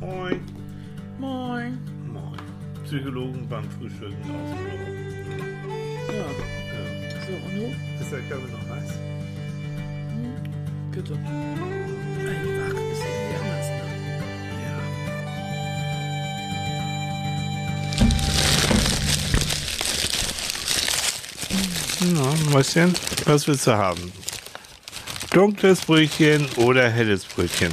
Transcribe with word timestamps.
Moin. 0.00 0.40
Moin. 1.18 1.78
Moin. 2.12 2.38
Psychologen 2.84 3.46
beim 3.48 3.64
Frühstücken 3.70 4.16
ausgelogen. 4.22 4.96
Ja, 6.08 6.14
Ja. 6.14 6.84
so, 7.26 7.32
und 7.32 7.54
du? 7.56 7.64
Ist 8.00 8.12
der 8.12 8.20
Kaffee 8.20 8.52
noch 8.52 8.66
heiß? 8.76 8.92
Bitte. 10.92 11.14
Einfach 11.14 12.80
ist 12.92 13.02
irgendwie 13.04 13.36
anders, 13.40 13.68
ne? 13.68 13.82
Ja. 14.64 14.78
Na, 22.14 22.50
Mäuschen, 22.50 22.94
was 23.26 23.46
willst 23.46 23.66
du 23.66 23.72
haben? 23.72 24.12
Dunkles 25.32 25.80
Brötchen 25.82 26.46
oder 26.56 26.88
helles 26.90 27.24
Brötchen? 27.24 27.72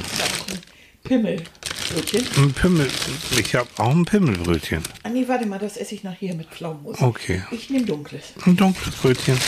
Pimmelbrötchen. 1.86 2.26
Ein 2.36 2.52
Pimmel. 2.52 2.90
Ich 3.38 3.54
habe 3.54 3.68
auch 3.76 3.90
ein 3.90 4.04
Pimmelbrötchen. 4.04 4.82
Ah, 5.02 5.08
nee, 5.08 5.26
warte 5.28 5.46
mal, 5.46 5.58
das 5.58 5.76
esse 5.76 5.94
ich 5.94 6.02
nachher 6.02 6.34
mit 6.34 6.48
Pflaumenmus. 6.48 7.00
Okay. 7.00 7.44
Ich 7.50 7.70
nehme 7.70 7.86
dunkles. 7.86 8.32
Ein 8.44 8.56
dunkles 8.56 8.94
Brötchen. 8.96 9.38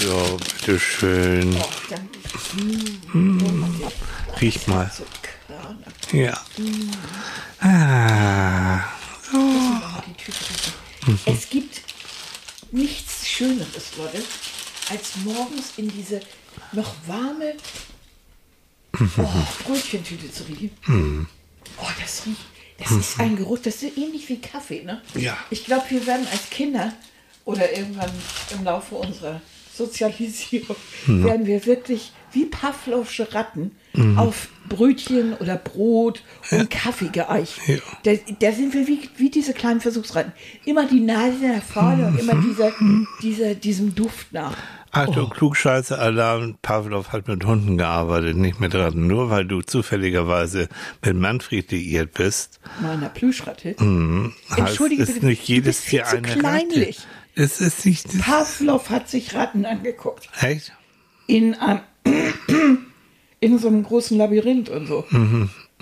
So, 0.00 0.36
bitteschön. 0.36 1.56
Oh, 1.56 1.68
danke. 1.88 2.18
Riech 4.40 4.66
mal. 4.66 4.90
So. 4.96 5.04
Ja. 6.16 6.40
Ah. 7.60 8.84
Mal 9.32 10.04
die 10.06 10.14
Tüte 10.14 10.38
riechen. 10.40 11.20
Es 11.26 11.48
gibt 11.48 11.80
nichts 12.70 13.26
Schöneres, 13.28 13.96
Leute, 13.96 14.22
als 14.90 15.16
morgens 15.24 15.72
in 15.76 15.88
diese 15.88 16.20
noch 16.72 16.94
warme 17.06 17.54
oh, 19.00 19.28
Brötchentüte 19.64 20.30
zu 20.30 20.44
riechen. 20.44 20.70
Oh, 21.78 21.86
das 22.00 22.26
riecht, 22.26 22.40
das 22.78 22.90
ist 22.92 23.20
ein 23.20 23.36
Geruch, 23.36 23.58
das 23.58 23.82
ist 23.82 23.96
ähnlich 23.96 24.28
wie 24.28 24.40
Kaffee, 24.40 24.82
ne? 24.82 25.00
Ja. 25.14 25.36
Ich 25.50 25.64
glaube, 25.64 25.84
wir 25.90 26.06
werden 26.06 26.26
als 26.30 26.50
Kinder 26.50 26.92
oder 27.44 27.76
irgendwann 27.76 28.10
im 28.56 28.64
Laufe 28.64 28.94
unserer 28.96 29.40
Sozialisierung, 29.76 30.76
werden 31.06 31.46
wir 31.46 31.66
wirklich 31.66 32.12
wie 32.32 32.46
Pavlovsche 32.46 33.32
Ratten 33.34 33.72
auf 34.16 34.48
Brötchen 34.68 35.34
oder 35.34 35.56
Brot 35.56 36.22
und 36.50 36.70
Kaffee 36.70 37.08
geeicht. 37.08 37.58
Ja. 37.66 37.76
Da, 38.02 38.12
da 38.40 38.52
sind 38.52 38.74
wir 38.74 38.86
wie, 38.86 39.08
wie 39.16 39.30
diese 39.30 39.52
kleinen 39.52 39.80
Versuchsratten. 39.80 40.32
Immer 40.64 40.86
die 40.86 41.00
Nase 41.00 41.46
nach 41.46 41.62
vorne 41.62 42.08
und 42.08 42.18
immer 42.18 42.34
dieser, 42.34 42.72
dieser, 43.22 43.54
diesem 43.54 43.94
Duft 43.94 44.32
nach. 44.32 44.56
Achtung, 44.94 45.30
Klugscheiße-Alarm. 45.30 46.56
Pavlov 46.62 47.12
hat 47.12 47.28
mit 47.28 47.44
Hunden 47.44 47.76
gearbeitet, 47.78 48.36
nicht 48.36 48.60
mit 48.60 48.74
Ratten. 48.74 49.06
Nur 49.06 49.30
weil 49.30 49.44
du 49.44 49.60
zufälligerweise 49.62 50.68
mit 51.04 51.16
Manfred 51.16 51.70
liiert 51.72 52.14
bist, 52.14 52.60
Meiner 52.80 53.08
Plüschratte. 53.08 53.74
heißt 53.78 54.58
Entschuldige 54.58 55.02
es 55.02 55.14
bitte, 55.14 55.26
nicht 55.26 55.48
du 55.48 55.52
jedes 55.52 55.80
viel 55.80 56.00
Tier 56.00 56.08
eine 56.08 56.22
kleinlich. 56.22 56.98
Ratte. 57.00 57.08
Es 57.36 57.60
ist 57.60 57.84
nicht... 57.84 58.06
Pavlov 58.22 58.90
hat 58.90 59.08
sich 59.08 59.34
Ratten 59.34 59.66
angeguckt. 59.66 60.28
Echt? 60.40 60.72
In, 61.26 61.54
einem 61.54 61.80
in 63.40 63.58
so 63.58 63.68
einem 63.68 63.82
großen 63.82 64.16
Labyrinth 64.16 64.68
und 64.68 64.86
so. 64.86 65.04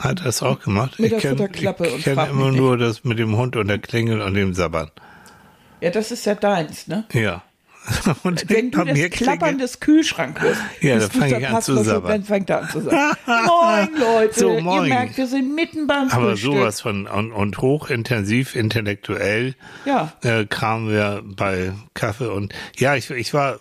Hat 0.00 0.20
er 0.20 0.27
es 0.27 0.42
auch 0.42 0.60
gemacht? 0.60 0.98
Mit 0.98 1.12
ich 1.12 1.18
kenn- 1.22 1.36
kenne 1.48 1.74
frag 2.00 2.30
immer 2.30 2.50
nur 2.50 2.77
das 2.78 3.05
mit 3.05 3.18
dem 3.18 3.36
Hund 3.36 3.56
und 3.56 3.68
der 3.68 3.78
Klingel 3.78 4.20
und 4.22 4.34
dem 4.34 4.55
Sabbern. 4.55 4.90
Ja, 5.80 5.90
das 5.90 6.10
ist 6.12 6.24
ja 6.27 6.34
deins, 6.34 6.86
ne? 6.86 7.05
Ja. 7.12 7.42
Und 8.22 8.48
Wenn 8.48 8.70
du 8.70 8.84
das 8.84 9.11
Klappern 9.11 9.58
des 9.58 9.80
Kühlschranks 9.80 10.41
hörst, 10.41 10.61
Ja, 10.80 10.94
bist 10.97 11.14
dann 11.14 11.20
fang 11.20 11.30
du 11.30 11.38
ich 11.38 11.48
an 11.48 11.62
zu 11.62 11.83
sabbern. 11.83 12.22
Fängt 12.24 12.50
er 12.50 12.62
an 12.62 12.69
zu 12.70 12.80
sagen. 12.80 13.16
Moin, 13.27 13.89
Leute. 14.00 14.39
So, 14.41 14.61
moin. 14.61 14.84
Ihr 14.84 14.89
merkt, 14.94 15.16
wir 15.16 15.27
sind 15.27 15.55
mitten 15.55 15.86
beim 15.86 16.08
Aber 16.11 16.30
Frühstück. 16.30 16.52
sowas 16.55 16.80
von 16.80 17.06
und, 17.06 17.33
und 17.33 17.58
hochintensiv, 17.58 18.55
intellektuell 18.55 19.55
Ja. 19.84 20.12
äh, 20.22 20.47
kamen 20.47 20.90
wir 20.90 21.23
bei 21.24 21.73
Kaffee 21.95 22.29
und 22.30 22.55
ja, 22.77 22.95
ich, 22.95 23.11
ich 23.11 23.34
war 23.34 23.58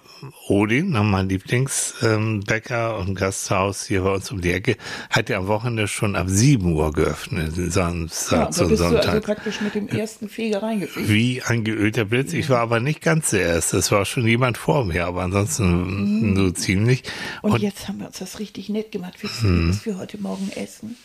Odin, 0.48 0.92
mein 0.92 1.28
Lieblingsbäcker 1.30 2.96
ähm, 3.00 3.08
und 3.08 3.16
Gasthaus 3.16 3.86
hier 3.86 4.02
bei 4.04 4.12
uns 4.14 4.30
um 4.32 4.42
die 4.42 4.52
Ecke, 4.52 4.78
hat 5.10 5.30
ja 5.30 5.38
am 5.40 5.48
Wochenende 5.48 5.88
schon 5.88 6.16
ab 6.16 6.28
7 6.30 6.72
Uhr 6.74 6.94
geöffnet, 6.94 7.54
Ja, 7.58 7.70
Samstag 7.72 8.52
da 8.56 8.64
und 8.64 8.70
du 8.72 8.78
Sonntag. 8.78 9.08
also 9.08 9.22
praktisch 9.22 9.62
mit 9.62 9.76
dem 9.76 9.88
ersten 9.88 10.30
Feger 10.30 10.62
reingefegt. 10.62 11.10
Wie 11.10 11.42
ein 11.42 11.64
geölter 11.64 12.06
Blitz. 12.06 12.34
Ich 12.34 12.50
war 12.50 12.60
aber 12.60 12.80
nicht 12.80 13.02
ganz 13.02 13.32
der 13.32 13.42
Erste. 13.42 13.78
Es 13.78 13.92
war 13.92 14.06
schon 14.12 14.28
jemand 14.28 14.58
vor 14.58 14.86
mir, 14.86 15.06
aber 15.08 15.22
ansonsten 15.24 16.36
so 16.36 16.52
ziemlich. 16.52 17.04
Und, 17.42 17.54
Und, 17.54 17.62
jetzt 17.62 17.88
haben 17.88 18.00
wir 18.00 18.08
uns 18.08 18.20
das 18.20 18.40
richtig 18.40 18.70
nett 18.70 18.92
gemacht. 18.92 19.14
Wisst 19.22 19.44
ihr, 19.44 19.70
was 19.70 19.86
wir 19.86 19.98
heute 19.98 20.18
Morgen 20.22 20.50
essen? 20.56 20.96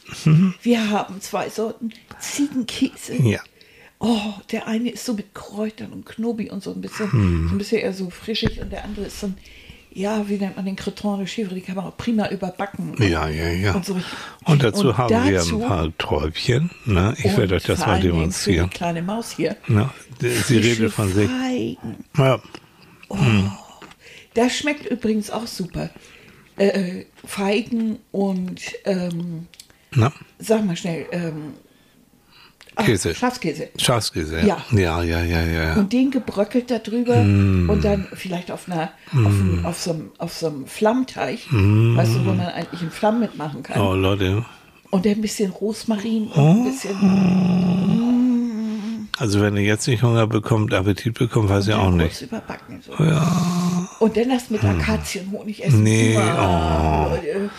Wir 0.62 0.90
haben 0.90 1.20
zwei 1.20 1.48
Sorten 1.48 1.92
Ziegenkäse. 2.20 3.14
ja. 3.22 3.40
Oh, 3.98 4.34
der 4.52 4.66
eine 4.66 4.90
ist 4.90 5.06
so 5.06 5.14
mit 5.14 5.34
Kräutern 5.34 5.90
und 5.94 6.04
Knobi 6.04 6.50
und 6.50 6.62
so 6.62 6.70
ein 6.70 6.82
bisschen, 6.82 7.10
Hm. 7.10 7.48
so 7.48 7.54
ein 7.54 7.58
bisschen 7.58 7.78
eher 7.78 7.94
so 7.94 8.10
frischig 8.10 8.60
und 8.60 8.70
der 8.70 8.84
andere 8.84 9.06
ist 9.06 9.20
so 9.20 9.28
ein, 9.28 9.38
ja, 9.90 10.28
wie 10.28 10.36
nennt 10.36 10.54
man 10.56 10.66
den 10.66 10.76
Creton 10.76 11.20
de 11.20 11.26
Chèvre, 11.26 11.54
die 11.54 11.62
kann 11.62 11.76
man 11.76 11.86
auch 11.86 11.96
prima 11.96 12.28
überbacken. 12.28 12.94
Ja, 12.98 13.26
ja, 13.30 13.48
ja. 13.48 13.72
Und, 13.74 13.86
so. 13.86 13.98
Und 14.44 14.62
dazu 14.62 14.88
Und 14.88 14.98
haben 14.98 15.24
wir 15.24 15.38
dazu- 15.38 15.62
ein 15.62 15.66
paar 15.66 15.96
Träubchen. 15.96 16.70
Ne? 16.84 17.14
Ich 17.16 17.34
werde 17.38 17.54
euch 17.54 17.62
das 17.62 17.78
mal 17.86 17.98
Dingen 17.98 18.12
Für 18.12 18.18
demonstrieren. 18.18 18.68
die 18.70 18.76
kleine 18.76 19.00
Maus 19.00 19.30
hier. 19.30 19.56
Ne? 19.66 19.88
Sie 20.20 20.58
redet 20.58 20.92
von 20.92 21.10
sich. 21.10 21.30
Feigen. 23.08 23.44
Ja. 23.44 23.58
Das 24.34 24.52
schmeckt 24.56 24.86
übrigens 24.86 25.30
auch 25.30 25.46
super. 25.46 25.90
Äh, 26.58 27.04
Feigen 27.24 27.98
und, 28.12 28.60
ähm, 28.84 29.46
Na? 29.92 30.12
sag 30.38 30.64
mal 30.64 30.76
schnell, 30.76 31.06
ähm, 31.12 31.52
ach, 32.76 32.84
Käse. 32.86 33.14
Schafskäse. 33.14 33.68
Schafskäse. 33.78 34.40
Ja. 34.40 34.64
Ja, 34.70 35.02
ja, 35.02 35.22
ja, 35.22 35.42
ja. 35.42 35.62
ja. 35.64 35.74
Und 35.74 35.92
den 35.92 36.10
gebröckelt 36.10 36.70
da 36.70 36.78
drüber 36.78 37.22
Mm. 37.22 37.68
und 37.68 37.84
dann 37.84 38.06
vielleicht 38.14 38.50
auf 38.50 38.68
einer, 38.70 38.90
auf, 39.12 39.16
einem- 39.16 39.66
auf, 39.66 39.78
so 39.78 39.90
einem, 39.92 40.10
auf 40.18 40.32
so 40.32 40.46
einem 40.46 40.66
Flammteig, 40.66 41.40
weißt 41.50 42.14
du, 42.14 42.20
wo 42.24 42.30
man 42.32 42.40
eigentlich 42.40 42.80
einen 42.82 42.90
Flamm 42.90 43.20
mitmachen 43.20 43.62
kann. 43.62 43.78
Mm. 43.78 43.84
Oh, 43.86 43.94
Leute. 43.94 44.44
Und 44.90 45.06
ein 45.06 45.20
bisschen 45.20 45.50
Rosmarin 45.50 46.28
und 46.28 46.38
Oh. 46.38 46.50
ein 46.52 46.64
bisschen 46.64 46.94
Also, 49.18 49.40
wenn 49.40 49.56
ihr 49.56 49.62
jetzt 49.62 49.88
nicht 49.88 50.02
Hunger 50.02 50.26
bekommt, 50.26 50.74
Appetit 50.74 51.14
bekommt, 51.18 51.48
weiß 51.48 51.68
ich 51.68 51.74
auch 51.74 51.90
nicht. 51.90 52.20
überbacken. 52.22 52.82
So. 52.86 52.92
Und 54.04 54.16
dann 54.16 54.28
das 54.28 54.50
mit 54.50 54.62
Akazienhonig 54.62 55.64
essen. 55.64 55.82
Nee, 55.82 56.14
Wow, 56.16 57.10
Leute. 57.12 57.50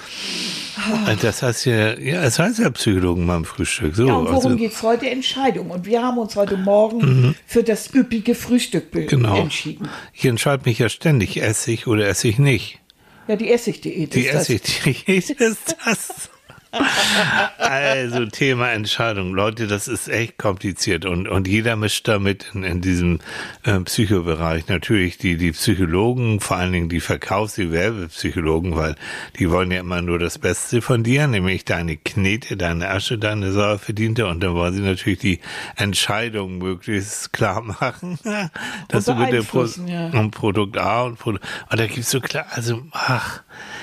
Äh, 1.07 1.15
Das 1.19 1.41
heißt 1.41 1.65
ja, 1.65 1.97
ja, 1.97 2.21
es 2.23 2.37
heißt 2.37 2.59
ja 2.59 2.69
Psychologen 2.69 3.25
beim 3.25 3.43
Frühstück. 3.45 3.95
So, 3.95 4.07
Ja, 4.07 4.13
und 4.13 4.25
worum 4.25 4.35
also, 4.35 4.49
Mhm. 4.49 4.57
geht 4.57 4.73
es 4.73 4.83
heute? 4.83 5.09
Entscheidung. 5.09 5.71
Und 5.71 5.85
wir 5.87 6.03
haben 6.03 6.19
uns 6.19 6.35
heute 6.35 6.57
Morgen 6.57 7.33
für 7.47 7.63
das 7.63 7.91
üppige 7.93 8.35
Frühstück 8.35 8.91
genau. 8.91 9.37
entschieden. 9.41 9.89
Ich 10.13 10.25
entscheide 10.25 10.63
mich 10.65 10.77
ja 10.79 10.89
ständig, 10.89 11.41
esse 11.41 11.71
ich 11.71 11.87
oder 11.87 12.07
esse 12.07 12.27
ich 12.27 12.37
nicht. 12.37 12.79
Ja, 13.27 13.35
die 13.35 13.51
Essigdiät 13.51 14.13
Die 14.13 14.21
ist 14.21 14.33
das. 14.35 14.49
Essigdiät 14.49 15.29
ist 15.39 15.75
das. 15.83 16.29
Also 17.57 18.25
Thema 18.25 18.71
Entscheidung. 18.71 19.33
Leute, 19.33 19.67
das 19.67 19.87
ist 19.87 20.07
echt 20.07 20.37
kompliziert 20.37 21.05
und, 21.05 21.27
und 21.27 21.47
jeder 21.47 21.75
mischt 21.75 22.07
damit 22.07 22.51
in, 22.53 22.63
in 22.63 22.81
diesem 22.81 23.19
äh, 23.63 23.79
Psychobereich. 23.79 24.67
Natürlich 24.67 25.17
die, 25.17 25.37
die 25.37 25.51
Psychologen, 25.51 26.39
vor 26.39 26.57
allen 26.57 26.71
Dingen 26.71 26.89
die 26.89 26.99
Verkaufs-, 26.99 27.55
die 27.55 27.71
Werbepsychologen, 27.71 28.75
weil 28.75 28.95
die 29.37 29.49
wollen 29.49 29.71
ja 29.71 29.79
immer 29.79 30.01
nur 30.01 30.19
das 30.19 30.37
Beste 30.39 30.81
von 30.81 31.03
dir, 31.03 31.27
nämlich 31.27 31.65
deine 31.65 31.97
Knete, 31.97 32.57
deine 32.57 32.89
Asche, 32.89 33.17
deine 33.17 33.51
Sauer 33.51 33.79
verdiente 33.79 34.27
und 34.27 34.41
dann 34.41 34.53
wollen 34.53 34.73
sie 34.73 34.81
natürlich 34.81 35.19
die 35.19 35.39
Entscheidung 35.75 36.57
möglichst 36.59 37.33
klar 37.33 37.61
machen, 37.61 38.19
dass 38.87 39.07
Und 39.07 39.17
du 39.17 39.23
mit 39.23 39.33
dem 39.33 39.45
Pro 39.45 39.65
ja. 39.85 40.07
und 40.09 40.31
Produkt 40.31 40.77
A 40.77 41.03
und 41.03 41.19
Produkt. 41.19 41.45
Und 41.69 41.79
da 41.79 41.87
gibt's 41.87 42.11
so 42.11 42.21
klar, 42.21 42.45
also, 42.51 42.81
ach, 42.91 43.41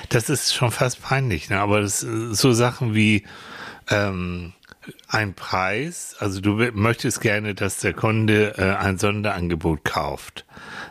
das 0.09 0.29
ist 0.29 0.53
schon 0.53 0.71
fast 0.71 1.01
peinlich, 1.01 1.49
ne? 1.49 1.59
Aber 1.59 1.81
das 1.81 1.99
so 1.99 2.51
Sachen 2.51 2.74
wie 2.81 3.23
ähm, 3.89 4.53
ein 5.07 5.33
Preis, 5.33 6.15
also 6.19 6.41
du 6.41 6.53
möchtest 6.73 7.21
gerne, 7.21 7.55
dass 7.55 7.79
der 7.79 7.93
Kunde 7.93 8.57
äh, 8.57 8.75
ein 8.75 8.97
Sonderangebot 8.97 9.83
kauft. 9.83 10.45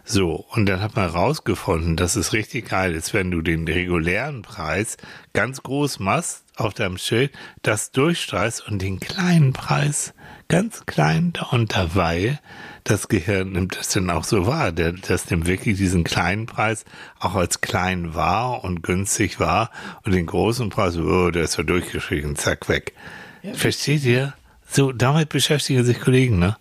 So, 0.05 0.45
und 0.51 0.67
dann 0.67 0.81
hat 0.81 0.97
man 0.97 1.09
rausgefunden, 1.09 1.97
dass 1.97 2.17
es 2.17 2.33
richtig 2.33 2.71
geil 2.71 2.95
ist, 2.95 3.15
wenn 3.15 3.31
du 3.31 3.43
den 3.43 3.67
regulären 3.67 4.43
Preis 4.43 4.97
ganz 5.33 5.63
groß 5.63 6.01
machst 6.01 6.45
auf 6.57 6.75
deinem 6.75 6.99
Schild, 6.99 7.33
das 7.63 7.91
durchstreichst 7.91 8.67
und 8.67 8.81
den 8.81 9.01
kleinen 9.01 9.53
Preis 9.53 10.15
ganz 10.49 10.87
klein 10.87 11.33
darunter, 11.33 11.95
weil 11.95 12.39
das 12.85 13.09
Gehirn 13.09 13.53
nimmt 13.53 13.77
das 13.77 13.89
dann 13.89 14.11
auch 14.11 14.25
so 14.25 14.47
wahr. 14.47 14.71
Der, 14.73 14.93
das 14.93 15.31
nimmt 15.31 15.47
wirklich 15.47 15.79
diesen 15.79 16.05
kleinen 16.05 16.47
Preis 16.47 16.85
auch 17.19 17.35
als 17.35 17.61
klein 17.63 18.15
wahr 18.15 18.63
und 18.63 18.83
günstig 18.83 19.41
wahr 19.41 19.71
und 20.05 20.13
den 20.13 20.27
großen 20.27 20.69
Preis, 20.69 20.97
oh, 20.99 21.31
der 21.31 21.45
ist 21.45 21.57
ja 21.57 21.65
durchgeschrieben, 21.65 22.37
zack, 22.37 22.69
weg. 22.69 22.93
Versteht 23.55 24.05
ihr? 24.05 24.35
So, 24.69 24.93
damit 24.93 25.29
beschäftigen 25.31 25.85
sich 25.85 26.01
Kollegen, 26.01 26.39
ne? 26.39 26.57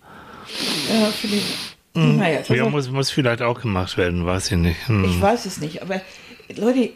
Ja, 0.91 1.05
finde 1.07 1.37
ich. 1.37 1.57
Naja, 1.95 2.41
Ja, 2.47 2.65
ist- 2.65 2.71
muss, 2.71 2.89
muss 2.89 3.11
vielleicht 3.11 3.41
auch 3.41 3.61
gemacht 3.61 3.97
werden, 3.97 4.25
weiß 4.25 4.51
ich 4.51 4.57
nicht. 4.57 4.87
Hm. 4.87 5.05
ich 5.05 5.21
weiß 5.21 5.45
es 5.45 5.59
nicht. 5.59 5.81
Aber 5.81 6.01
Leute, 6.55 6.89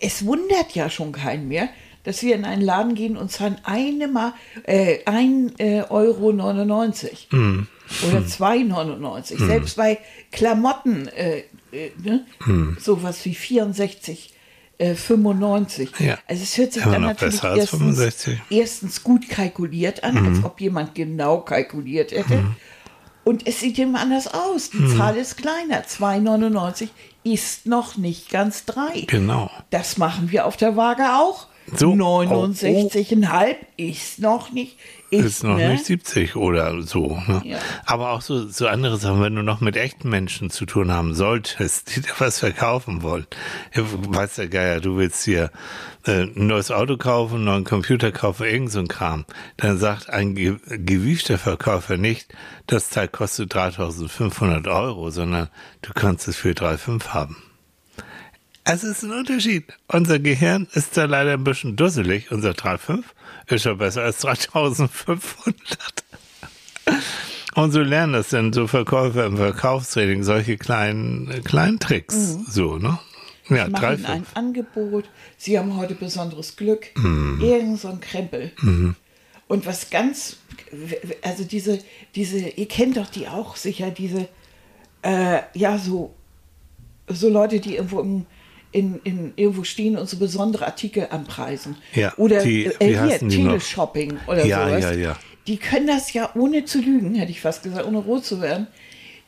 es 0.00 0.24
wundert 0.26 0.74
ja 0.74 0.90
schon 0.90 1.12
keinen 1.12 1.48
mehr, 1.48 1.68
dass 2.02 2.22
wir 2.22 2.34
in 2.34 2.44
einen 2.44 2.60
Laden 2.62 2.94
gehen 2.94 3.16
und 3.16 3.30
zahlen 3.30 3.56
eine 3.64 4.08
Ma 4.08 4.34
äh, 4.64 4.98
1,99 5.04 5.58
äh, 5.60 5.82
Euro 5.88 6.32
99 6.32 7.28
Hm. 7.30 7.66
Oder 8.08 8.20
2,99. 8.20 9.46
Selbst 9.46 9.76
bei 9.76 9.98
Klamotten, 10.32 11.08
äh, 11.08 11.38
äh, 11.72 11.90
ne? 12.02 12.24
Hm. 12.44 12.76
sowas 12.80 13.24
wie 13.24 13.34
64. 13.34 14.32
Äh, 14.78 14.94
95. 14.96 15.90
Ja. 16.00 16.18
Also 16.26 16.42
es 16.42 16.58
hört 16.58 16.72
sich 16.72 16.82
Immer 16.82 16.92
dann 16.94 17.02
natürlich 17.02 17.34
besser 17.36 17.50
als 17.50 17.58
erstens, 17.60 17.78
65. 17.80 18.40
erstens 18.50 19.04
gut 19.04 19.28
kalkuliert 19.28 20.02
an, 20.02 20.14
Mhm. 20.20 20.28
als 20.34 20.44
ob 20.44 20.60
jemand 20.60 20.96
genau 20.96 21.38
kalkuliert 21.42 22.10
hätte. 22.10 22.44
Und 23.22 23.46
es 23.46 23.60
sieht 23.60 23.78
immer 23.78 24.00
anders 24.00 24.26
aus. 24.26 24.70
Die 24.70 24.78
Mhm. 24.78 24.96
Zahl 24.98 25.16
ist 25.16 25.36
kleiner. 25.36 25.84
2,99 25.86 26.88
ist 27.22 27.66
noch 27.66 27.96
nicht 27.96 28.30
ganz 28.30 28.64
3. 28.64 29.02
Genau. 29.06 29.48
Das 29.70 29.96
machen 29.96 30.32
wir 30.32 30.44
auf 30.44 30.56
der 30.56 30.76
Waage 30.76 31.04
auch. 31.18 31.46
So, 31.72 31.92
69,5 31.92 33.56
ist 33.76 34.18
noch 34.18 34.52
nicht. 34.52 34.76
Ist, 35.10 35.24
Ist 35.24 35.44
noch 35.44 35.56
ne? 35.56 35.70
nicht 35.70 35.84
70 35.84 36.36
oder 36.36 36.82
so. 36.82 37.20
Ne? 37.26 37.42
Ja. 37.44 37.58
Aber 37.86 38.10
auch 38.10 38.20
so, 38.20 38.48
so 38.48 38.66
andere 38.66 38.96
Sachen, 38.96 39.22
wenn 39.22 39.34
du 39.34 39.42
noch 39.42 39.60
mit 39.60 39.76
echten 39.76 40.08
Menschen 40.08 40.50
zu 40.50 40.66
tun 40.66 40.90
haben 40.90 41.14
solltest, 41.14 41.94
die 41.94 42.00
dir 42.00 42.12
was 42.18 42.40
verkaufen 42.40 43.02
wollen. 43.02 43.26
Ja, 43.74 43.82
Weiß 43.86 44.34
der 44.34 44.48
Geier, 44.48 44.80
du 44.80 44.96
willst 44.96 45.24
hier 45.24 45.50
äh, 46.04 46.22
ein 46.22 46.46
neues 46.48 46.70
Auto 46.70 46.96
kaufen, 46.96 47.36
einen 47.36 47.44
neuen 47.44 47.64
Computer 47.64 48.12
kaufen, 48.12 48.46
irgend 48.46 48.72
so 48.72 48.80
ein 48.80 48.88
Kram. 48.88 49.24
Dann 49.56 49.78
sagt 49.78 50.10
ein 50.10 50.34
ge 50.34 50.56
gewiefter 50.68 51.38
Verkäufer 51.38 51.96
nicht, 51.96 52.34
das 52.66 52.88
Teil 52.90 53.08
kostet 53.08 53.54
3500 53.54 54.66
Euro, 54.66 55.10
sondern 55.10 55.48
du 55.82 55.92
kannst 55.94 56.28
es 56.28 56.36
für 56.36 56.50
3,5 56.50 57.08
haben. 57.08 57.36
Es 58.66 58.82
ist 58.82 59.02
ein 59.02 59.12
Unterschied. 59.12 59.64
Unser 59.88 60.18
Gehirn 60.18 60.66
ist 60.72 60.96
da 60.96 61.04
leider 61.04 61.34
ein 61.34 61.44
bisschen 61.44 61.76
dusselig. 61.76 62.32
Unser 62.32 62.52
3,5 62.52 63.04
ist 63.48 63.62
schon 63.62 63.76
besser 63.76 64.02
als 64.02 64.18
3500. 64.20 66.04
Und 67.54 67.72
so 67.72 67.80
lernen 67.82 68.14
das 68.14 68.30
dann 68.30 68.54
so 68.54 68.66
Verkäufer 68.66 69.26
im 69.26 69.36
Verkaufstraining 69.36 70.22
solche 70.22 70.56
kleinen, 70.56 71.44
kleinen 71.44 71.78
Tricks. 71.78 72.38
So, 72.48 72.78
ne? 72.78 72.98
Ja, 73.50 73.68
machen 73.68 74.02
3,5. 74.02 74.06
ein 74.06 74.26
Angebot. 74.32 75.10
Sie 75.36 75.58
haben 75.58 75.76
heute 75.76 75.94
besonderes 75.94 76.56
Glück. 76.56 76.86
Mhm. 76.96 77.40
Irgend 77.42 77.78
so 77.78 77.88
ein 77.88 78.00
Krempel. 78.00 78.50
Und 79.46 79.66
was 79.66 79.90
ganz, 79.90 80.38
also 81.20 81.44
diese, 81.44 81.80
diese, 82.14 82.38
ihr 82.38 82.66
kennt 82.66 82.96
doch 82.96 83.10
die 83.10 83.28
auch 83.28 83.56
sicher, 83.56 83.90
diese, 83.90 84.26
äh, 85.02 85.40
ja, 85.52 85.76
so, 85.76 86.14
so 87.08 87.28
Leute, 87.28 87.60
die 87.60 87.76
irgendwo 87.76 88.00
im, 88.00 88.24
in, 88.74 89.00
in, 89.04 89.32
irgendwo 89.36 89.62
stehen 89.62 89.96
und 89.96 90.08
so 90.08 90.16
besondere 90.18 90.66
Artikel 90.66 91.06
anpreisen. 91.10 91.76
Ja, 91.94 92.12
oder 92.16 92.42
die- 92.42 92.66
äh, 92.66 93.08
hier? 93.08 93.28
Teleshopping 93.28 94.18
oder 94.26 94.44
Ja, 94.44 94.66
sowas. 94.66 94.82
ja, 94.82 94.92
ja. 94.92 95.16
Die 95.46 95.58
können 95.58 95.86
das 95.86 96.12
ja 96.12 96.30
ohne 96.34 96.64
zu 96.64 96.80
lügen, 96.80 97.14
hätte 97.14 97.30
ich 97.30 97.40
fast 97.40 97.62
gesagt, 97.62 97.86
ohne 97.86 97.98
rot 97.98 98.24
zu 98.24 98.40
werden. 98.40 98.66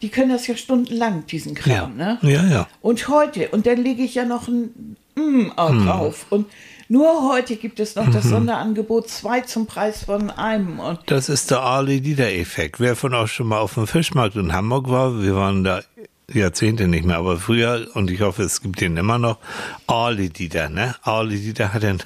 Die 0.02 0.08
können 0.08 0.31
das 0.31 0.46
ja 0.48 0.56
stundenlang, 0.56 1.26
diesen 1.26 1.54
Kram. 1.54 1.98
Ja. 1.98 2.19
Ne? 2.20 2.32
ja, 2.32 2.44
ja. 2.46 2.69
Und 2.81 3.08
heute, 3.08 3.48
und 3.48 3.66
dann 3.66 3.78
lege 3.78 4.02
ich 4.02 4.14
ja 4.16 4.25
noch 4.25 4.48
ein 4.48 4.96
mm 5.14 5.50
drauf. 5.56 6.26
Und 6.31 6.46
nur 6.88 7.32
heute 7.32 7.56
gibt 7.56 7.78
es 7.81 7.94
noch 7.94 8.10
das 8.10 8.25
Sonderangebot, 8.25 9.08
zwei 9.08 9.40
zum 9.43 9.66
Preis 9.66 10.04
von 10.04 10.31
einem. 10.31 10.81
Und 10.81 10.98
Das 11.06 11.28
ist 11.28 11.50
der 11.50 11.62
Ali-Dieter-Effekt. 11.62 12.81
Wer 12.81 12.96
von 12.96 13.14
euch 13.14 13.32
schon 13.32 13.46
mal 13.46 13.58
auf 13.60 13.75
dem 13.75 13.87
Fischmarkt 13.87 14.37
in 14.37 14.52
Hamburg 14.52 14.90
war, 14.90 15.22
wir 15.22 15.34
waren 15.37 15.62
da 15.64 15.82
Jahrzehnte 16.32 16.88
nicht 16.88 17.05
mehr, 17.05 17.19
aber 17.19 17.37
früher, 17.37 17.87
und 17.94 18.11
ich 18.11 18.20
hoffe, 18.20 18.43
es 18.43 18.61
gibt 18.61 18.81
den 18.81 18.96
immer 18.96 19.17
noch, 19.17 19.38
Ali 19.87 20.28
Dieter, 20.28 20.69
ne? 20.69 20.96
Ali 21.02 21.38
Dieter 21.38 21.73
hat 21.73 21.84
dann, 21.84 22.02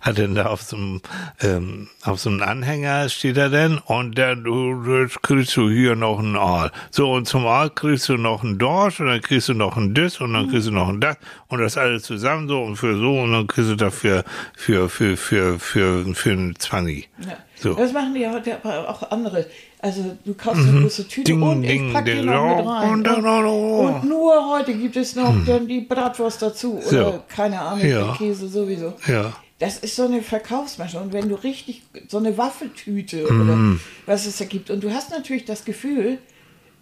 hat 0.00 0.18
dann 0.18 0.36
da 0.36 0.46
auf 0.46 0.62
so 0.62 0.76
einem, 0.76 1.00
ähm, 1.40 1.88
auf 2.04 2.20
so 2.20 2.30
einem 2.30 2.42
Anhänger 2.42 3.08
steht 3.08 3.36
er 3.36 3.50
denn, 3.50 3.78
und 3.78 4.16
dann, 4.16 4.44
du, 4.44 5.08
kriegst 5.20 5.56
du 5.56 5.68
hier 5.68 5.96
noch 5.96 6.20
einen 6.20 6.36
Aal. 6.36 6.70
So, 6.92 7.10
und 7.10 7.26
zum 7.26 7.44
Aal 7.44 7.70
kriegst 7.70 8.08
du 8.08 8.16
noch 8.16 8.44
einen 8.44 8.58
Dorsch, 8.58 9.00
und 9.00 9.08
dann 9.08 9.20
kriegst 9.20 9.48
du 9.48 9.54
noch 9.54 9.76
ein 9.76 9.94
Dis, 9.94 10.20
und 10.20 10.32
dann 10.32 10.48
kriegst 10.48 10.68
du 10.68 10.72
noch 10.72 10.88
ein 10.88 11.00
Das, 11.00 11.16
und 11.48 11.58
das 11.60 11.76
alles 11.76 12.04
zusammen 12.04 12.46
so, 12.46 12.62
und 12.62 12.76
für 12.76 12.96
so, 12.96 13.20
und 13.20 13.32
dann 13.32 13.48
kriegst 13.48 13.70
du 13.70 13.74
dafür, 13.74 14.22
für, 14.56 14.88
für, 14.88 15.16
für, 15.16 15.58
für, 15.58 16.04
für, 16.04 16.14
für 16.14 16.30
einen 16.30 16.56
Zwanni. 16.56 17.08
ja. 17.18 17.36
So. 17.60 17.74
das 17.74 17.92
machen 17.92 18.14
die 18.14 18.20
ja 18.20 18.32
heute 18.32 18.56
aber 18.62 18.88
auch 18.88 19.10
andere. 19.10 19.46
Also 19.80 20.16
du 20.24 20.34
kaufst 20.34 20.66
eine 20.66 20.80
große 20.80 21.08
Tüte 21.08 21.34
Mhm. 21.34 21.40
Ding, 21.40 21.48
und 21.50 21.64
ich 21.64 21.70
ding, 21.70 21.92
pack 21.92 22.04
die 22.06 22.14
noch 22.22 22.56
mit 22.56 22.66
rein. 22.66 22.90
und 22.92 23.02
noch- 23.02 23.20
noch- 23.42 23.78
und 24.02 24.08
nur 24.08 24.48
heute 24.50 24.74
gibt 24.74 24.96
es 24.96 25.14
noch 25.14 25.34
dann 25.46 25.66
die 25.68 25.80
Bratwurst 25.80 26.40
dazu. 26.42 26.74
Oder 26.88 27.12
So. 27.12 27.22
keine 27.28 27.60
Ahnung, 27.60 27.86
Ja. 27.86 28.14
Käse 28.16 28.48
sowieso. 28.48 28.94
Ja. 29.06 29.32
Das 29.58 29.76
ist 29.78 29.94
so 29.96 30.04
eine 30.04 30.22
Verkaufsmasche. 30.22 30.98
Und 30.98 31.12
wenn 31.12 31.28
du 31.28 31.34
richtig 31.34 31.82
so 32.08 32.16
eine 32.16 32.36
Waffeltüte 32.38 33.30
Mhm. 33.30 33.40
oder 33.42 33.80
was 34.06 34.24
es 34.26 34.38
da 34.38 34.44
gibt, 34.46 34.70
und 34.70 34.82
du 34.82 34.90
hast 34.92 35.10
natürlich 35.10 35.44
das 35.44 35.64
Gefühl, 35.66 36.16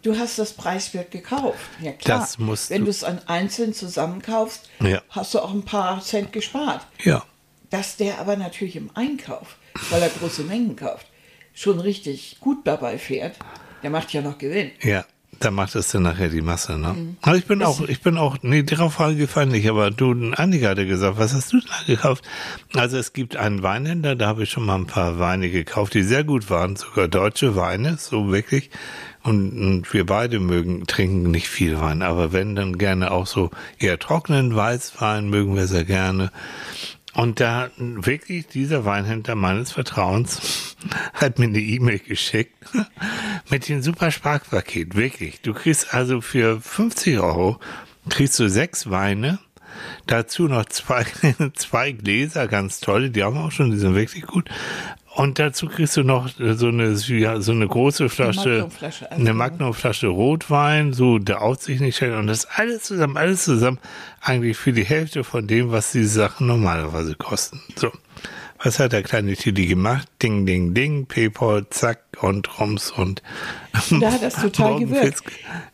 du 0.02 0.16
hast 0.16 0.38
das 0.38 0.52
preiswert 0.52 1.10
gekauft. 1.10 1.58
Ja 1.82 1.90
klar. 1.92 2.20
Das 2.20 2.38
musst 2.38 2.70
wenn 2.70 2.80
du- 2.82 2.84
du 2.84 2.90
es 2.90 3.02
an 3.02 3.20
einzeln 3.26 3.74
zusammenkaufst, 3.74 4.68
Ja. 4.80 5.02
hast 5.10 5.34
du 5.34 5.40
auch 5.40 5.52
ein 5.52 5.64
paar 5.64 6.00
Cent 6.02 6.32
gespart. 6.32 6.86
Ja. 7.02 7.24
Dass 7.70 7.96
der 7.96 8.18
aber 8.20 8.36
natürlich 8.36 8.76
im 8.76 8.90
Einkauf, 8.94 9.56
weil 9.90 10.02
er 10.02 10.08
große 10.08 10.42
Mengen 10.42 10.76
kauft, 10.76 11.06
schon 11.54 11.80
richtig 11.80 12.38
gut 12.40 12.58
dabei 12.66 12.98
fährt, 12.98 13.36
der 13.82 13.90
macht 13.90 14.12
ja 14.12 14.20
noch 14.20 14.38
Gewinn. 14.38 14.70
Ja, 14.82 15.04
da 15.40 15.50
macht 15.52 15.76
es 15.76 15.88
dann 15.88 16.02
nachher 16.02 16.28
die 16.28 16.40
Masse, 16.40 16.78
ne? 16.78 17.14
Aber 17.22 17.36
ich 17.36 17.46
bin 17.46 17.62
auch, 17.62 17.80
ich 17.82 18.00
bin 18.00 18.18
auch, 18.18 18.38
nee, 18.42 18.64
darauf 18.64 18.94
Frage 18.94 19.16
gefallen 19.16 19.50
nicht, 19.50 19.68
aber 19.68 19.90
du, 19.90 20.32
Annika 20.32 20.70
hatte 20.70 20.86
gesagt, 20.86 21.18
was 21.18 21.32
hast 21.32 21.52
du 21.52 21.60
da 21.60 21.74
gekauft? 21.86 22.24
Also 22.74 22.96
es 22.96 23.12
gibt 23.12 23.36
einen 23.36 23.62
Weinhändler, 23.62 24.16
da 24.16 24.26
habe 24.26 24.42
ich 24.42 24.50
schon 24.50 24.66
mal 24.66 24.74
ein 24.74 24.86
paar 24.86 25.18
Weine 25.20 25.48
gekauft, 25.50 25.94
die 25.94 26.02
sehr 26.02 26.24
gut 26.24 26.50
waren, 26.50 26.74
sogar 26.76 27.06
deutsche 27.06 27.54
Weine, 27.54 27.98
so 27.98 28.32
wirklich. 28.32 28.70
Und, 29.22 29.52
und 29.52 29.92
wir 29.92 30.06
beide 30.06 30.40
mögen, 30.40 30.86
trinken 30.86 31.30
nicht 31.30 31.48
viel 31.48 31.78
Wein, 31.80 32.02
aber 32.02 32.32
wenn, 32.32 32.56
dann 32.56 32.78
gerne 32.78 33.10
auch 33.10 33.26
so 33.26 33.50
eher 33.78 33.98
trockenen 33.98 34.54
Weißwein 34.56 35.28
mögen 35.28 35.54
wir 35.54 35.66
sehr 35.66 35.84
gerne. 35.84 36.32
Und 37.18 37.40
da 37.40 37.68
wirklich 37.76 38.46
dieser 38.46 38.84
Weinhändler 38.84 39.34
meines 39.34 39.72
Vertrauens 39.72 40.76
hat 41.14 41.40
mir 41.40 41.46
eine 41.46 41.58
E-Mail 41.58 41.98
geschickt 41.98 42.54
mit 43.50 43.68
dem 43.68 43.82
super 43.82 44.12
Sparpaket. 44.12 44.94
Wirklich. 44.94 45.40
Du 45.40 45.52
kriegst 45.52 45.92
also 45.92 46.20
für 46.20 46.60
50 46.60 47.18
Euro 47.18 47.58
kriegst 48.08 48.38
du 48.38 48.48
sechs 48.48 48.88
Weine, 48.88 49.40
dazu 50.06 50.48
noch 50.48 50.64
zwei, 50.66 51.04
zwei 51.54 51.92
Gläser, 51.92 52.46
ganz 52.48 52.80
tolle, 52.80 53.10
die 53.10 53.22
haben 53.22 53.34
wir 53.36 53.44
auch 53.44 53.52
schon, 53.52 53.70
die 53.70 53.78
sind 53.78 53.94
wirklich 53.94 54.26
gut. 54.26 54.48
Und 55.14 55.40
dazu 55.40 55.66
kriegst 55.66 55.96
du 55.96 56.04
noch 56.04 56.28
so 56.38 56.68
eine, 56.68 56.92
ja, 56.92 57.40
so 57.40 57.50
eine 57.50 57.66
große 57.66 58.08
Flasche, 58.08 58.48
Magnumflasche, 58.50 59.10
also- 59.10 59.20
eine 59.20 59.34
Magnumflasche 59.34 60.06
Rotwein, 60.06 60.92
so 60.92 61.18
der 61.18 61.42
Aussicht 61.42 61.80
nicht 61.80 61.96
schlecht. 61.96 62.14
Und 62.14 62.28
das 62.28 62.44
alles 62.44 62.84
zusammen, 62.84 63.16
alles 63.16 63.42
zusammen, 63.44 63.78
eigentlich 64.20 64.56
für 64.56 64.72
die 64.72 64.84
Hälfte 64.84 65.24
von 65.24 65.46
dem, 65.48 65.72
was 65.72 65.90
diese 65.90 66.08
Sachen 66.20 66.46
normalerweise 66.46 67.16
kosten. 67.16 67.60
So. 67.74 67.90
Was 68.62 68.78
hat 68.80 68.92
der 68.92 69.02
kleine 69.04 69.36
Tilly 69.36 69.66
gemacht? 69.66 70.08
Ding, 70.22 70.44
ding, 70.44 70.74
ding, 70.74 71.06
Paypal, 71.06 71.66
zack 71.70 72.00
und 72.20 72.58
Rums 72.58 72.90
und. 72.90 73.22
Da 74.00 74.10
hat 74.12 74.22
das 74.22 74.34
total 74.34 74.80
gewirkt. 74.80 75.22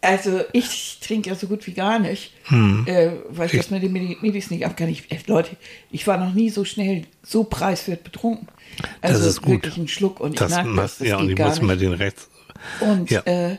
Also 0.03 0.43
ich 0.53 0.99
trinke 1.03 1.31
ja 1.31 1.35
so 1.37 1.47
gut 1.47 1.67
wie 1.67 1.73
gar 1.73 1.99
nicht, 1.99 2.33
Hm. 2.45 2.85
äh, 2.87 3.13
weil 3.31 3.47
ich 3.47 3.57
das 3.57 3.71
mit 3.71 3.83
den 3.83 3.93
Medi- 3.93 4.19
Medis 4.21 4.51
nicht 4.51 4.67
ab 4.67 4.77
kann. 4.77 4.89
Ich, 4.91 5.05
Leute, 5.27 5.57
ich 5.91 6.07
war 6.07 6.19
noch 6.19 6.35
nie 6.35 6.51
so 6.51 6.65
schnell 6.67 7.05
so 7.23 7.45
preiswert 7.45 8.05
betrunken. 8.05 8.49
Also 9.01 9.19
Das 9.19 9.27
ist 9.27 9.41
gut. 9.43 9.53
wirklich 9.63 9.77
ein 9.79 9.89
Schluck 9.89 10.21
und 10.21 10.33
ich 10.35 10.39
Das, 10.39 10.51
mag 10.53 10.67
macht, 10.67 10.85
das, 10.85 10.99
das 10.99 11.09
ja, 11.09 11.17
und 11.17 11.31
ich 11.31 11.39
muss 11.39 11.63
mal 11.63 11.79
den 11.79 11.95
rechts. 11.95 12.29
Und, 12.81 13.11
Ja. 13.11 13.21
äh, 13.25 13.57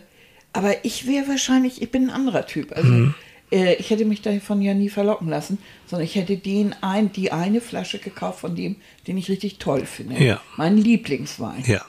aber 0.53 0.85
ich 0.85 1.07
wäre 1.07 1.27
wahrscheinlich, 1.27 1.81
ich 1.81 1.89
bin 1.89 2.09
ein 2.09 2.09
anderer 2.11 2.45
Typ. 2.45 2.71
Also 2.73 2.87
Mhm. 2.89 3.15
Äh, 3.51 3.75
ich 3.75 3.89
hätte 3.89 4.05
mich 4.05 4.21
davon 4.21 4.61
ja 4.61 4.73
nie 4.73 4.89
verlocken 4.89 5.29
lassen, 5.29 5.57
sondern 5.87 6.05
ich 6.05 6.15
hätte 6.15 6.37
den 6.37 6.75
ein, 6.81 7.11
die 7.11 7.31
eine 7.31 7.61
Flasche 7.61 7.99
gekauft 7.99 8.39
von 8.39 8.55
dem, 8.55 8.77
den 9.07 9.17
ich 9.17 9.29
richtig 9.29 9.57
toll 9.57 9.85
finde. 9.85 10.23
Ja. 10.23 10.41
Mein 10.57 10.77
Lieblingswein. 10.77 11.63
Ja. 11.65 11.81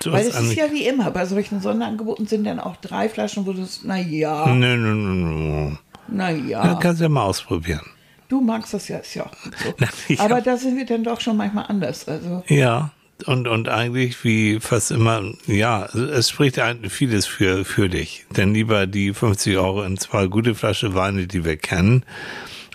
Du 0.00 0.12
Weil 0.12 0.26
es 0.26 0.38
ist 0.38 0.54
ja 0.54 0.70
wie 0.72 0.86
immer, 0.86 1.10
bei 1.10 1.24
solchen 1.24 1.60
Sonderangeboten 1.60 2.26
sind 2.26 2.44
dann 2.44 2.60
auch 2.60 2.76
drei 2.76 3.08
Flaschen, 3.08 3.46
wo 3.46 3.52
du 3.52 3.62
es, 3.62 3.82
naja, 3.82 4.46
Nö, 4.46 4.76
nö, 4.76 4.94
nö, 4.94 5.14
nö. 5.14 5.76
naja. 6.08 6.64
Ja, 6.64 6.74
kannst 6.74 7.00
ja 7.00 7.08
mal 7.08 7.22
ausprobieren. 7.24 7.86
Du 8.28 8.40
magst 8.40 8.74
das 8.74 8.88
ja, 8.88 8.98
ist 8.98 9.14
ja 9.14 9.24
auch 9.24 9.32
so. 9.34 9.74
Na, 9.78 9.88
Aber 10.18 10.40
da 10.40 10.56
sind 10.56 10.76
wir 10.76 10.84
dann 10.84 11.04
doch 11.04 11.20
schon 11.20 11.36
manchmal 11.36 11.66
anders. 11.68 12.08
Also 12.08 12.42
Ja, 12.48 12.90
und, 13.24 13.48
und 13.48 13.68
eigentlich 13.68 14.22
wie 14.24 14.60
fast 14.60 14.90
immer, 14.90 15.22
ja, 15.46 15.86
es 15.86 16.28
spricht 16.30 16.60
vieles 16.90 17.26
für, 17.26 17.64
für 17.64 17.88
dich. 17.88 18.26
Denn 18.36 18.52
lieber 18.52 18.86
die 18.86 19.14
50 19.14 19.56
Euro 19.56 19.82
in 19.84 19.96
zwei 19.96 20.26
gute 20.26 20.54
Flaschen 20.54 20.94
Weine, 20.94 21.26
die 21.26 21.44
wir 21.44 21.56
kennen, 21.56 22.04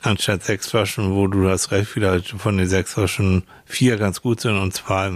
anstatt 0.02 0.44
sechs 0.44 0.68
Flaschen, 0.70 1.14
wo 1.14 1.28
du 1.28 1.48
hast 1.48 1.72
recht, 1.72 1.88
vielleicht 1.88 2.30
von 2.30 2.58
den 2.58 2.68
sechs 2.68 2.94
Flaschen 2.94 3.44
vier 3.66 3.98
ganz 3.98 4.22
gut 4.22 4.42
sind 4.42 4.58
und 4.58 4.74
zwei, 4.74 5.12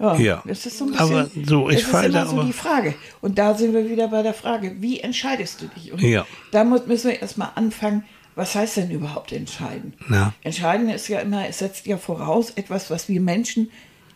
ja, 0.00 0.16
Ja. 0.18 0.42
das 0.44 0.66
ist 0.66 0.78
so 0.78 0.86
ein 0.86 0.90
bisschen. 0.90 1.16
Aber 1.16 1.30
so, 1.46 1.70
ich 1.70 1.84
das 1.86 1.94
ist 1.94 2.04
immer 2.04 2.26
so 2.26 2.42
die 2.42 2.52
Frage. 2.52 2.94
Und 3.20 3.38
da 3.38 3.54
sind 3.54 3.72
wir 3.74 3.88
wieder 3.88 4.08
bei 4.08 4.22
der 4.22 4.34
Frage, 4.34 4.74
wie 4.80 4.98
entscheidest 5.00 5.62
du 5.62 5.66
dich? 5.68 5.92
Und 5.92 6.02
Ja. 6.02 6.26
da 6.50 6.64
muss, 6.64 6.86
müssen 6.86 7.10
wir 7.10 7.22
erstmal 7.22 7.50
anfangen, 7.54 8.04
was 8.34 8.54
heißt 8.54 8.78
denn 8.78 8.90
überhaupt 8.90 9.32
entscheiden? 9.32 9.94
Ja. 10.10 10.32
Entscheiden 10.42 10.88
ist 10.88 11.08
ja 11.08 11.20
immer, 11.20 11.48
es 11.48 11.58
setzt 11.58 11.86
ja 11.86 11.98
voraus 11.98 12.50
etwas, 12.50 12.90
was 12.90 13.08
wir 13.08 13.20
Menschen 13.20 13.70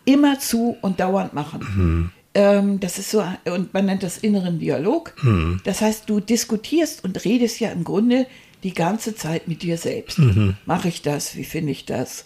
immer 0.05 0.39
zu 0.39 0.77
und 0.81 0.99
dauernd 0.99 1.33
machen. 1.33 2.11
Ähm, 2.33 2.79
das 2.79 2.99
ist 2.99 3.11
so, 3.11 3.23
und 3.45 3.73
man 3.73 3.85
nennt 3.85 4.03
das 4.03 4.17
inneren 4.17 4.59
Dialog. 4.59 5.15
Das 5.63 5.81
heißt, 5.81 6.09
du 6.09 6.19
diskutierst 6.19 7.03
und 7.03 7.23
redest 7.25 7.59
ja 7.59 7.69
im 7.69 7.83
Grunde 7.83 8.27
die 8.63 8.73
ganze 8.73 9.15
Zeit 9.15 9.47
mit 9.47 9.61
dir 9.61 9.77
selbst. 9.77 10.19
Mache 10.65 10.89
ich 10.89 11.01
das? 11.01 11.35
Wie 11.35 11.43
finde 11.43 11.71
ich 11.71 11.85
das? 11.85 12.25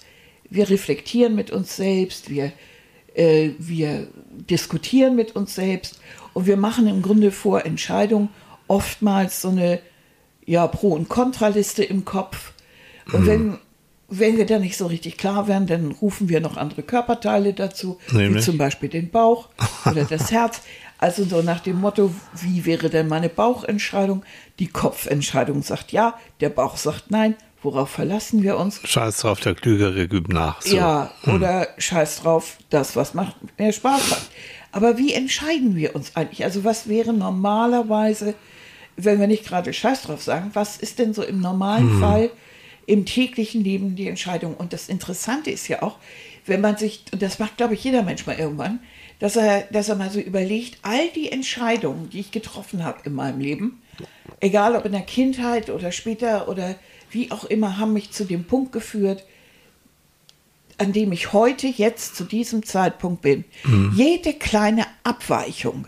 Wir 0.50 0.70
reflektieren 0.70 1.36
mit 1.36 1.52
uns 1.52 1.76
selbst, 1.76 2.30
wir, 2.30 2.52
äh, 3.16 3.52
wir 3.58 4.08
diskutieren 4.50 5.16
mit 5.16 5.36
uns 5.36 5.56
selbst 5.56 6.00
und 6.34 6.46
wir 6.46 6.58
machen 6.58 6.88
im 6.88 7.02
Grunde 7.02 7.32
vor 7.32 7.66
Entscheidungen 7.66 8.30
oftmals 8.68 9.42
so 9.42 9.50
eine 9.50 9.80
ja, 10.46 10.68
Pro- 10.68 10.94
und 10.94 11.10
Kontraliste 11.10 11.84
im 11.84 12.06
Kopf. 12.06 12.52
Und 13.12 13.26
wenn, 13.28 13.58
wenn 14.08 14.38
wir 14.38 14.46
da 14.46 14.60
nicht 14.60 14.78
so 14.78 14.88
richtig 14.88 15.18
klar 15.18 15.48
werden, 15.48 15.68
dann 15.68 15.92
rufen 15.92 16.30
wir 16.30 16.40
noch 16.40 16.58
andere 16.58 16.84
Körperteile 16.84 17.54
dazu, 17.54 17.98
wie 18.10 18.18
Nämlich? 18.18 18.46
zum 18.46 18.58
Beispiel 18.58 18.90
den 18.90 19.10
Bauch 19.10 19.50
oder 19.86 20.06
das 20.06 20.32
Herz. 20.32 20.62
Also 20.98 21.26
so 21.26 21.42
nach 21.42 21.60
dem 21.60 21.82
Motto, 21.82 22.14
wie 22.42 22.66
wäre 22.66 22.90
denn 22.90 23.10
meine 23.10 23.28
Bauchentscheidung? 23.28 24.24
Die 24.60 24.68
Kopfentscheidung 24.68 25.62
sagt 25.62 25.92
ja, 25.92 26.18
der 26.40 26.50
Bauch 26.50 26.78
sagt 26.78 27.12
nein. 27.12 27.36
Worauf 27.62 27.90
verlassen 27.90 28.44
wir 28.44 28.58
uns? 28.58 28.82
Scheiß 28.84 29.20
drauf, 29.20 29.40
der 29.40 29.56
Klügere 29.56 30.04
übt 30.04 30.34
nach. 30.34 30.62
So. 30.62 30.76
Ja, 30.76 31.12
oder 31.28 31.70
scheiß 31.78 32.22
drauf, 32.22 32.58
das, 32.70 32.98
was 32.98 33.14
macht 33.14 33.36
mehr 33.58 33.72
Spaß 33.72 34.10
macht. 34.10 34.30
Aber 34.74 34.98
wie 34.98 35.14
entscheiden 35.14 35.76
wir 35.76 35.96
uns 35.96 36.16
eigentlich? 36.16 36.44
Also 36.44 36.66
was 36.66 36.90
wäre 36.90 37.14
normalerweise, 37.14 38.34
wenn 38.96 39.20
wir 39.20 39.28
nicht 39.28 39.46
gerade 39.46 39.74
scheiß 39.74 40.04
drauf 40.04 40.22
sagen, 40.22 40.52
was 40.54 40.78
ist 40.78 41.00
denn 41.00 41.14
so 41.14 41.24
im 41.24 41.40
normalen 41.40 42.00
Fall 42.00 42.30
im 42.86 43.06
täglichen 43.06 43.64
Leben 43.64 43.96
die 43.96 44.08
Entscheidung? 44.08 44.56
Und 44.56 44.74
das 44.74 44.90
Interessante 44.90 45.52
ist 45.52 45.68
ja 45.68 45.82
auch, 45.82 45.98
wenn 46.46 46.62
man 46.62 46.78
sich, 46.78 47.04
und 47.12 47.22
das 47.22 47.40
macht, 47.40 47.58
glaube 47.58 47.74
ich, 47.74 47.84
jeder 47.84 48.04
Mensch 48.04 48.26
mal 48.26 48.38
irgendwann, 48.38 48.80
dass 49.20 49.36
er, 49.36 49.62
dass 49.72 49.90
er 49.90 49.96
mal 49.96 50.10
so 50.10 50.20
überlegt, 50.20 50.80
all 50.82 51.10
die 51.10 51.32
Entscheidungen, 51.32 52.10
die 52.10 52.20
ich 52.20 52.32
getroffen 52.32 52.84
habe 52.84 53.00
in 53.06 53.14
meinem 53.14 53.40
Leben, 53.40 53.82
egal 54.40 54.76
ob 54.76 54.86
in 54.86 54.92
der 54.92 55.02
Kindheit 55.02 55.70
oder 55.70 55.92
später 55.92 56.50
oder 56.50 56.76
wie 57.12 57.32
auch 57.32 57.46
immer, 57.46 57.78
haben 57.78 57.94
mich 57.94 58.12
zu 58.12 58.26
dem 58.26 58.44
Punkt 58.44 58.72
geführt, 58.72 59.24
an 60.78 60.92
dem 60.92 61.12
ich 61.12 61.32
heute, 61.32 61.68
jetzt 61.68 62.16
zu 62.16 62.24
diesem 62.24 62.64
Zeitpunkt 62.66 63.22
bin. 63.22 63.46
Jede 63.96 64.34
kleine 64.34 64.86
Abweichung, 65.04 65.88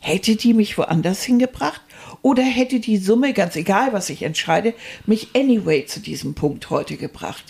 hätte 0.00 0.36
die 0.36 0.52
mich 0.52 0.76
woanders 0.76 1.22
hingebracht? 1.22 1.80
Oder 2.22 2.42
hätte 2.42 2.80
die 2.80 2.96
Summe, 2.98 3.32
ganz 3.32 3.56
egal 3.56 3.92
was 3.92 4.10
ich 4.10 4.22
entscheide, 4.22 4.74
mich 5.06 5.28
anyway 5.34 5.86
zu 5.86 6.00
diesem 6.00 6.34
Punkt 6.34 6.70
heute 6.70 6.96
gebracht? 6.96 7.44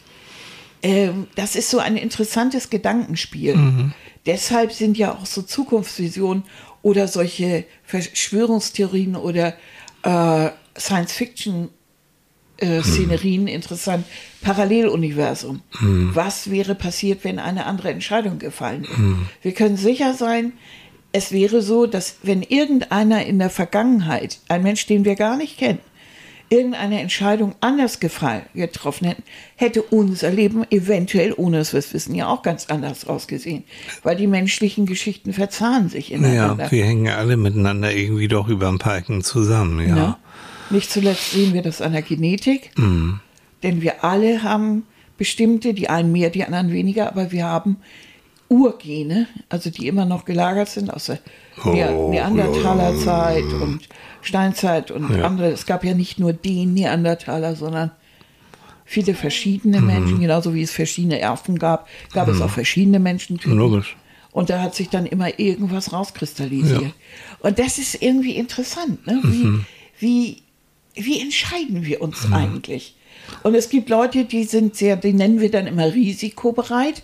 Ähm, 0.82 1.26
das 1.34 1.56
ist 1.56 1.70
so 1.70 1.78
ein 1.78 1.96
interessantes 1.96 2.70
Gedankenspiel. 2.70 3.92
Deshalb 4.26 4.72
sind 4.72 4.98
ja 4.98 5.12
auch 5.14 5.26
so 5.26 5.42
Zukunftsvisionen 5.42 6.44
oder 6.82 7.08
solche 7.08 7.64
Verschwörungstheorien 7.84 9.16
oder 9.16 9.54
äh, 10.02 10.50
Science-Fiction 10.78 11.70
äh, 12.58 12.82
Szenerien 12.82 13.48
interessant. 13.48 14.06
Paralleluniversum. 14.40 15.62
Was 15.80 16.50
wäre 16.50 16.74
passiert, 16.74 17.24
wenn 17.24 17.38
eine 17.38 17.66
andere 17.66 17.90
Entscheidung 17.90 18.38
gefallen 18.38 18.84
wäre? 18.84 19.18
Wir 19.42 19.52
können 19.52 19.76
sicher 19.76 20.14
sein, 20.14 20.52
es 21.12 21.32
wäre 21.32 21.62
so, 21.62 21.86
dass 21.86 22.16
wenn 22.22 22.42
irgendeiner 22.42 23.24
in 23.24 23.38
der 23.38 23.50
Vergangenheit, 23.50 24.38
ein 24.48 24.62
Mensch, 24.62 24.86
den 24.86 25.04
wir 25.04 25.14
gar 25.14 25.36
nicht 25.36 25.58
kennen, 25.58 25.80
irgendeine 26.48 27.00
Entscheidung 27.00 27.54
anders 27.60 27.98
gefallen, 27.98 28.42
getroffen 28.54 29.08
hätten, 29.08 29.22
hätte 29.56 29.82
unser 29.82 30.30
Leben 30.30 30.64
eventuell, 30.70 31.34
ohne 31.36 31.58
dass 31.58 31.72
wir 31.72 31.78
es 31.78 31.92
wissen, 31.92 32.14
ja 32.14 32.28
auch 32.28 32.42
ganz 32.42 32.66
anders 32.66 33.06
ausgesehen. 33.06 33.64
Weil 34.02 34.16
die 34.16 34.26
menschlichen 34.28 34.86
Geschichten 34.86 35.32
verzahnen 35.32 35.88
sich 35.88 36.12
ineinander. 36.12 36.64
Ja, 36.64 36.70
wir 36.70 36.84
hängen 36.84 37.08
alle 37.08 37.36
miteinander 37.36 37.92
irgendwie 37.92 38.28
doch 38.28 38.48
über 38.48 38.68
ein 38.68 38.78
paar 38.78 38.98
Ecken 38.98 39.22
zusammen, 39.24 39.88
ja. 39.88 39.94
Ne? 39.94 40.16
Nicht 40.70 40.90
zuletzt 40.90 41.32
sehen 41.32 41.54
wir 41.54 41.62
das 41.62 41.80
an 41.80 41.92
der 41.92 42.02
Genetik, 42.02 42.72
denn 43.62 43.82
wir 43.82 44.04
alle 44.04 44.42
haben 44.42 44.82
bestimmte, 45.16 45.74
die 45.74 45.88
einen 45.88 46.10
mehr, 46.12 46.30
die 46.30 46.44
anderen 46.44 46.72
weniger, 46.72 47.08
aber 47.08 47.30
wir 47.30 47.44
haben 47.44 47.76
Urgene, 48.48 49.26
also 49.48 49.70
die 49.70 49.86
immer 49.88 50.04
noch 50.04 50.24
gelagert 50.24 50.68
sind 50.68 50.92
aus 50.92 51.06
der 51.06 51.18
Oh, 51.64 52.10
Neandertalerzeit 52.10 53.44
und 53.44 53.80
Steinzeit 54.22 54.90
und 54.90 55.10
Ja. 55.16 55.24
andere. 55.24 55.50
Es 55.50 55.66
gab 55.66 55.84
ja 55.84 55.94
nicht 55.94 56.18
nur 56.18 56.32
den 56.32 56.74
Neandertaler, 56.74 57.56
sondern 57.56 57.90
viele 58.84 59.14
verschiedene 59.14 59.80
Menschen, 59.80 60.20
genauso 60.20 60.54
wie 60.54 60.62
es 60.62 60.70
verschiedene 60.70 61.18
Erfen 61.18 61.58
gab, 61.58 61.88
gab 62.12 62.28
es 62.28 62.40
auch 62.40 62.50
verschiedene 62.50 62.98
Menschentypen. 62.98 63.56
Logisch. 63.58 63.96
Und 64.32 64.50
da 64.50 64.60
hat 64.60 64.74
sich 64.74 64.90
dann 64.90 65.06
immer 65.06 65.38
irgendwas 65.38 65.92
rauskristallisiert. 65.92 66.82
Ja. 66.82 66.90
Und 67.40 67.58
das 67.58 67.78
ist 67.78 68.02
irgendwie 68.02 68.36
interessant. 68.36 69.06
Ne? 69.06 69.20
Wie, 69.24 69.60
wie, 69.98 70.42
wie 70.94 71.20
entscheiden 71.22 71.84
wir 71.86 72.02
uns 72.02 72.30
eigentlich? 72.30 72.94
Und 73.42 73.54
es 73.54 73.70
gibt 73.70 73.88
Leute, 73.88 74.24
die 74.24 74.44
sind 74.44 74.76
sehr, 74.76 74.96
die 74.96 75.14
nennen 75.14 75.40
wir 75.40 75.50
dann 75.50 75.66
immer 75.66 75.86
risikobereit. 75.92 77.02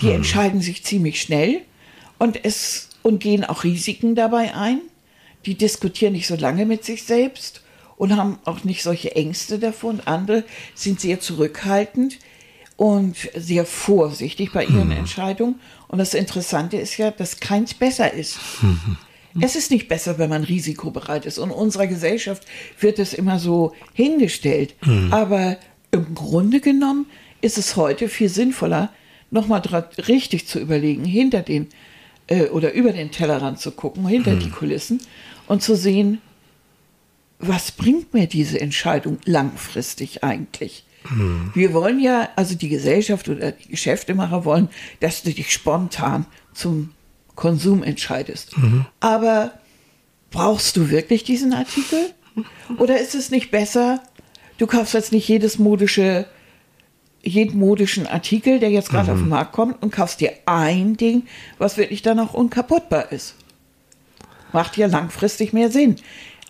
Die 0.00 0.10
entscheiden 0.10 0.60
sich 0.60 0.84
ziemlich 0.84 1.20
schnell 1.20 1.60
und, 2.18 2.44
es, 2.44 2.88
und 3.02 3.20
gehen 3.20 3.44
auch 3.44 3.64
Risiken 3.64 4.14
dabei 4.14 4.54
ein. 4.54 4.80
Die 5.44 5.54
diskutieren 5.54 6.12
nicht 6.12 6.26
so 6.26 6.36
lange 6.36 6.66
mit 6.66 6.84
sich 6.84 7.02
selbst 7.04 7.62
und 7.96 8.16
haben 8.16 8.38
auch 8.44 8.64
nicht 8.64 8.82
solche 8.82 9.14
Ängste 9.14 9.58
davon. 9.58 10.00
Andere 10.04 10.44
sind 10.74 11.00
sehr 11.00 11.20
zurückhaltend 11.20 12.18
und 12.76 13.16
sehr 13.34 13.64
vorsichtig 13.64 14.52
bei 14.52 14.64
ihren 14.64 14.90
Entscheidungen. 14.90 15.60
Und 15.88 15.98
das 15.98 16.14
Interessante 16.14 16.78
ist 16.78 16.96
ja, 16.96 17.10
dass 17.10 17.38
keins 17.38 17.74
besser 17.74 18.12
ist. 18.12 18.38
Es 19.40 19.56
ist 19.56 19.70
nicht 19.70 19.88
besser, 19.88 20.18
wenn 20.18 20.30
man 20.30 20.44
risikobereit 20.44 21.26
ist. 21.26 21.38
Und 21.38 21.50
in 21.50 21.54
unserer 21.56 21.86
Gesellschaft 21.86 22.44
wird 22.80 22.98
es 22.98 23.14
immer 23.14 23.38
so 23.38 23.72
hingestellt. 23.94 24.74
Aber 25.10 25.58
im 25.90 26.14
Grunde 26.14 26.60
genommen 26.60 27.06
ist 27.40 27.58
es 27.58 27.76
heute 27.76 28.08
viel 28.08 28.28
sinnvoller, 28.28 28.90
nochmal 29.32 29.60
richtig 30.08 30.46
zu 30.46 30.60
überlegen, 30.60 31.04
hinter 31.04 31.42
den 31.42 31.68
äh, 32.28 32.44
oder 32.46 32.72
über 32.72 32.92
den 32.92 33.10
Tellerrand 33.10 33.58
zu 33.58 33.72
gucken, 33.72 34.06
hinter 34.06 34.36
die 34.36 34.50
Kulissen 34.50 35.00
und 35.48 35.62
zu 35.62 35.74
sehen, 35.76 36.20
was 37.38 37.72
bringt 37.72 38.14
mir 38.14 38.28
diese 38.28 38.60
Entscheidung 38.60 39.18
langfristig 39.24 40.22
eigentlich? 40.22 40.84
Wir 41.54 41.72
wollen 41.72 41.98
ja, 41.98 42.28
also 42.36 42.54
die 42.54 42.68
Gesellschaft 42.68 43.28
oder 43.28 43.50
die 43.50 43.68
Geschäftemacher 43.68 44.44
wollen, 44.44 44.68
dass 45.00 45.24
du 45.24 45.32
dich 45.32 45.52
spontan 45.52 46.26
zum 46.54 46.90
Konsum 47.34 47.82
entscheidest. 47.82 48.54
Aber 49.00 49.52
brauchst 50.30 50.76
du 50.76 50.90
wirklich 50.90 51.24
diesen 51.24 51.52
Artikel? 51.52 52.12
Oder 52.78 53.00
ist 53.00 53.16
es 53.16 53.30
nicht 53.30 53.50
besser, 53.50 54.00
du 54.58 54.68
kaufst 54.68 54.94
jetzt 54.94 55.10
nicht 55.10 55.26
jedes 55.26 55.58
modische, 55.58 56.26
jeden 57.22 57.58
modischen 57.58 58.06
Artikel, 58.06 58.58
der 58.58 58.70
jetzt 58.70 58.90
gerade 58.90 59.12
auf 59.12 59.18
den 59.18 59.28
Markt 59.28 59.52
kommt, 59.52 59.82
und 59.82 59.92
kaufst 59.92 60.20
dir 60.20 60.32
ein 60.46 60.96
Ding, 60.96 61.24
was 61.58 61.76
wirklich 61.76 62.02
dann 62.02 62.18
auch 62.18 62.34
unkaputtbar 62.34 63.12
ist? 63.12 63.36
Macht 64.52 64.76
ja 64.76 64.86
langfristig 64.86 65.52
mehr 65.52 65.70
Sinn. 65.70 65.96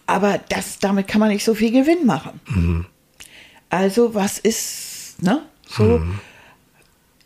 Aber 0.07 0.41
das, 0.49 0.79
damit 0.79 1.09
kann 1.09 1.21
man 1.21 1.29
nicht 1.29 1.45
so 1.45 1.55
viel 1.55 1.71
Gewinn 1.71 2.07
machen. 2.07 2.41
Also, 3.71 4.15
was 4.15 4.39
ist, 4.39 5.23
ne? 5.23 5.43
So, 5.67 6.03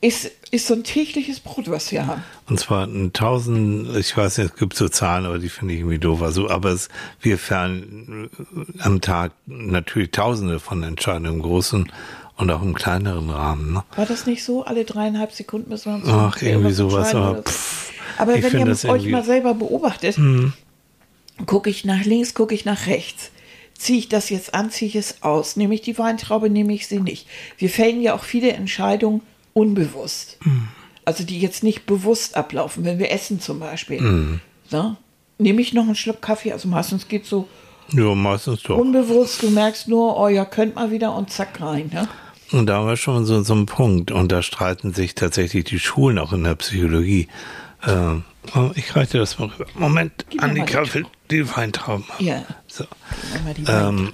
ist, 0.01 0.31
ist 0.51 0.67
so 0.67 0.75
ein 0.75 0.85
tägliches 0.85 1.41
Brot, 1.41 1.71
was 1.71 1.91
wir 1.91 2.07
haben. 2.07 2.23
Und 2.49 2.61
zwar 2.61 2.87
ein 2.87 3.13
tausend, 3.13 3.97
ich 3.97 4.17
weiß 4.17 4.39
nicht, 4.39 4.53
es 4.53 4.57
gibt 4.57 4.77
so 4.77 4.89
Zahlen, 4.89 5.25
aber 5.25 5.39
die 5.39 5.49
finde 5.49 5.75
ich 5.75 5.81
irgendwie 5.81 5.99
doof. 5.99 6.23
Also, 6.23 6.49
aber 6.49 6.71
es, 6.71 6.89
wir 7.21 7.39
fern 7.39 8.29
am 8.79 9.01
Tag 9.01 9.33
natürlich 9.47 10.13
tausende 10.13 10.61
von 10.61 10.83
Entscheidungen 10.83 11.35
im 11.35 11.43
großen 11.43 11.91
und 12.37 12.51
auch 12.51 12.63
im 12.63 12.75
kleineren 12.75 13.31
Rahmen. 13.31 13.73
Ne? 13.73 13.85
War 13.97 14.07
das 14.07 14.27
nicht 14.27 14.45
so? 14.45 14.65
Alle 14.65 14.85
dreieinhalb 14.85 15.33
Sekunden 15.33 15.71
müssen 15.71 15.93
wir 15.93 15.97
uns 15.97 16.09
Ach, 16.09 16.43
irgendwie 16.43 16.73
sowas, 16.73 17.15
aber 17.15 17.43
pff, 17.43 17.93
Aber 18.19 18.33
wenn 18.35 18.43
ihr 18.43 18.67
euch 18.73 18.85
irgendwie- 18.85 19.07
Mhm. 19.07 19.13
mal 19.13 19.25
selber 19.25 19.55
beobachtet, 19.55 20.17
gucke 21.47 21.71
ich 21.71 21.85
nach 21.85 22.05
links, 22.05 22.35
gucke 22.35 22.55
ich 22.55 22.65
nach 22.65 22.87
rechts. 22.87 23.31
Ziehe 23.79 23.99
ich 23.99 24.09
das 24.09 24.31
jetzt 24.31 24.55
an, 24.55 24.71
ziehe 24.71 24.89
ich 24.89 24.97
es 24.97 25.23
aus? 25.23 25.57
Nehme 25.57 25.75
ich 25.75 25.83
die 25.83 25.99
Weintraube, 25.99 26.49
nehme 26.49 26.73
ich 26.73 26.87
sie 26.87 26.99
nicht? 27.01 27.27
Wir 27.59 27.69
fällen 27.69 28.01
ja 28.01 28.15
auch 28.15 28.25
viele 28.25 28.53
Entscheidungen 28.53 29.21
unbewusst. 29.53 30.39
Mhm. 30.45 30.69
Also 31.05 31.25
die 31.25 31.39
jetzt 31.41 31.63
nicht 31.63 31.85
bewusst 31.87 32.37
ablaufen, 32.37 32.85
wenn 32.85 32.99
wir 32.99 33.11
essen 33.13 33.41
zum 33.41 33.61
Beispiel. 33.61 34.01
Mhm. 34.01 34.41
Ne? 34.71 34.97
Nehme 35.39 35.61
ich 35.61 35.75
noch 35.75 35.85
einen 35.85 35.95
Schluck 35.95 36.23
Kaffee? 36.23 36.53
Also 36.53 36.69
meistens 36.69 37.07
geht 37.07 37.27
so 37.27 37.47
Ja, 37.93 38.15
meistens 38.15 38.63
doch. 38.63 38.79
unbewusst, 38.79 39.43
du 39.43 39.51
merkst 39.51 39.89
nur, 39.89 40.19
oh 40.19 40.29
ja, 40.29 40.45
könnt 40.47 40.75
mal 40.75 40.91
wieder 40.91 41.15
und 41.15 41.31
zack 41.31 41.61
rein. 41.61 41.91
Ne? 41.93 42.09
Und 42.53 42.67
da 42.67 42.77
haben 42.77 42.87
wir 42.87 42.97
schon 42.97 43.25
so, 43.25 43.43
so 43.43 43.55
einen 43.55 43.67
Punkt. 43.67 44.11
Und 44.11 44.33
da 44.33 44.43
streiten 44.43 44.95
sich 44.95 45.15
tatsächlich 45.15 45.65
die 45.65 45.79
Schulen 45.79 46.19
auch 46.19 46.33
in 46.33 46.45
der 46.45 46.55
Psychologie. 46.55 47.29
Ähm, 47.87 48.25
oh, 48.55 48.71
ich 48.75 48.95
reiche 48.95 49.19
das 49.19 49.39
mal 49.39 49.49
rüber. 49.49 49.67
Moment, 49.75 50.27
Gib 50.31 50.43
Annika 50.43 50.95
will 50.95 51.07
die 51.31 51.49
Weintrauben 51.57 52.09
haben. 52.09 52.25
Ja. 52.25 52.45
So. 52.67 52.85
Ähm, 53.69 54.13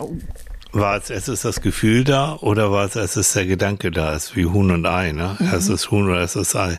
war 0.72 0.92
als 0.92 1.10
erstes 1.10 1.42
das 1.42 1.60
Gefühl 1.60 2.04
da 2.04 2.36
oder 2.36 2.72
war 2.72 2.82
als 2.82 2.96
erstes 2.96 3.32
der 3.34 3.46
Gedanke 3.46 3.90
da? 3.90 4.14
Ist 4.14 4.36
wie 4.36 4.46
Huhn 4.46 4.70
und 4.70 4.86
Ei, 4.86 5.12
ne? 5.12 5.36
Mhm. 5.38 5.46
Erstes 5.46 5.90
Huhn 5.90 6.08
oder 6.08 6.20
erstes 6.20 6.56
Ei. 6.56 6.78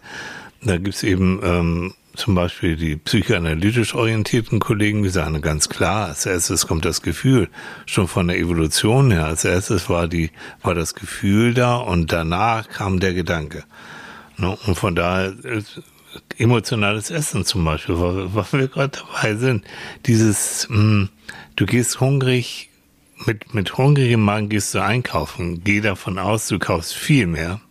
Da 0.63 0.77
gibt's 0.77 1.03
eben 1.03 1.39
ähm, 1.43 1.93
zum 2.15 2.36
Beispiel 2.36 2.75
die 2.75 2.96
psychoanalytisch 2.96 3.96
orientierten 3.96 4.60
Kollegen, 4.60 5.03
die 5.03 5.10
sagen 5.10 5.41
ganz 5.41 5.70
klar, 5.70 6.08
als 6.08 6.25
erstes 6.25 6.67
kommt 6.67 6.86
das 6.86 7.01
Gefühl, 7.01 7.50
schon 7.86 8.08
von 8.08 8.27
der 8.27 8.38
Evolution 8.38 9.12
her. 9.12 9.25
Als 9.25 9.46
erstes 9.46 9.89
war 9.89 10.08
die, 10.08 10.32
war 10.62 10.75
das 10.75 10.93
Gefühl 10.93 11.53
da 11.53 11.77
und 11.77 12.12
danach 12.12 12.70
kam 12.70 13.00
der 13.00 13.13
Gedanke. 13.13 13.63
Ne? 14.38 14.55
Und 14.65 14.75
von 14.75 14.96
daher 14.96 15.34
emotionales 16.38 17.10
Essen 17.10 17.46
zum 17.46 17.65
Beispiel, 17.65 17.98
wo 17.98 18.46
wir 18.51 18.67
gerade 18.67 19.00
dabei 19.00 19.36
sind. 19.36 19.65
Dieses, 20.05 20.67
hm, 20.70 21.10
du 21.55 21.65
gehst 21.65 22.00
hungrig, 22.00 22.70
mit, 23.25 23.53
mit 23.53 23.77
hungrigem 23.77 24.22
Magen 24.22 24.50
gehst 24.50 24.75
du 24.75 24.84
einkaufen. 24.84 25.63
Geh 25.63 25.82
davon 25.82 26.20
aus, 26.20 26.48
du 26.48 26.60
kaufst 26.60 26.93
viel 26.93 27.25
mehr 27.25 27.62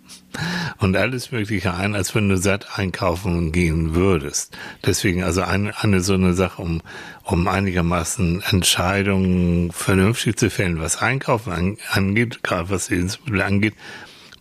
und 0.79 0.97
alles 0.97 1.33
Mögliche 1.33 1.75
ein, 1.75 1.95
als 1.95 2.15
wenn 2.15 2.29
du 2.29 2.37
satt 2.37 2.79
einkaufen 2.79 3.53
gehen 3.53 3.95
würdest. 3.95 4.57
Deswegen 4.85 5.23
also 5.23 5.43
eine, 5.43 5.81
eine 5.83 6.01
so 6.01 6.15
eine 6.15 6.35
Sache, 6.35 6.63
um, 6.63 6.83
um 7.25 7.49
einigermaßen 7.49 8.43
Entscheidungen 8.51 9.73
vernünftig 9.73 10.37
zu 10.37 10.51
fällen, 10.51 10.81
was 10.81 11.01
Einkaufen 11.01 11.53
an, 11.53 11.77
angeht, 11.91 12.43
gerade 12.43 12.71
was 12.71 12.91
Lebensmittel 12.91 13.43
angeht, 13.43 13.75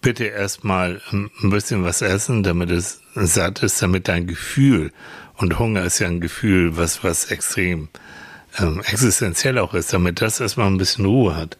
bitte 0.01 0.25
erstmal 0.25 1.01
ein 1.12 1.50
bisschen 1.50 1.83
was 1.83 2.01
essen, 2.01 2.43
damit 2.43 2.71
es 2.71 3.01
satt 3.13 3.62
ist, 3.63 3.81
damit 3.81 4.07
dein 4.07 4.27
Gefühl, 4.27 4.91
und 5.38 5.57
Hunger 5.57 5.83
ist 5.83 5.98
ja 6.00 6.07
ein 6.07 6.21
Gefühl, 6.21 6.77
was, 6.77 7.03
was 7.03 7.31
extrem 7.31 7.89
ähm, 8.60 8.81
existenziell 8.86 9.57
auch 9.57 9.74
ist, 9.74 9.91
damit 9.91 10.21
das 10.21 10.39
erstmal 10.39 10.67
ein 10.67 10.77
bisschen 10.77 11.05
Ruhe 11.05 11.36
hat. 11.36 11.57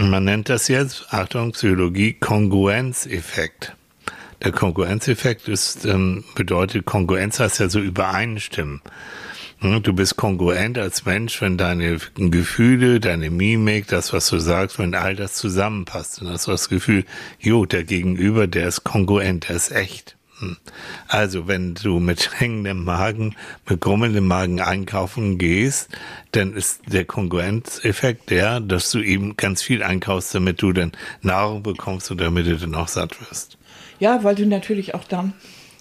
Man 0.00 0.22
nennt 0.22 0.48
das 0.48 0.68
jetzt, 0.68 1.12
Achtung, 1.12 1.50
Psychologie, 1.50 2.12
Kongruenzeffekt. 2.12 3.74
Der 4.44 4.52
Kongruenzeffekt 4.52 5.48
ist, 5.48 5.84
ähm, 5.86 6.22
bedeutet, 6.36 6.86
Kongruenz 6.86 7.40
heißt 7.40 7.58
ja 7.58 7.68
so 7.68 7.80
übereinstimmen. 7.80 8.80
Hm, 9.58 9.82
du 9.82 9.92
bist 9.92 10.16
kongruent 10.16 10.78
als 10.78 11.04
Mensch, 11.04 11.42
wenn 11.42 11.58
deine 11.58 11.98
Gefühle, 12.14 13.00
deine 13.00 13.28
Mimik, 13.28 13.88
das, 13.88 14.12
was 14.12 14.28
du 14.28 14.38
sagst, 14.38 14.78
wenn 14.78 14.94
all 14.94 15.16
das 15.16 15.34
zusammenpasst. 15.34 16.22
Und 16.22 16.28
hast 16.28 16.46
du 16.46 16.52
das 16.52 16.68
Gefühl, 16.68 17.04
jo, 17.40 17.66
der 17.66 17.82
Gegenüber, 17.82 18.46
der 18.46 18.68
ist 18.68 18.84
kongruent, 18.84 19.48
der 19.48 19.56
ist 19.56 19.72
echt. 19.72 20.17
Hm. 20.38 20.56
Also, 21.08 21.48
wenn 21.48 21.74
du 21.74 21.98
mit 21.98 22.40
hängendem 22.40 22.84
Magen, 22.84 23.34
mit 23.68 23.80
grummelndem 23.80 24.26
Magen 24.26 24.60
einkaufen 24.60 25.38
gehst, 25.38 25.88
dann 26.32 26.54
ist 26.54 26.80
der 26.86 27.04
Kongruenzeffekt 27.04 28.30
der, 28.30 28.60
dass 28.60 28.90
du 28.90 29.00
eben 29.00 29.36
ganz 29.36 29.62
viel 29.62 29.82
einkaufst, 29.82 30.34
damit 30.34 30.62
du 30.62 30.72
dann 30.72 30.92
Nahrung 31.22 31.62
bekommst 31.62 32.10
und 32.10 32.20
damit 32.20 32.46
du 32.46 32.56
dann 32.56 32.74
auch 32.74 32.88
satt 32.88 33.20
wirst. 33.28 33.58
Ja, 33.98 34.22
weil 34.22 34.36
du 34.36 34.46
natürlich 34.46 34.94
auch 34.94 35.04
dann 35.04 35.32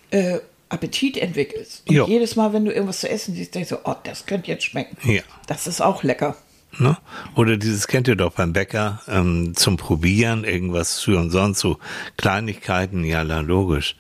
äh, 0.10 0.40
Appetit 0.70 1.18
entwickelst. 1.18 1.84
Und 1.88 1.96
jo. 1.96 2.08
jedes 2.08 2.36
Mal, 2.36 2.54
wenn 2.54 2.66
du 2.66 2.72
irgendwas 2.72 3.02
zu 3.02 3.10
essen 3.10 3.36
siehst, 3.36 3.56
denkst 3.56 3.70
du, 3.70 3.78
oh, 3.84 3.96
das 4.04 4.26
könnte 4.26 4.50
jetzt 4.50 4.66
schmecken. 4.66 4.98
Ja. 5.10 5.22
Das 5.46 5.68
ist 5.68 5.82
auch 5.82 6.04
lecker. 6.04 6.36
Ne? 6.80 6.98
Oder 7.36 7.58
dieses 7.58 7.88
kennt 7.88 8.08
ihr 8.08 8.16
doch 8.16 8.34
beim 8.34 8.54
Bäcker 8.54 9.02
ähm, 9.08 9.56
zum 9.56 9.78
Probieren, 9.78 10.44
irgendwas 10.44 11.00
für 11.00 11.18
und 11.18 11.32
sonst 11.32 11.60
so 11.60 11.80
Kleinigkeiten, 12.18 13.04
ja, 13.04 13.22
logisch 13.22 13.96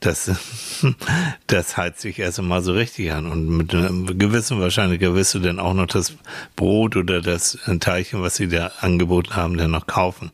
das, 0.00 0.30
das 1.46 1.76
heizt 1.76 2.00
sich 2.00 2.18
erst 2.18 2.38
einmal 2.38 2.62
so 2.62 2.72
richtig 2.72 3.12
an. 3.12 3.26
Und 3.26 3.48
mit 3.48 3.74
einer 3.74 3.90
gewissen 4.14 4.60
Wahrscheinlichkeit 4.60 5.14
wirst 5.14 5.34
du 5.34 5.38
dann 5.38 5.60
auch 5.60 5.74
noch 5.74 5.86
das 5.86 6.14
Brot 6.56 6.96
oder 6.96 7.20
das 7.20 7.58
Teilchen, 7.80 8.22
was 8.22 8.36
sie 8.36 8.48
da 8.48 8.72
angeboten 8.80 9.36
haben, 9.36 9.56
dann 9.56 9.70
noch 9.70 9.86
kaufen. 9.86 10.32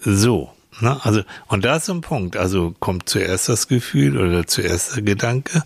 So. 0.00 0.50
Ne? 0.80 0.98
Also, 1.04 1.22
und 1.48 1.64
da 1.64 1.76
ist 1.76 1.86
so 1.86 1.94
ein 1.94 2.00
Punkt. 2.00 2.36
Also 2.36 2.74
kommt 2.78 3.08
zuerst 3.08 3.48
das 3.48 3.68
Gefühl 3.68 4.18
oder 4.18 4.46
zuerst 4.46 4.96
der 4.96 5.02
Gedanke. 5.02 5.62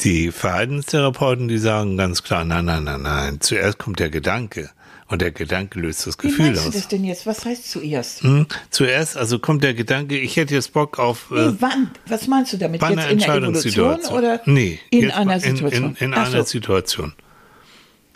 Die 0.00 0.32
Verhaltenstherapeuten, 0.32 1.48
die 1.48 1.58
sagen 1.58 1.96
ganz 1.96 2.22
klar, 2.22 2.44
nein, 2.44 2.64
nein, 2.64 2.84
nein, 2.84 3.02
nein. 3.02 3.40
Zuerst 3.40 3.78
kommt 3.78 3.98
der 3.98 4.10
Gedanke. 4.10 4.70
Und 5.12 5.20
der 5.20 5.30
Gedanke 5.30 5.78
löst 5.78 6.06
das 6.06 6.16
Gefühl 6.16 6.38
Wie 6.38 6.42
meinst 6.44 6.60
aus. 6.60 6.66
du 6.68 6.72
das 6.72 6.88
denn 6.88 7.04
jetzt? 7.04 7.26
Was 7.26 7.44
heißt 7.44 7.70
zuerst? 7.70 8.22
Hm, 8.22 8.46
zuerst, 8.70 9.18
also 9.18 9.38
kommt 9.38 9.62
der 9.62 9.74
Gedanke, 9.74 10.16
ich 10.16 10.36
hätte 10.36 10.54
jetzt 10.54 10.72
Bock 10.72 10.98
auf. 10.98 11.30
Nee, 11.30 11.38
äh, 11.38 11.54
wann? 11.60 11.90
Was 12.06 12.28
meinst 12.28 12.54
du 12.54 12.56
damit? 12.56 12.80
Bei 12.80 12.94
jetzt 12.94 13.10
in 13.10 13.18
der 13.18 13.34
Evolution 13.34 14.00
oder 14.10 14.40
nee, 14.46 14.80
in 14.88 15.10
einer 15.10 15.38
Situation? 15.38 15.90
In, 15.90 15.96
in, 15.96 16.12
in 16.12 16.14
einer 16.14 16.38
so. 16.38 16.44
Situation. 16.44 17.12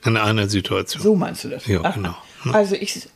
In 0.07 0.17
einer 0.17 0.49
Situation. 0.49 1.03
So 1.03 1.15
meinst 1.15 1.45
du 1.45 1.51
das? 1.51 1.67
Ja, 1.67 1.83
Aha. 1.83 1.91
genau. 1.91 2.17
Hm. 2.45 2.55
Also 2.55 2.77
ich, 2.77 3.07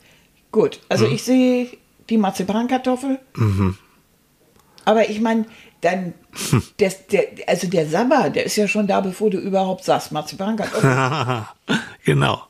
gut, 0.52 0.80
also 0.90 1.06
hm. 1.06 1.14
ich 1.14 1.22
sehe 1.22 1.68
die 2.10 2.18
Marzipankartoffel. 2.18 3.18
Mhm. 3.34 3.78
Aber 4.84 5.08
ich 5.08 5.22
meine, 5.22 5.46
dann, 5.80 6.12
hm. 6.50 6.62
der, 6.80 6.92
der, 7.10 7.24
also 7.46 7.66
der 7.66 7.86
Sabber, 7.86 8.28
der 8.28 8.44
ist 8.44 8.56
ja 8.56 8.68
schon 8.68 8.86
da, 8.86 9.00
bevor 9.00 9.30
du 9.30 9.38
überhaupt 9.38 9.84
sagst, 9.84 10.12
Marzipankartoffel. 10.12 11.46
genau. 12.04 12.42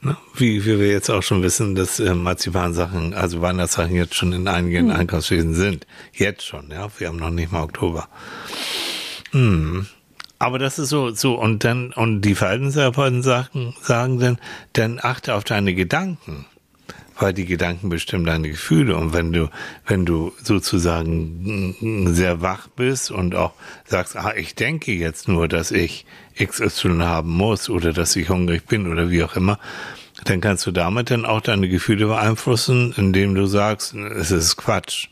Ne? 0.00 0.16
Wie, 0.34 0.64
wie 0.64 0.78
wir 0.78 0.88
jetzt 0.88 1.10
auch 1.10 1.22
schon 1.22 1.42
wissen, 1.42 1.74
dass 1.74 1.98
äh, 1.98 2.14
Marzipansachen, 2.14 3.14
also 3.14 3.40
Weihnachtssachen 3.42 3.94
jetzt 3.94 4.14
schon 4.14 4.32
in 4.32 4.46
einigen 4.46 4.90
hm. 4.90 4.96
Einkaufswesen 4.96 5.54
sind. 5.54 5.86
Jetzt 6.12 6.44
schon, 6.44 6.70
ja. 6.70 6.88
Wir 6.98 7.08
haben 7.08 7.18
noch 7.18 7.30
nicht 7.30 7.50
mal 7.50 7.62
Oktober. 7.62 8.08
Hm. 9.32 9.86
Aber 10.38 10.60
das 10.60 10.78
ist 10.78 10.90
so, 10.90 11.10
so, 11.10 11.34
und 11.34 11.64
dann, 11.64 11.92
und 11.92 12.20
die 12.20 12.36
Verhaltenstherapeuten 12.36 13.22
sagen, 13.22 13.74
sagen 13.82 14.20
dann, 14.20 14.38
dann 14.72 15.00
achte 15.02 15.34
auf 15.34 15.42
deine 15.42 15.74
Gedanken 15.74 16.46
weil 17.18 17.32
die 17.32 17.44
Gedanken 17.44 17.88
bestimmen 17.88 18.24
deine 18.24 18.48
Gefühle. 18.48 18.96
Und 18.96 19.12
wenn 19.12 19.32
du, 19.32 19.50
wenn 19.86 20.06
du 20.06 20.32
sozusagen 20.42 21.74
sehr 22.14 22.40
wach 22.40 22.68
bist 22.68 23.10
und 23.10 23.34
auch 23.34 23.52
sagst, 23.84 24.16
ah, 24.16 24.34
ich 24.36 24.54
denke 24.54 24.92
jetzt 24.92 25.28
nur, 25.28 25.48
dass 25.48 25.70
ich 25.70 26.06
XY 26.38 27.00
haben 27.00 27.30
muss 27.30 27.68
oder 27.68 27.92
dass 27.92 28.14
ich 28.16 28.28
hungrig 28.28 28.66
bin 28.66 28.86
oder 28.86 29.10
wie 29.10 29.24
auch 29.24 29.36
immer, 29.36 29.58
dann 30.24 30.40
kannst 30.40 30.66
du 30.66 30.70
damit 30.70 31.10
dann 31.10 31.24
auch 31.24 31.40
deine 31.40 31.68
Gefühle 31.68 32.06
beeinflussen, 32.06 32.94
indem 32.96 33.34
du 33.34 33.46
sagst, 33.46 33.94
es 33.94 34.30
ist 34.30 34.56
Quatsch. 34.56 35.08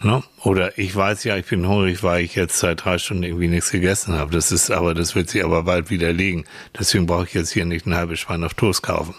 Ne? 0.00 0.22
Oder 0.42 0.78
ich 0.78 0.94
weiß 0.94 1.22
ja, 1.24 1.36
ich 1.36 1.46
bin 1.46 1.66
hungrig, 1.66 2.02
weil 2.02 2.24
ich 2.24 2.34
jetzt 2.34 2.58
seit 2.58 2.84
drei 2.84 2.98
Stunden 2.98 3.22
irgendwie 3.22 3.48
nichts 3.48 3.70
gegessen 3.70 4.14
habe. 4.14 4.32
Das 4.32 4.50
ist 4.50 4.70
aber, 4.70 4.94
das 4.94 5.14
wird 5.14 5.30
sich 5.30 5.44
aber 5.44 5.62
bald 5.62 5.90
widerlegen. 5.90 6.44
Deswegen 6.76 7.06
brauche 7.06 7.24
ich 7.24 7.34
jetzt 7.34 7.52
hier 7.52 7.64
nicht 7.64 7.86
ein 7.86 7.94
halbes 7.94 8.18
Schwein 8.18 8.42
auf 8.42 8.54
Toast 8.54 8.82
kaufen. 8.82 9.14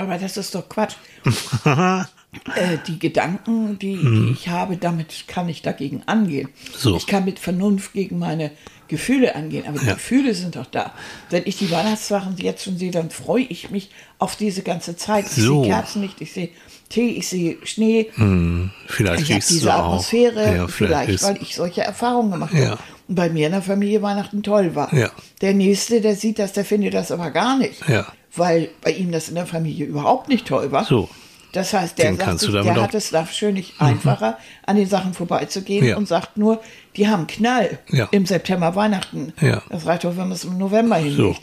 Aber 0.00 0.18
das 0.18 0.36
ist 0.36 0.54
doch 0.54 0.68
Quatsch. 0.68 0.94
äh, 1.64 2.78
die 2.86 2.98
Gedanken, 2.98 3.78
die, 3.78 3.96
mhm. 3.96 4.26
die, 4.26 4.32
ich 4.32 4.48
habe, 4.48 4.76
damit 4.76 5.26
kann 5.28 5.48
ich 5.48 5.62
dagegen 5.62 6.02
angehen. 6.06 6.48
So. 6.76 6.96
Ich 6.96 7.06
kann 7.06 7.24
mit 7.24 7.38
Vernunft 7.38 7.92
gegen 7.92 8.18
meine 8.18 8.50
Gefühle 8.88 9.34
angehen, 9.34 9.66
aber 9.68 9.78
die 9.78 9.86
ja. 9.86 9.94
Gefühle 9.94 10.34
sind 10.34 10.56
doch 10.56 10.66
da. 10.66 10.92
Wenn 11.28 11.42
ich 11.46 11.58
die 11.58 11.70
Weihnachtssachen 11.70 12.36
jetzt 12.38 12.64
schon 12.64 12.76
sehe, 12.76 12.90
dann 12.90 13.10
freue 13.10 13.44
ich 13.44 13.70
mich 13.70 13.90
auf 14.18 14.36
diese 14.36 14.62
ganze 14.62 14.96
Zeit. 14.96 15.26
Ich 15.26 15.44
so. 15.44 15.62
sehe 15.62 15.72
Kerzenlicht, 15.72 16.20
ich 16.20 16.32
sehe 16.32 16.48
Tee, 16.88 17.10
ich 17.10 17.28
sehe 17.28 17.56
Schnee. 17.62 18.10
Hm, 18.14 18.72
vielleicht 18.88 19.22
ich 19.22 19.30
habe 19.30 19.44
diese 19.48 19.72
Atmosphäre, 19.72 20.56
ja, 20.56 20.66
vielleicht, 20.66 21.04
vielleicht 21.04 21.22
weil 21.22 21.40
ich 21.40 21.54
solche 21.54 21.82
Erfahrungen 21.82 22.32
gemacht 22.32 22.52
habe. 22.52 22.64
Ja. 22.64 22.78
Und 23.06 23.14
bei 23.14 23.30
mir 23.30 23.46
in 23.46 23.52
der 23.52 23.62
Familie 23.62 24.02
Weihnachten 24.02 24.42
toll 24.42 24.74
war. 24.74 24.92
Ja. 24.92 25.10
Der 25.40 25.54
Nächste, 25.54 26.00
der 26.00 26.16
sieht 26.16 26.40
das, 26.40 26.52
der 26.52 26.64
findet 26.64 26.94
das 26.94 27.12
aber 27.12 27.30
gar 27.30 27.58
nicht. 27.58 27.88
Weil 28.36 28.70
bei 28.82 28.92
ihm 28.92 29.10
das 29.12 29.28
in 29.28 29.34
der 29.34 29.46
Familie 29.46 29.86
überhaupt 29.86 30.28
nicht 30.28 30.46
toll 30.46 30.70
war. 30.72 30.84
So. 30.84 31.08
Das 31.52 31.72
heißt, 31.72 31.98
der, 31.98 32.14
sagt 32.14 32.38
sich, 32.38 32.52
der 32.52 32.80
hat 32.80 32.94
es 32.94 33.12
wahrscheinlich 33.12 33.74
mhm. 33.80 33.86
einfacher, 33.86 34.38
an 34.66 34.76
den 34.76 34.86
Sachen 34.86 35.14
vorbeizugehen 35.14 35.84
ja. 35.84 35.96
und 35.96 36.06
sagt 36.06 36.36
nur, 36.36 36.60
die 36.96 37.08
haben 37.08 37.26
Knall 37.26 37.78
ja. 37.88 38.08
im 38.12 38.24
September 38.24 38.76
Weihnachten. 38.76 39.32
Ja. 39.40 39.62
Das 39.68 39.86
reicht 39.86 40.04
doch, 40.04 40.10
wenn 40.10 40.28
man 40.28 40.32
es 40.32 40.44
im 40.44 40.58
November 40.58 40.96
hinlegt. 40.96 41.18
So. 41.18 41.36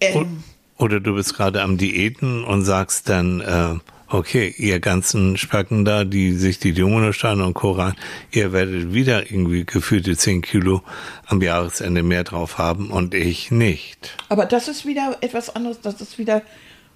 Ähm, 0.00 0.42
oder 0.76 1.00
du 1.00 1.14
bist 1.14 1.34
gerade 1.34 1.62
am 1.62 1.76
Diäten 1.76 2.44
und 2.44 2.64
sagst 2.64 3.08
dann, 3.08 3.40
äh, 3.40 3.78
okay, 4.10 4.54
ihr 4.56 4.80
ganzen 4.80 5.36
Spacken 5.36 5.84
da, 5.84 6.04
die 6.04 6.32
sich 6.32 6.58
die 6.58 6.72
Dominosteine 6.72 7.44
und 7.44 7.54
Koran, 7.54 7.94
ihr 8.30 8.52
werdet 8.52 8.92
wieder 8.92 9.30
irgendwie 9.30 9.64
gefühlte 9.64 10.16
10 10.16 10.42
Kilo 10.42 10.82
am 11.26 11.42
Jahresende 11.42 12.02
mehr 12.02 12.24
drauf 12.24 12.58
haben 12.58 12.90
und 12.90 13.14
ich 13.14 13.50
nicht. 13.50 14.16
Aber 14.28 14.46
das 14.46 14.68
ist 14.68 14.86
wieder 14.86 15.18
etwas 15.20 15.54
anderes, 15.54 15.80
das 15.80 16.00
ist 16.00 16.18
wieder, 16.18 16.42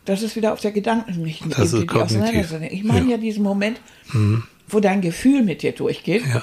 das 0.05 0.23
ist 0.23 0.37
wieder 0.37 0.53
auf 0.53 0.61
der 0.61 0.73
Gedanken 0.73 1.23
nicht 1.23 1.43
das 1.57 1.73
ist 1.73 1.87
kognitiv. 1.87 2.55
Ich 2.71 2.85
meine 2.85 3.07
ja. 3.07 3.13
ja 3.13 3.17
diesen 3.19 3.43
Moment, 3.43 3.81
mhm. 4.13 4.45
wo 4.69 4.81
dein 4.81 5.01
Gefühl 5.01 5.43
mit 5.43 5.63
dir 5.63 5.73
durchgeht 5.73 6.25
ja. 6.27 6.43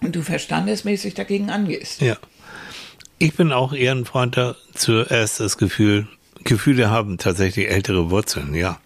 und 0.00 0.16
du 0.16 0.22
verstandesmäßig 0.22 1.14
dagegen 1.14 1.50
angehst. 1.50 2.00
Ja. 2.00 2.16
Ich 3.18 3.34
bin 3.34 3.52
auch 3.52 3.72
eher 3.72 3.92
ein 3.92 4.04
Freund 4.04 4.36
da, 4.36 4.56
zuerst 4.74 5.38
das 5.38 5.56
Gefühl, 5.56 6.08
Gefühle 6.42 6.90
haben 6.90 7.16
tatsächlich 7.16 7.70
ältere 7.70 8.10
Wurzeln, 8.10 8.54
ja 8.54 8.80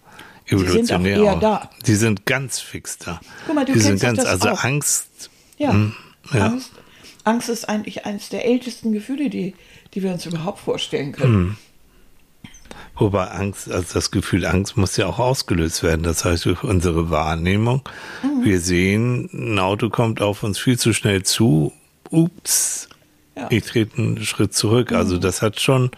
evolutionär. 0.51 0.79
Die 0.79 0.85
sind 0.85 1.27
auch 1.27 1.33
eher 1.33 1.35
da. 1.39 1.69
Die 1.85 1.95
sind 1.95 2.25
ganz 2.25 2.59
fix 2.59 2.97
da. 2.97 3.19
Guck 3.45 3.55
mal, 3.55 3.65
du 3.65 3.73
die 3.73 3.79
sind 3.79 3.99
ganz, 3.99 4.17
das 4.19 4.27
also 4.27 4.49
auch. 4.49 4.63
Angst. 4.63 5.29
Ja. 5.57 5.73
Mh, 5.73 5.91
hm, 6.29 6.39
ja. 6.39 6.45
Angst, 6.47 6.71
Angst 7.23 7.49
ist 7.49 7.69
eigentlich 7.69 8.05
eines 8.05 8.29
der 8.29 8.45
ältesten 8.45 8.91
Gefühle, 8.91 9.29
die, 9.29 9.55
die 9.93 10.03
wir 10.03 10.11
uns 10.11 10.25
überhaupt 10.25 10.59
vorstellen 10.59 11.11
können. 11.11 11.37
Mhm. 11.37 11.57
Wobei 12.99 13.29
Angst, 13.29 13.71
also 13.71 13.93
das 13.93 14.11
Gefühl 14.11 14.45
Angst 14.45 14.75
muss 14.75 14.97
ja 14.97 15.07
auch 15.07 15.19
ausgelöst 15.19 15.83
werden. 15.83 16.03
Das 16.03 16.25
heißt, 16.25 16.45
durch 16.45 16.63
unsere 16.63 17.09
Wahrnehmung. 17.09 17.81
Mhm. 18.23 18.43
Wir 18.43 18.59
sehen, 18.59 19.29
ein 19.33 19.59
Auto 19.59 19.89
kommt 19.89 20.21
auf 20.21 20.43
uns 20.43 20.59
viel 20.59 20.77
zu 20.77 20.93
schnell 20.93 21.23
zu. 21.23 21.71
Ups, 22.09 22.89
ja. 23.37 23.47
ich 23.49 23.63
trete 23.63 23.97
einen 23.97 24.25
Schritt 24.25 24.53
zurück. 24.53 24.91
Also 24.91 25.15
mhm. 25.15 25.21
das 25.21 25.41
hat 25.41 25.61
schon 25.61 25.91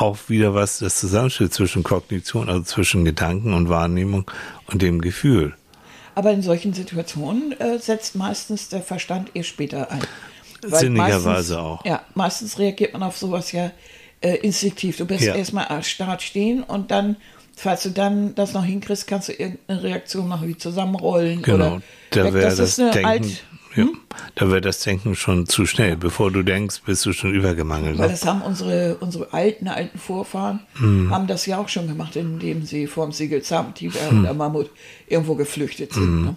auch 0.00 0.18
wieder 0.28 0.54
was, 0.54 0.78
das 0.78 0.98
Zusammenspiel 0.98 1.50
zwischen 1.50 1.82
Kognition, 1.82 2.48
also 2.48 2.62
zwischen 2.62 3.04
Gedanken 3.04 3.54
und 3.54 3.68
Wahrnehmung 3.68 4.30
und 4.66 4.82
dem 4.82 5.00
Gefühl. 5.00 5.54
Aber 6.14 6.32
in 6.32 6.42
solchen 6.42 6.72
Situationen 6.72 7.58
äh, 7.60 7.78
setzt 7.78 8.16
meistens 8.16 8.68
der 8.68 8.82
Verstand 8.82 9.30
eher 9.34 9.44
später 9.44 9.90
ein. 9.90 10.00
Sinnigerweise 10.62 11.60
auch. 11.60 11.84
Ja, 11.84 12.02
meistens 12.14 12.58
reagiert 12.58 12.92
man 12.92 13.02
auf 13.02 13.16
sowas 13.16 13.52
ja 13.52 13.70
äh, 14.20 14.34
instinktiv. 14.36 14.96
Du 14.98 15.06
bist 15.06 15.22
ja. 15.22 15.34
erstmal 15.34 15.82
stark 15.82 16.20
stehen 16.20 16.62
und 16.62 16.90
dann, 16.90 17.16
falls 17.56 17.82
du 17.84 17.90
dann 17.90 18.34
das 18.34 18.52
noch 18.52 18.64
hinkriegst, 18.64 19.06
kannst 19.06 19.28
du 19.28 19.32
irgendeine 19.32 19.82
Reaktion 19.82 20.28
machen, 20.28 20.48
wie 20.48 20.56
zusammenrollen. 20.56 21.42
Genau, 21.42 21.76
oder 21.76 21.82
da 22.10 22.34
wäre 22.34 22.54
das, 22.54 22.56
das 22.56 22.76
Denken, 22.76 23.04
alt, 23.06 23.44
ja, 23.74 23.84
hm? 23.84 23.98
da 24.34 24.48
wäre 24.48 24.60
das 24.60 24.80
Denken 24.80 25.14
schon 25.14 25.46
zu 25.46 25.66
schnell. 25.66 25.96
Bevor 25.96 26.30
du 26.30 26.42
denkst, 26.42 26.82
bist 26.86 27.06
du 27.06 27.12
schon 27.12 27.32
übergemangelt. 27.32 27.98
Weil 27.98 28.06
ne? 28.06 28.12
das 28.12 28.26
haben 28.26 28.42
unsere, 28.42 28.96
unsere 28.96 29.32
alten, 29.32 29.68
alten 29.68 29.98
Vorfahren, 29.98 30.60
hm. 30.74 31.10
haben 31.10 31.26
das 31.26 31.46
ja 31.46 31.58
auch 31.58 31.68
schon 31.68 31.86
gemacht, 31.86 32.16
indem 32.16 32.64
sie 32.64 32.86
vom 32.86 33.12
Siegel-Zahntiger 33.12 34.10
hm. 34.10 34.20
oder 34.20 34.34
Mammut 34.34 34.70
irgendwo 35.06 35.34
geflüchtet 35.34 35.92
sind. 35.92 36.04
Hm. 36.04 36.24
Ne? 36.24 36.36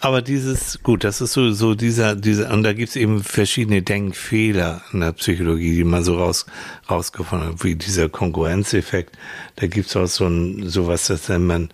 Aber 0.00 0.20
dieses, 0.20 0.82
gut, 0.82 1.04
das 1.04 1.20
ist 1.20 1.32
so, 1.32 1.52
so 1.52 1.76
dieser, 1.76 2.16
dieser, 2.16 2.52
und 2.52 2.64
da 2.64 2.72
gibt's 2.72 2.96
eben 2.96 3.22
verschiedene 3.22 3.82
Denkfehler 3.82 4.82
in 4.92 4.98
der 4.98 5.12
Psychologie, 5.12 5.76
die 5.76 5.84
man 5.84 6.02
so 6.02 6.18
raus, 6.18 6.44
rausgefunden 6.90 7.50
hat, 7.50 7.62
wie 7.62 7.76
dieser 7.76 8.08
Konkurrenzeffekt. 8.08 9.16
Da 9.54 9.68
gibt's 9.68 9.94
auch 9.94 10.06
so 10.06 10.26
ein, 10.26 10.68
sowas, 10.68 11.06
das 11.06 11.28
nennt 11.28 11.46
man, 11.46 11.68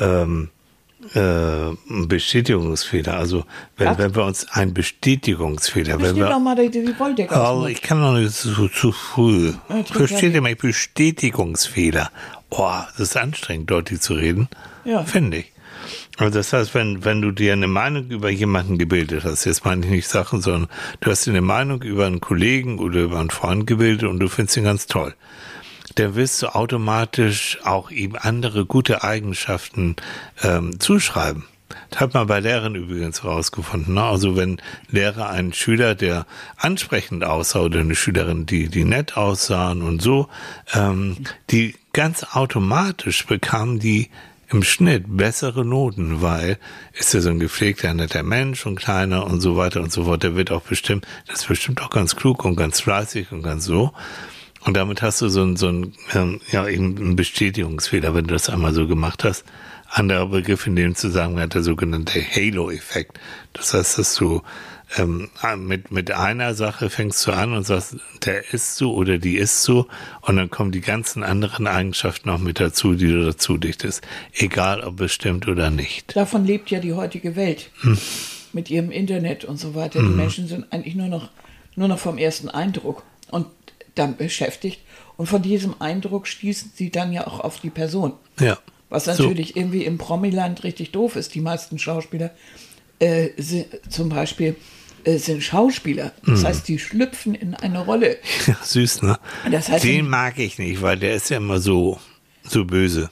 ähm, 0.00 0.48
äh, 1.14 1.76
Bestätigungsfehler. 2.06 3.14
Also 3.14 3.44
wenn, 3.76 3.96
wenn 3.98 4.14
wir 4.14 4.24
uns 4.24 4.46
ein 4.50 4.74
Bestätigungsfehler, 4.74 6.00
wenn 6.00 6.16
wir, 6.16 6.38
mal 6.38 6.56
die, 6.56 6.70
die 6.70 6.94
oh, 7.30 7.66
ich 7.66 7.82
kann 7.82 8.00
noch 8.00 8.14
nicht 8.14 8.32
zu, 8.32 8.68
zu 8.68 8.92
früh. 8.92 9.52
Versteht 9.86 10.34
ihr 10.34 10.42
mal 10.42 10.56
Bestätigungsfehler? 10.56 12.10
Oh, 12.50 12.80
das 12.96 13.08
ist 13.10 13.16
anstrengend, 13.16 13.70
deutlich 13.70 14.00
zu 14.00 14.14
reden. 14.14 14.48
Ja. 14.84 15.04
Finde 15.04 15.38
ich. 15.38 15.52
Also 16.16 16.38
das 16.38 16.52
heißt, 16.52 16.74
wenn, 16.74 17.04
wenn 17.04 17.20
du 17.20 17.32
dir 17.32 17.52
eine 17.52 17.66
Meinung 17.66 18.08
über 18.08 18.30
jemanden 18.30 18.78
gebildet 18.78 19.24
hast, 19.24 19.44
jetzt 19.44 19.64
meine 19.64 19.84
ich 19.84 19.90
nicht 19.90 20.08
Sachen, 20.08 20.40
sondern 20.40 20.68
du 21.00 21.10
hast 21.10 21.26
dir 21.26 21.30
eine 21.30 21.40
Meinung 21.40 21.82
über 21.82 22.06
einen 22.06 22.20
Kollegen 22.20 22.78
oder 22.78 23.00
über 23.00 23.18
einen 23.18 23.30
Freund 23.30 23.66
gebildet 23.66 24.08
und 24.08 24.20
du 24.20 24.28
findest 24.28 24.56
ihn 24.56 24.64
ganz 24.64 24.86
toll, 24.86 25.14
dann 25.94 26.14
wirst 26.14 26.42
du 26.42 26.54
automatisch 26.54 27.58
auch 27.64 27.90
ihm 27.90 28.16
andere 28.18 28.66
gute 28.66 29.04
Eigenschaften 29.04 29.96
ähm, 30.42 30.80
zuschreiben. 30.80 31.44
Das 31.90 32.00
hat 32.00 32.14
man 32.14 32.26
bei 32.26 32.40
Lehrern 32.40 32.74
übrigens 32.74 33.22
herausgefunden. 33.22 33.94
Ne? 33.94 34.02
Also 34.02 34.36
wenn 34.36 34.60
Lehrer 34.90 35.30
einen 35.30 35.52
Schüler, 35.52 35.94
der 35.94 36.26
ansprechend 36.56 37.24
aussah 37.24 37.60
oder 37.60 37.80
eine 37.80 37.94
Schülerin, 37.94 38.46
die, 38.46 38.68
die 38.68 38.84
nett 38.84 39.16
aussahen 39.16 39.82
und 39.82 40.02
so, 40.02 40.28
ähm, 40.72 41.18
die 41.50 41.74
ganz 41.92 42.24
automatisch 42.34 43.26
bekamen 43.26 43.78
die 43.78 44.10
im 44.50 44.62
Schnitt 44.62 45.04
bessere 45.06 45.64
Noten, 45.64 46.22
weil 46.22 46.58
ist 46.92 47.14
ja 47.14 47.20
so 47.20 47.30
ein 47.30 47.40
gepflegter, 47.40 47.92
netter 47.94 48.22
Mensch 48.22 48.66
und 48.66 48.76
kleiner 48.76 49.26
und 49.26 49.40
so 49.40 49.56
weiter 49.56 49.80
und 49.80 49.90
so 49.90 50.04
fort. 50.04 50.22
Der 50.22 50.36
wird 50.36 50.50
auch 50.52 50.62
bestimmt, 50.62 51.06
das 51.26 51.40
ist 51.40 51.48
bestimmt 51.48 51.82
auch 51.82 51.90
ganz 51.90 52.14
klug 52.14 52.44
und 52.44 52.56
ganz 52.56 52.80
fleißig 52.80 53.32
und 53.32 53.42
ganz 53.42 53.64
so. 53.64 53.92
Und 54.64 54.76
damit 54.76 55.02
hast 55.02 55.20
du 55.20 55.28
so 55.28 55.42
ein, 55.42 55.56
so 55.56 55.68
ein, 55.68 55.92
ähm, 56.14 56.40
ja, 56.50 56.66
eben 56.66 56.96
einen 56.96 57.16
Bestätigungsfehler, 57.16 58.14
wenn 58.14 58.26
du 58.26 58.32
das 58.32 58.48
einmal 58.48 58.72
so 58.72 58.86
gemacht 58.86 59.24
hast. 59.24 59.44
Anderer 59.90 60.26
Begriff 60.26 60.66
in 60.66 60.74
dem 60.74 60.94
Zusammenhang 60.94 61.44
hat 61.44 61.54
der 61.54 61.62
sogenannte 61.62 62.20
Halo-Effekt. 62.20 63.20
Das 63.52 63.74
heißt, 63.74 63.98
dass 63.98 64.14
du 64.14 64.42
ähm, 64.96 65.28
mit, 65.58 65.90
mit 65.90 66.10
einer 66.10 66.54
Sache 66.54 66.88
fängst 66.90 67.26
du 67.26 67.32
an 67.32 67.52
und 67.52 67.66
sagst, 67.66 67.96
der 68.24 68.52
ist 68.52 68.76
so 68.76 68.94
oder 68.94 69.18
die 69.18 69.36
ist 69.36 69.62
so 69.62 69.86
und 70.22 70.36
dann 70.36 70.50
kommen 70.50 70.72
die 70.72 70.80
ganzen 70.80 71.22
anderen 71.22 71.66
Eigenschaften 71.66 72.28
noch 72.28 72.38
mit 72.38 72.60
dazu, 72.60 72.94
die 72.94 73.08
du 73.08 73.24
dazu 73.24 73.58
dichtest. 73.58 74.02
Egal, 74.32 74.80
ob 74.80 74.96
bestimmt 74.96 75.46
oder 75.46 75.70
nicht. 75.70 76.16
Davon 76.16 76.44
lebt 76.44 76.70
ja 76.70 76.80
die 76.80 76.92
heutige 76.92 77.36
Welt. 77.36 77.70
Hm. 77.80 77.98
Mit 78.52 78.70
ihrem 78.70 78.90
Internet 78.90 79.44
und 79.44 79.58
so 79.58 79.74
weiter. 79.74 80.00
Die 80.00 80.06
hm. 80.06 80.16
Menschen 80.16 80.48
sind 80.48 80.72
eigentlich 80.72 80.94
nur 80.94 81.08
noch, 81.08 81.28
nur 81.76 81.88
noch 81.88 81.98
vom 81.98 82.18
ersten 82.18 82.48
Eindruck 82.48 83.02
und 83.30 83.46
dann 83.94 84.16
beschäftigt. 84.16 84.80
Und 85.16 85.26
von 85.26 85.42
diesem 85.42 85.80
Eindruck 85.80 86.26
schließen 86.26 86.72
sie 86.74 86.90
dann 86.90 87.12
ja 87.12 87.26
auch 87.26 87.40
auf 87.40 87.60
die 87.60 87.70
Person. 87.70 88.14
Ja. 88.40 88.58
Was 88.90 89.06
natürlich 89.06 89.54
so. 89.54 89.60
irgendwie 89.60 89.84
im 89.84 89.98
Promiland 89.98 90.64
richtig 90.64 90.92
doof 90.92 91.16
ist. 91.16 91.34
Die 91.34 91.40
meisten 91.40 91.78
Schauspieler 91.78 92.30
äh, 92.98 93.30
zum 93.88 94.08
Beispiel 94.08 94.56
äh, 95.04 95.18
sind 95.18 95.42
Schauspieler. 95.42 96.12
Das 96.26 96.40
mhm. 96.40 96.46
heißt, 96.46 96.68
die 96.68 96.78
schlüpfen 96.78 97.34
in 97.34 97.54
eine 97.54 97.84
Rolle. 97.84 98.18
Ja, 98.46 98.56
süß, 98.62 99.02
ne? 99.02 99.18
Das 99.50 99.68
heißt, 99.68 99.84
Den 99.84 100.08
mag 100.08 100.38
ich 100.38 100.58
nicht, 100.58 100.82
weil 100.82 100.98
der 100.98 101.14
ist 101.14 101.30
ja 101.30 101.38
immer 101.38 101.58
so, 101.58 101.98
so 102.42 102.64
böse. 102.64 103.10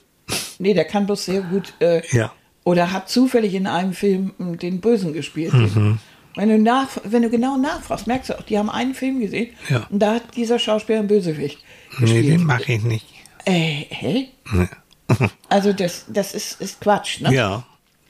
Nee, 0.59 0.75
der 0.75 0.85
kann 0.85 1.07
bloß 1.07 1.25
sehr 1.25 1.43
gut. 1.43 1.75
Äh, 1.81 2.03
ja. 2.11 2.33
Oder 2.65 2.93
hat 2.93 3.09
zufällig 3.09 3.55
in 3.55 3.67
einem 3.67 3.93
Film 3.93 4.33
hm, 4.39 4.59
den 4.59 4.81
Bösen 4.81 5.13
gespielt. 5.13 5.53
Mhm. 5.53 5.99
Wenn 6.35 6.49
du, 6.49 6.59
nach, 6.59 6.89
wenn 7.05 7.23
du 7.23 7.31
genau 7.31 7.57
nachfragst, 7.57 8.07
merkst 8.07 8.31
du 8.31 8.39
auch, 8.39 8.43
die 8.43 8.59
haben 8.59 8.71
einen 8.71 8.95
Film 8.95 9.21
gesehen 9.21 9.51
ja. 9.69 9.87
und 9.91 9.99
da 9.99 10.15
hat 10.15 10.35
dieser 10.37 10.59
Schauspieler 10.59 11.01
einen 11.01 11.09
Bösewicht 11.09 11.59
gespielt. 11.91 12.25
Nee, 12.25 12.31
den 12.31 12.45
mag 12.45 12.69
ich 12.69 12.83
nicht. 12.83 13.07
Äh, 13.45 13.85
hä? 13.89 14.29
Nee. 14.53 14.69
also 15.49 15.73
das, 15.73 16.07
das 16.09 16.35
ist, 16.35 16.61
ist 16.61 16.81
Quatsch, 16.81 17.21
ne? 17.21 17.35
Ja. 17.35 17.65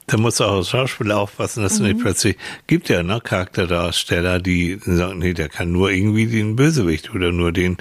Da 0.08 0.16
musst 0.18 0.40
du 0.40 0.44
auch 0.44 0.56
als 0.56 0.68
Schauspieler 0.68 1.18
aufpassen, 1.18 1.62
dass 1.62 1.74
mhm. 1.74 1.78
du 1.78 1.84
nicht 1.84 1.98
mhm. 1.98 2.02
plötzlich, 2.02 2.36
gibt 2.66 2.88
ja 2.88 3.02
ne, 3.02 3.20
Charakterdarsteller, 3.20 4.40
die 4.40 4.78
sagen, 4.84 5.20
nee, 5.20 5.32
der 5.32 5.48
kann 5.48 5.70
nur 5.70 5.90
irgendwie 5.90 6.26
den 6.26 6.56
Bösewicht 6.56 7.14
oder 7.14 7.32
nur 7.32 7.52
den 7.52 7.76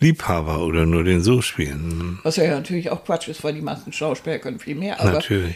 Liebhaber 0.00 0.60
oder 0.60 0.84
nur 0.84 1.04
den 1.04 1.22
so 1.22 1.40
spielen. 1.42 2.18
Was 2.22 2.36
ja 2.36 2.48
natürlich 2.48 2.90
auch 2.90 3.04
Quatsch 3.04 3.28
ist, 3.28 3.44
weil 3.44 3.54
die 3.54 3.62
meisten 3.62 3.92
Schauspieler 3.92 4.40
können 4.40 4.58
viel 4.58 4.74
mehr. 4.74 5.00
Aber, 5.00 5.12
natürlich. 5.12 5.54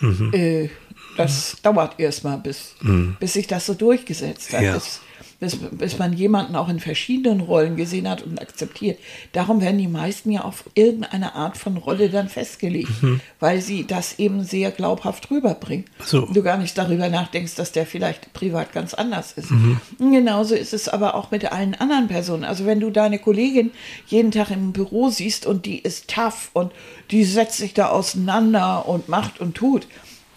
Mhm. 0.00 0.30
Äh, 0.34 0.68
das 1.16 1.54
mhm. 1.54 1.58
dauert 1.62 2.00
erstmal, 2.00 2.38
bis, 2.38 2.74
mhm. 2.80 3.16
bis 3.20 3.34
sich 3.34 3.46
das 3.46 3.66
so 3.66 3.74
durchgesetzt 3.74 4.52
hat. 4.52 4.62
Ja. 4.62 4.74
Das, 4.74 5.00
bis, 5.42 5.56
bis 5.56 5.98
man 5.98 6.12
jemanden 6.12 6.54
auch 6.54 6.68
in 6.68 6.78
verschiedenen 6.78 7.40
Rollen 7.40 7.74
gesehen 7.74 8.08
hat 8.08 8.22
und 8.22 8.40
akzeptiert. 8.40 9.00
Darum 9.32 9.60
werden 9.60 9.78
die 9.78 9.88
meisten 9.88 10.30
ja 10.30 10.42
auf 10.42 10.64
irgendeine 10.74 11.34
Art 11.34 11.56
von 11.56 11.76
Rolle 11.76 12.10
dann 12.10 12.28
festgelegt, 12.28 13.02
mhm. 13.02 13.20
weil 13.40 13.60
sie 13.60 13.84
das 13.84 14.20
eben 14.20 14.44
sehr 14.44 14.70
glaubhaft 14.70 15.32
rüberbringen. 15.32 15.86
So. 16.04 16.26
Du 16.26 16.44
gar 16.44 16.58
nicht 16.58 16.78
darüber 16.78 17.08
nachdenkst, 17.08 17.56
dass 17.56 17.72
der 17.72 17.86
vielleicht 17.86 18.32
privat 18.32 18.72
ganz 18.72 18.94
anders 18.94 19.32
ist. 19.32 19.50
Mhm. 19.50 19.80
Genauso 19.98 20.54
ist 20.54 20.72
es 20.72 20.88
aber 20.88 21.16
auch 21.16 21.32
mit 21.32 21.50
allen 21.50 21.74
anderen 21.74 22.06
Personen. 22.06 22.44
Also 22.44 22.64
wenn 22.64 22.78
du 22.78 22.90
deine 22.90 23.18
Kollegin 23.18 23.72
jeden 24.06 24.30
Tag 24.30 24.52
im 24.52 24.72
Büro 24.72 25.10
siehst 25.10 25.44
und 25.44 25.66
die 25.66 25.80
ist 25.80 26.06
tough 26.06 26.50
und 26.52 26.70
die 27.10 27.24
setzt 27.24 27.56
sich 27.56 27.74
da 27.74 27.88
auseinander 27.88 28.88
und 28.88 29.08
macht 29.08 29.40
und 29.40 29.56
tut, 29.56 29.88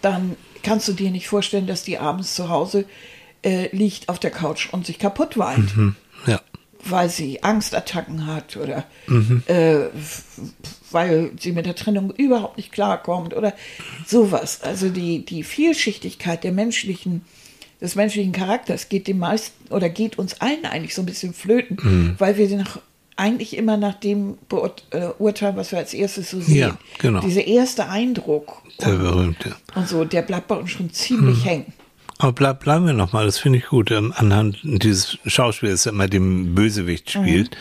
dann 0.02 0.36
kannst 0.65 0.88
du 0.88 0.93
dir 0.93 1.12
nicht 1.12 1.28
vorstellen, 1.28 1.67
dass 1.67 1.84
die 1.84 1.97
abends 1.99 2.36
zu 2.36 2.49
Hause 2.49 2.86
äh, 3.43 3.69
liegt 3.75 4.10
auf 4.10 4.19
der 4.19 4.32
Couch 4.32 4.69
und 4.71 4.86
sich 4.86 4.99
kaputt 4.99 5.38
weint. 5.38 5.78
Mhm. 5.78 5.95
Ja. 6.25 6.41
Weil 6.84 7.10
sie 7.10 7.43
Angstattacken 7.43 8.28
hat 8.28 8.58
oder 8.58 8.84
mhm. 9.08 9.43
äh, 9.47 9.88
weil 10.91 11.32
sie 11.39 11.51
mit 11.51 11.65
der 11.65 11.75
Trennung 11.75 12.12
überhaupt 12.12 12.58
nicht 12.58 12.71
klarkommt 12.71 13.34
oder 13.34 13.54
sowas. 14.06 14.62
Also 14.62 14.89
die, 14.89 15.23
die 15.25 15.43
Vielschichtigkeit 15.43 16.43
der 16.43 16.51
menschlichen, 16.51 17.23
des 17.82 17.95
menschlichen 17.95 18.32
Charakters 18.32 18.89
geht 18.89 19.08
dem 19.08 19.19
meisten 19.19 19.71
oder 19.73 19.89
geht 19.89 20.17
uns 20.17 20.41
allen 20.41 20.65
eigentlich 20.65 20.95
so 20.95 21.01
ein 21.01 21.08
bisschen 21.08 21.34
flöten, 21.34 21.78
mhm. 21.82 22.15
weil 22.17 22.38
wir 22.38 22.49
nach, 22.58 22.80
eigentlich 23.15 23.56
immer 23.56 23.78
nach 23.78 23.95
dem 23.95 24.38
beurteilen, 24.49 25.56
was 25.56 25.71
wir 25.71 25.80
als 25.80 25.93
erstes 25.93 26.32
so 26.32 26.41
sehen. 26.41 26.56
Ja, 26.56 26.78
genau. 26.99 27.21
Dieser 27.21 27.45
erste 27.45 27.88
Eindruck. 27.88 28.62
Der 28.82 28.91
berühmte. 28.91 29.56
Und 29.73 29.88
so, 29.88 30.04
der 30.04 30.21
bleibt 30.21 30.47
bei 30.47 30.56
uns 30.56 30.71
schon 30.71 30.91
ziemlich 30.91 31.39
mhm. 31.39 31.43
hängen. 31.43 31.73
Aber 32.17 32.32
bleib, 32.34 32.62
bleiben 32.62 32.86
wir 32.86 32.93
nochmal, 32.93 33.25
das 33.25 33.39
finde 33.39 33.60
ich 33.60 33.65
gut, 33.65 33.91
anhand 33.91 34.60
dieses 34.63 35.17
Schauspiels, 35.25 35.84
der 35.84 35.93
immer 35.93 36.08
dem 36.08 36.56
Bösewicht 36.56 37.12
spielt. 37.12 37.51
Mhm. 37.51 37.56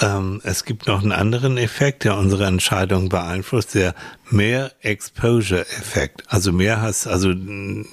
Ähm, 0.00 0.40
es 0.44 0.64
gibt 0.64 0.86
noch 0.86 1.02
einen 1.02 1.12
anderen 1.12 1.56
Effekt, 1.56 2.04
der 2.04 2.16
unsere 2.16 2.46
Entscheidung 2.46 3.08
beeinflusst, 3.08 3.74
der 3.74 3.94
mehr 4.30 4.72
Exposure-Effekt. 4.80 6.22
Also 6.28 6.52
mehr 6.52 6.80
heißt 6.80 7.08
also 7.08 7.32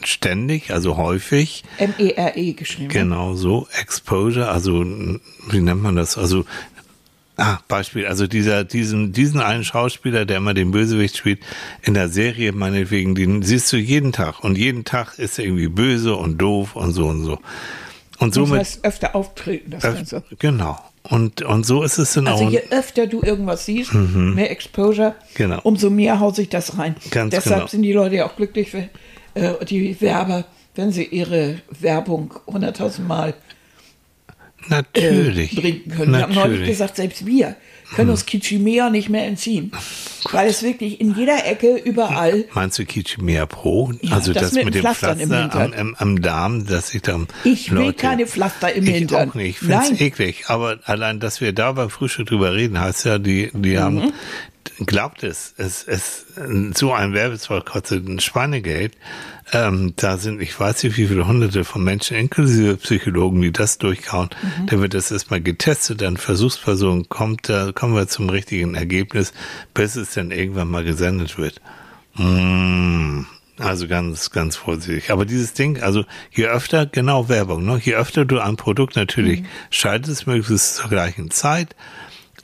ständig, 0.03 0.71
also 0.71 0.97
häufig. 0.97 1.63
M-E-R-E 1.77 2.51
-E 2.51 2.55
geschrieben. 2.55 2.89
Genau 2.89 3.33
so, 3.35 3.67
Exposure, 3.81 4.49
also 4.49 4.81
wie 4.83 5.61
nennt 5.61 5.81
man 5.81 5.95
das? 5.95 6.17
Also 6.17 6.45
Ah, 7.37 7.57
Beispiel. 7.67 8.05
Also 8.07 8.27
dieser, 8.27 8.63
diesen, 8.63 9.11
diesen 9.11 9.41
einen 9.41 9.63
Schauspieler, 9.65 10.25
der 10.25 10.37
immer 10.37 10.53
den 10.53 10.71
Bösewicht 10.71 11.17
spielt, 11.17 11.39
in 11.81 11.93
der 11.93 12.07
Serie 12.09 12.51
meinetwegen, 12.53 13.13
den 13.15 13.41
siehst 13.41 13.71
du 13.73 13.77
jeden 13.77 14.13
Tag. 14.13 14.43
Und 14.43 14.57
jeden 14.57 14.85
Tag 14.85 15.19
ist 15.19 15.37
er 15.37 15.45
irgendwie 15.45 15.67
böse 15.67 16.15
und 16.15 16.37
doof 16.37 16.75
und 16.75 16.93
so 16.93 17.07
und 17.07 17.23
so. 17.23 17.39
Und 18.19 18.33
somit. 18.33 18.51
Das 18.61 18.67
heißt 18.75 18.85
öfter 18.85 19.15
auftreten, 19.15 19.71
das 19.71 19.83
Ganze. 19.83 20.23
Genau. 20.39 20.77
Und, 21.03 21.41
und 21.41 21.65
so 21.65 21.83
ist 21.83 21.97
es 21.97 22.13
dann 22.13 22.27
Also 22.27 22.45
auch. 22.45 22.49
je 22.51 22.61
öfter 22.71 23.05
du 23.05 23.21
irgendwas 23.21 23.65
siehst, 23.65 23.93
mehr 23.93 24.49
Exposure, 24.49 25.13
Genau. 25.35 25.59
umso 25.63 25.89
mehr 25.89 26.19
haut 26.19 26.35
sich 26.35 26.49
das 26.49 26.77
rein. 26.79 26.95
Ganz 27.11 27.31
Deshalb 27.35 27.55
genau. 27.57 27.67
sind 27.67 27.81
die 27.83 27.93
Leute 27.93 28.15
ja 28.15 28.25
auch 28.27 28.35
glücklich, 28.37 28.73
wenn, 28.73 28.89
äh, 29.35 29.63
die 29.65 29.99
Werber, 30.01 30.45
wenn 30.73 30.91
sie 30.91 31.03
ihre 31.03 31.59
Werbung 31.79 32.33
hunderttausend 32.47 33.07
Mal 33.07 33.33
äh, 34.69 34.69
Natürlich. 34.69 35.55
bringen 35.55 35.87
können. 35.95 36.11
Wir 36.13 36.21
haben 36.21 36.33
neulich 36.33 36.35
Natürlich. 36.51 36.67
gesagt, 36.69 36.95
selbst 36.97 37.25
wir 37.25 37.55
können 37.95 38.09
uns 38.09 38.25
Kichimea 38.25 38.89
nicht 38.89 39.09
mehr 39.09 39.25
entziehen. 39.27 39.71
Weil 40.31 40.49
es 40.49 40.63
wirklich 40.63 40.99
in 40.99 41.13
jeder 41.15 41.45
Ecke, 41.45 41.75
überall, 41.75 42.45
Meinst 42.53 42.79
du 42.79 42.85
Kichimea 42.85 43.45
Pro? 43.45 43.91
Ja, 44.01 44.15
also 44.15 44.33
das 44.33 44.43
das, 44.43 44.51
mit 44.53 44.65
mit, 44.65 44.75
dem 44.75 44.81
Pflastern 44.81 45.19
im 45.19 45.29
Pflaster 45.29 45.61
am, 45.61 45.73
am, 45.73 45.95
am 45.99 46.21
Darm, 46.21 46.65
dass 46.65 46.93
ich 46.95 47.03
dann. 47.03 47.27
ich 47.43 47.71
will 47.71 47.77
Leute, 47.79 47.93
keine 47.93 48.25
Pflaster 48.25 48.73
im 48.73 48.85
ich 48.85 48.95
Hintern. 48.95 49.29
auch 49.29 49.35
nicht. 49.35 49.49
Ich 49.49 49.59
finde 49.59 49.81
es 49.93 50.01
eklig. 50.01 50.45
Aber 50.47 50.79
allein, 50.85 51.19
dass 51.19 51.41
wir 51.41 51.53
da 51.53 51.71
beim 51.73 51.91
Frühstück 51.91 52.27
drüber 52.27 52.53
reden, 52.55 52.79
heißt 52.79 53.05
ja, 53.05 53.19
die, 53.19 53.51
die 53.53 53.75
Mhm. 53.75 53.79
haben, 53.79 54.13
glaubt 54.85 55.23
es, 55.23 55.53
es, 55.57 55.83
es, 55.83 56.25
so 56.75 56.93
ein 56.93 57.13
Werbespot 57.13 57.65
kostet 57.65 58.07
ein 58.07 58.19
Schweinegeld. 58.19 58.93
Ähm, 59.53 59.93
da 59.95 60.17
sind, 60.17 60.41
ich 60.41 60.59
weiß 60.59 60.83
nicht, 60.83 60.97
wie 60.97 61.07
viele 61.07 61.27
hunderte 61.27 61.63
von 61.63 61.83
Menschen, 61.83 62.17
inklusive 62.17 62.77
Psychologen, 62.77 63.41
die 63.41 63.51
das 63.51 63.77
durchkauen. 63.77 64.29
Mhm. 64.41 64.67
Da 64.67 64.79
wird 64.79 64.93
das 64.93 65.11
erstmal 65.11 65.41
getestet, 65.41 66.01
dann 66.01 66.17
Versuchsperson 66.17 67.09
kommt, 67.09 67.47
da 67.49 67.71
kommen 67.71 67.95
wir 67.95 68.07
zum 68.07 68.29
richtigen 68.29 68.75
Ergebnis, 68.75 69.33
bis 69.73 69.95
es 69.95 70.13
dann 70.13 70.31
irgendwann 70.31 70.69
mal 70.69 70.83
gesendet 70.83 71.37
wird. 71.37 71.61
Mm, 72.15 73.25
Also 73.57 73.87
ganz, 73.87 74.31
ganz 74.31 74.57
vorsichtig. 74.57 75.11
Aber 75.11 75.25
dieses 75.25 75.53
Ding, 75.53 75.81
also 75.81 76.03
je 76.31 76.47
öfter, 76.47 76.85
genau 76.85 77.29
Werbung, 77.29 77.63
ne? 77.65 77.79
je 77.81 77.95
öfter 77.95 78.25
du 78.25 78.39
ein 78.39 78.57
Produkt 78.57 78.97
natürlich 78.97 79.43
schaltest, 79.69 80.27
möglichst 80.27 80.75
zur 80.75 80.89
gleichen 80.89 81.31
Zeit, 81.31 81.73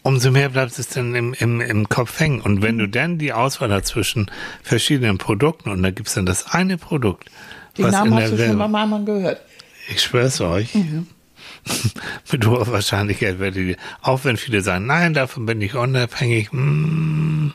umso 0.04 0.32
mehr 0.32 0.50
bleibt 0.50 0.78
es 0.78 0.88
dann 0.90 1.16
im, 1.16 1.34
im, 1.34 1.62
im 1.62 1.90
Kopf 1.90 2.20
hängen. 2.20 2.42
Und 2.42 2.62
wenn 2.62 2.78
du 2.78 2.88
dann 2.88 3.18
die 3.18 3.34
Auswahl 3.34 3.72
hast 3.72 3.88
zwischen 3.88 4.30
verschiedenen 4.64 5.18
Produkten 5.18 5.70
und 5.70 5.84
da 5.84 5.92
gibt's 5.92 6.14
dann 6.14 6.26
das 6.26 6.54
eine 6.54 6.78
Produkt, 6.78 7.30
den 7.78 7.86
was 7.86 7.92
Namen 7.92 8.14
in 8.14 8.16
hast 8.16 8.22
der 8.22 8.30
du 8.30 8.38
schon 8.38 8.60
Werbung, 8.60 8.72
mal 8.72 8.88
Mann 8.88 9.06
gehört. 9.06 9.42
ich 9.90 10.02
schwör's 10.02 10.42
euch, 10.42 10.70
mit 12.32 12.46
hoher 12.46 12.68
Wahrscheinlichkeit 12.68 13.40
werdet 13.40 13.68
ihr, 13.68 13.78
auch 14.02 14.24
wenn 14.24 14.38
viele 14.38 14.62
sagen, 14.62 14.88
nein, 14.88 15.14
davon 15.14 15.46
bin 15.46 15.62
ich 15.62 15.76
unabhängig, 15.76 16.52
hm, 16.52 17.54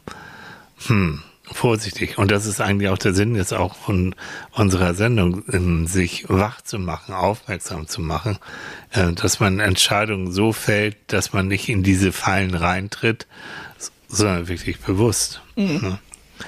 hm, 0.86 1.22
vorsichtig. 1.52 2.18
Und 2.18 2.30
das 2.30 2.44
ist 2.46 2.60
eigentlich 2.60 2.88
auch 2.90 2.98
der 2.98 3.14
Sinn 3.14 3.34
jetzt 3.36 3.52
auch 3.54 3.74
von 3.76 4.14
unserer 4.52 4.94
Sendung, 4.94 5.44
in 5.46 5.86
sich 5.86 6.24
wach 6.28 6.60
zu 6.60 6.78
machen, 6.78 7.14
aufmerksam 7.14 7.86
zu 7.86 8.00
machen, 8.00 8.38
äh, 8.92 9.12
dass 9.12 9.40
man 9.40 9.60
Entscheidungen 9.60 10.32
so 10.32 10.52
fällt, 10.52 10.96
dass 11.08 11.32
man 11.32 11.48
nicht 11.48 11.68
in 11.68 11.82
diese 11.82 12.12
Fallen 12.12 12.54
reintritt, 12.54 13.26
sondern 14.08 14.48
wirklich 14.48 14.80
bewusst. 14.80 15.40
Ne? 15.56 15.98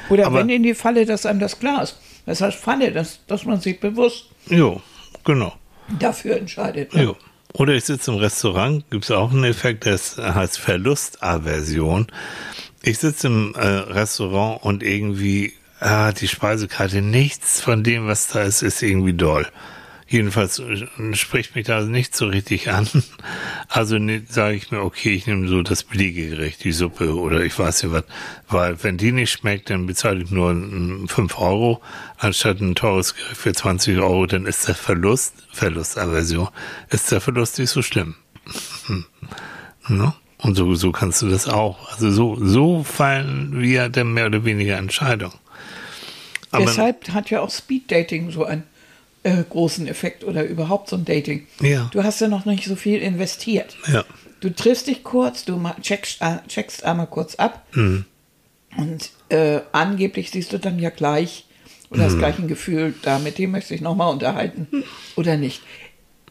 Oder 0.09 0.27
Aber- 0.27 0.41
wenn 0.41 0.49
in 0.51 0.63
die 0.63 0.75
Falle, 0.75 1.07
dass 1.07 1.27
einem 1.27 1.41
das 1.41 1.59
klar 1.59 1.83
ist. 1.83 1.99
Das 2.27 2.41
heißt 2.41 2.59
Falle, 2.59 2.93
dass, 2.93 3.25
dass 3.27 3.45
man 3.47 3.61
sich 3.61 3.81
bewusst 3.81 4.27
Jo, 4.49 4.83
genau. 5.25 5.55
dafür 5.99 6.37
entscheidet. 6.37 6.93
ne? 6.95 7.05
Jo. 7.05 7.17
Oder 7.55 7.73
ich 7.73 7.85
sitze 7.85 8.11
im 8.11 8.19
Restaurant, 8.19 8.85
gibt's 8.91 9.11
auch 9.11 9.33
einen 9.33 9.45
Effekt, 9.45 9.87
das 9.87 10.19
heißt 10.19 10.59
Verlustaversion. 10.59 12.07
Ich 12.83 12.99
sitze 12.99 13.27
im 13.27 13.55
äh, 13.55 13.67
Restaurant 13.67 14.63
und 14.63 14.83
irgendwie, 14.83 15.53
ah, 15.81 16.13
die 16.13 16.29
Speisekarte, 16.29 17.03
nichts 17.03 17.61
von 17.61 17.83
dem, 17.83 18.07
was 18.07 18.29
da 18.29 18.43
ist, 18.43 18.63
ist 18.63 18.83
irgendwie 18.83 19.15
doll. 19.15 19.47
Jedenfalls 20.11 20.59
äh, 20.59 20.87
spricht 21.15 21.55
mich 21.55 21.67
da 21.67 21.83
nicht 21.83 22.17
so 22.17 22.27
richtig 22.27 22.71
an. 22.71 22.89
Also 23.71 23.99
ne, 23.99 24.23
sage 24.27 24.57
ich 24.57 24.71
mir, 24.71 24.81
okay, 24.81 25.11
ich 25.11 25.27
nehme 25.27 25.47
so 25.47 25.61
das 25.61 25.85
billige 25.85 26.31
Gericht, 26.31 26.65
die 26.65 26.73
Suppe 26.73 27.15
oder 27.15 27.43
ich 27.43 27.59
weiß 27.59 27.83
nicht 27.83 27.93
was. 27.93 28.05
Weil 28.49 28.83
wenn 28.83 28.97
die 28.97 29.13
nicht 29.13 29.31
schmeckt, 29.31 29.69
dann 29.69 29.87
bezahle 29.87 30.23
ich 30.23 30.31
nur 30.31 30.55
mm, 30.55 31.07
5 31.07 31.39
Euro 31.39 31.83
anstatt 32.17 32.61
ein 32.61 32.75
teures 32.75 33.15
Gericht 33.15 33.37
für 33.37 33.53
20 33.53 33.99
Euro. 33.99 34.25
Dann 34.25 34.47
ist 34.47 34.67
der 34.67 34.75
Verlust, 34.75 35.35
Verlustaversion, 35.53 36.49
ist 36.89 37.13
der 37.13 37.21
Verlust 37.21 37.59
nicht 37.59 37.71
so 37.71 37.83
schlimm. 37.83 38.15
ne? 39.89 40.15
Und 40.41 40.55
so, 40.57 40.75
so 40.75 40.93
kannst 40.93 41.21
du 41.23 41.29
das 41.29 41.49
auch. 41.49 41.91
Also 41.93 42.11
so, 42.11 42.37
so 42.41 42.85
fallen 42.85 43.61
wir 43.61 43.89
dann 43.89 44.13
mehr 44.15 44.27
oder 44.27 44.45
weniger 44.45 44.77
Entscheidungen. 44.77 45.35
Aber 46.51 46.65
Deshalb 46.65 47.09
hat 47.13 47.31
ja 47.31 47.41
auch 47.41 47.51
Speed 47.51 47.91
Dating 47.91 48.31
so 48.31 48.45
einen 48.45 48.63
äh, 49.25 49.43
großen 49.49 49.87
Effekt 49.89 50.23
oder 50.25 50.45
überhaupt 50.45 50.89
so 50.89 50.97
ein 50.97 51.05
Dating. 51.05 51.47
Ja. 51.61 51.89
Du 51.93 52.05
hast 52.05 52.21
ja 52.21 52.29
noch 52.29 52.45
nicht 52.45 52.65
so 52.65 52.77
viel 52.77 53.01
investiert. 53.01 53.77
ja, 53.93 54.05
Du 54.41 54.51
triffst 54.51 54.87
dich 54.87 55.03
kurz, 55.03 55.45
du 55.45 55.61
checkst, 55.83 56.23
äh, 56.23 56.37
checkst 56.47 56.85
einmal 56.85 57.09
kurz 57.09 57.35
ab 57.35 57.67
Mhm. 57.75 58.05
und 58.77 59.11
äh, 59.31 59.61
angeblich 59.73 60.31
siehst 60.31 60.53
du 60.53 60.59
dann 60.59 60.79
ja 60.79 60.91
gleich 60.91 61.45
oder 61.91 62.03
Mhm. 62.03 62.07
hast 62.07 62.19
gleich 62.19 62.39
ein 62.39 62.47
Gefühl, 62.49 62.95
da 63.03 63.19
mit 63.19 63.39
dem 63.39 63.51
möchte 63.51 63.75
ich 63.75 63.81
nochmal 63.81 64.13
unterhalten 64.13 64.69
oder 65.17 65.37
nicht. 65.37 65.61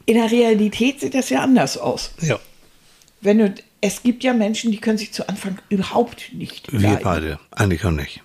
In 0.06 0.15
der 0.15 0.32
Realität 0.32 1.02
sieht 1.02 1.13
das 1.13 1.30
ja 1.30 1.41
anders 1.41 1.78
aus. 1.78 2.12
ja, 2.22 2.39
Wenn 3.20 3.39
du, 3.39 3.54
es 3.82 4.04
gibt 4.04 4.24
ja 4.24 4.34
Menschen, 4.34 4.72
die 4.72 4.78
können 4.80 4.98
sich 4.98 5.12
zu 5.13 5.28
Anfang 5.30 5.58
überhaupt 5.70 6.34
nicht 6.34 6.72
wir 6.72 6.80
leiden. 6.80 7.00
beide. 7.04 7.40
Eigentlich 7.52 7.86
auch 7.86 7.92
nicht. 7.92 8.22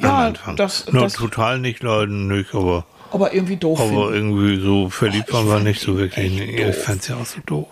Ja, 0.00 0.32
das- 0.56 0.90
Nur 0.92 1.02
das- 1.04 1.14
total 1.14 1.58
nicht 1.58 1.82
leiden, 1.82 2.28
nicht, 2.28 2.54
aber, 2.54 2.86
aber 3.10 3.34
irgendwie 3.34 3.56
doof 3.56 3.80
aber 3.80 3.88
finden. 4.10 4.14
irgendwie 4.14 4.60
so 4.62 4.90
verliebt 4.90 5.32
waren 5.32 5.46
wir 5.46 5.52
fand 5.54 5.64
nicht 5.64 5.80
so 5.80 5.96
wirklich. 5.96 6.40
ich 6.40 6.64
doof. 6.66 6.84
fand's 6.84 7.08
ja 7.08 7.16
auch 7.16 7.26
so 7.26 7.40
doof. 7.46 7.66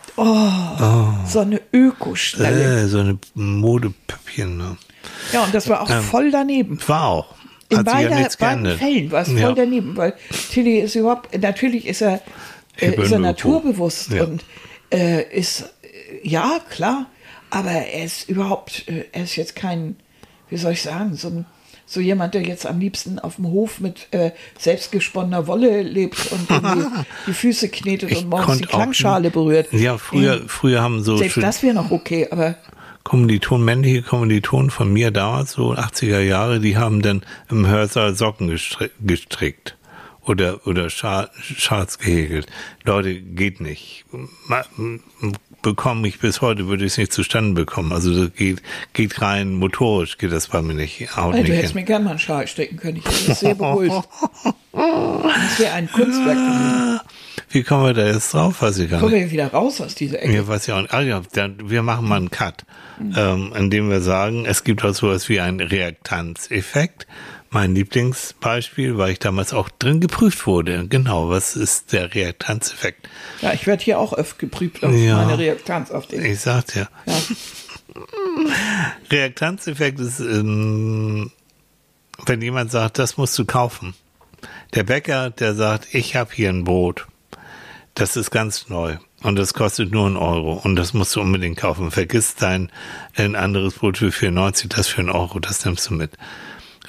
So 1.26 1.40
eine 1.40 1.60
Ökostelle. 1.72 2.82
Äh, 2.82 2.86
so 2.88 2.98
eine 3.00 3.18
Modepüppchen. 3.34 4.56
Ne? 4.56 4.76
Ja, 5.32 5.44
und 5.44 5.54
das 5.54 5.68
war 5.68 5.82
auch 5.82 5.90
voll 5.90 6.30
daneben. 6.30 6.78
War 6.88 7.04
auch. 7.04 7.34
In 7.68 7.78
Hat 7.78 7.86
ja 7.86 7.92
beider, 7.92 8.16
nichts 8.16 8.36
beiden. 8.36 8.78
Fällen 8.78 9.10
war 9.10 9.22
es 9.22 9.28
voll 9.28 9.38
Ja. 9.40 9.52
daneben, 9.52 9.96
weil 9.96 10.14
Tilly 10.52 10.78
ist 10.78 10.94
überhaupt, 10.94 11.36
natürlich 11.40 11.86
ist 11.86 12.00
er, 12.00 12.20
äh, 12.80 12.90
ist 12.90 12.96
er 13.10 13.18
Öko. 13.18 13.18
naturbewusst 13.18 14.12
Ja. 14.12 14.24
und 14.24 14.44
äh, 14.92 15.22
ist, 15.36 15.72
ja, 16.22 16.60
klar, 16.70 17.06
aber 17.50 17.70
er 17.70 18.04
ist 18.04 18.28
überhaupt, 18.28 18.88
äh, 18.88 19.04
er 19.12 19.24
ist 19.24 19.36
jetzt 19.36 19.56
kein, 19.56 19.96
wie 20.48 20.56
soll 20.56 20.72
ich 20.72 20.82
sagen, 20.82 21.14
so, 21.16 21.28
ein, 21.28 21.46
so 21.86 22.00
jemand, 22.00 22.34
der 22.34 22.42
jetzt 22.42 22.66
am 22.66 22.78
liebsten 22.80 23.18
auf 23.18 23.36
dem 23.36 23.46
Hof 23.46 23.80
mit 23.80 24.08
äh, 24.10 24.32
selbstgesponnener 24.58 25.46
Wolle 25.46 25.82
lebt 25.82 26.32
und 26.32 26.48
die 27.26 27.32
Füße 27.32 27.68
knetet 27.68 28.10
Ich 28.10 28.18
und 28.18 28.30
morgens 28.30 28.58
die 28.58 28.64
Klangschale 28.66 29.30
berührt. 29.30 29.72
Ja, 29.72 29.98
früher, 29.98 30.42
früher 30.48 30.82
haben 30.82 31.02
so 31.02 31.16
Selbst 31.16 31.38
das 31.38 31.62
wäre 31.62 31.74
noch 31.74 31.90
okay, 31.90 32.28
aber 32.30 32.56
Kommilitonen, 33.04 33.64
männliche 33.64 34.02
Kommilitonen 34.02 34.70
von 34.70 34.92
mir 34.92 35.12
damals, 35.12 35.52
so 35.52 35.74
80er 35.74 36.18
Jahre, 36.18 36.58
die 36.58 36.76
haben 36.76 37.02
dann 37.02 37.22
im 37.48 37.64
Hörsaal 37.64 38.16
Socken 38.16 38.50
gestri- 38.50 38.90
gestrickt. 39.00 39.75
Oder, 40.26 40.66
oder 40.66 40.90
Schal, 40.90 41.30
Schals 41.40 41.98
gehäkelt. 41.98 42.46
Leute, 42.84 43.14
geht 43.14 43.60
nicht. 43.60 44.04
Bekomme 45.62 46.08
ich 46.08 46.18
bis 46.18 46.40
heute, 46.40 46.66
würde 46.66 46.84
ich 46.84 46.92
es 46.92 46.98
nicht 46.98 47.12
zustande 47.12 47.54
bekommen. 47.54 47.92
Also 47.92 48.12
das 48.12 48.34
geht, 48.34 48.60
geht 48.92 49.22
rein 49.22 49.54
motorisch, 49.54 50.18
geht 50.18 50.32
das 50.32 50.48
bei 50.48 50.62
mir 50.62 50.74
nicht. 50.74 51.16
Haut 51.16 51.34
Ey, 51.34 51.40
nicht 51.40 51.52
du 51.52 51.56
hättest 51.56 51.74
mir 51.74 51.84
gerne 51.84 52.04
mal 52.04 52.10
einen 52.10 52.18
Schal 52.18 52.46
stecken 52.48 52.76
können. 52.76 52.96
Ich 52.96 53.26
das 53.26 53.40
sehr 53.40 53.54
beruhigt. 53.54 53.94
Das 54.72 55.58
wäre 55.58 55.72
ein 55.74 55.90
Kunstwerk 55.90 56.36
gewesen. 56.36 57.00
Wie 57.48 57.62
kommen 57.62 57.84
wir 57.86 57.94
da 57.94 58.06
jetzt 58.06 58.34
drauf? 58.34 58.60
Weiß 58.60 58.78
ich 58.78 58.90
gar 58.90 59.00
Kommen 59.00 59.12
nicht. 59.12 59.26
wir 59.26 59.30
wieder 59.30 59.52
raus 59.52 59.80
aus 59.80 59.94
dieser 59.94 60.22
Ecke. 60.22 60.34
Ja, 60.34 60.46
weiß 60.48 60.66
ich 60.68 60.74
auch 60.74 60.80
nicht. 60.82 60.92
Ah, 60.92 61.00
ja, 61.00 61.22
dann, 61.32 61.70
wir 61.70 61.82
machen 61.82 62.08
mal 62.08 62.16
einen 62.16 62.30
Cut, 62.30 62.64
ähm, 63.16 63.52
indem 63.56 63.88
wir 63.88 64.00
sagen, 64.00 64.44
es 64.44 64.64
gibt 64.64 64.84
auch 64.84 64.94
sowas 64.94 65.28
wie 65.28 65.40
einen 65.40 65.60
Reaktanzeffekt. 65.60 67.06
Mein 67.56 67.74
Lieblingsbeispiel, 67.74 68.98
weil 68.98 69.12
ich 69.12 69.18
damals 69.18 69.54
auch 69.54 69.70
drin 69.70 69.98
geprüft 70.00 70.46
wurde. 70.46 70.86
Genau, 70.88 71.30
was 71.30 71.56
ist 71.56 71.90
der 71.94 72.14
Reaktanzeffekt? 72.14 73.08
Ja, 73.40 73.54
ich 73.54 73.66
werde 73.66 73.82
hier 73.82 73.98
auch 73.98 74.12
öfter 74.12 74.36
geprüft 74.40 74.84
auf 74.84 74.92
Ja. 74.94 75.16
meine 75.16 75.38
Reaktanz 75.38 75.90
auf 75.90 76.06
den. 76.06 76.22
Ich 76.22 76.40
sagte 76.40 76.80
ja. 76.80 76.88
Ja. 77.06 77.14
Reaktanzeffekt 79.10 80.00
ist, 80.00 80.20
ähm, 80.20 81.30
wenn 82.26 82.42
jemand 82.42 82.70
sagt, 82.70 82.98
das 82.98 83.16
musst 83.16 83.38
du 83.38 83.46
kaufen. 83.46 83.94
Der 84.74 84.82
Bäcker, 84.82 85.30
der 85.30 85.54
sagt, 85.54 85.94
ich 85.94 86.14
habe 86.14 86.34
hier 86.34 86.50
ein 86.50 86.64
Brot. 86.64 87.06
Das 87.94 88.16
ist 88.16 88.30
ganz 88.30 88.68
neu. 88.68 88.96
Und 89.22 89.36
das 89.36 89.54
kostet 89.54 89.92
nur 89.92 90.04
einen 90.06 90.18
Euro. 90.18 90.60
Und 90.62 90.76
das 90.76 90.92
musst 90.92 91.16
du 91.16 91.22
unbedingt 91.22 91.56
kaufen. 91.56 91.90
Vergiss 91.90 92.34
dein 92.34 92.70
ein 93.16 93.34
anderes 93.34 93.74
Brot 93.74 93.96
für 93.96 94.12
94, 94.12 94.68
das 94.68 94.88
für 94.88 95.00
einen 95.00 95.08
Euro, 95.10 95.38
das 95.40 95.64
nimmst 95.64 95.88
du 95.88 95.94
mit. 95.94 96.10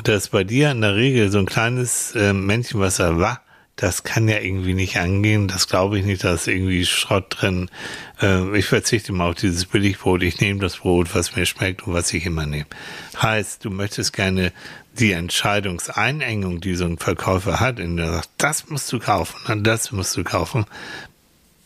Das 0.03 0.23
ist 0.23 0.29
bei 0.29 0.43
dir 0.43 0.71
in 0.71 0.81
der 0.81 0.95
Regel 0.95 1.31
so 1.31 1.39
ein 1.39 1.45
kleines 1.45 2.13
äh, 2.15 2.33
Männchen, 2.33 2.79
was 2.79 2.99
er 2.99 3.19
war. 3.19 3.41
Das 3.75 4.03
kann 4.03 4.27
ja 4.27 4.39
irgendwie 4.39 4.73
nicht 4.73 4.97
angehen. 4.97 5.47
Das 5.47 5.67
glaube 5.67 5.99
ich 5.99 6.05
nicht. 6.05 6.23
Da 6.23 6.33
ist 6.33 6.47
irgendwie 6.47 6.85
Schrott 6.85 7.25
drin. 7.29 7.69
Äh, 8.21 8.57
ich 8.57 8.65
verzichte 8.65 9.13
mal 9.13 9.29
auf 9.29 9.35
dieses 9.35 9.65
Billigbrot. 9.65 10.23
Ich 10.23 10.39
nehme 10.41 10.59
das 10.59 10.77
Brot, 10.77 11.13
was 11.13 11.35
mir 11.35 11.45
schmeckt 11.45 11.85
und 11.85 11.93
was 11.93 12.11
ich 12.13 12.25
immer 12.25 12.45
nehme. 12.45 12.65
Heißt, 13.21 13.63
du 13.63 13.69
möchtest 13.69 14.13
gerne 14.13 14.51
die 14.97 15.11
Entscheidungseinengung, 15.11 16.59
die 16.59 16.75
so 16.75 16.85
ein 16.85 16.97
Verkäufer 16.97 17.59
hat, 17.59 17.79
in 17.79 17.97
der 17.97 18.13
sagt, 18.13 18.29
das 18.37 18.67
musst 18.69 18.91
du 18.91 18.99
kaufen, 18.99 19.63
das 19.63 19.91
musst 19.91 20.17
du 20.17 20.23
kaufen, 20.23 20.65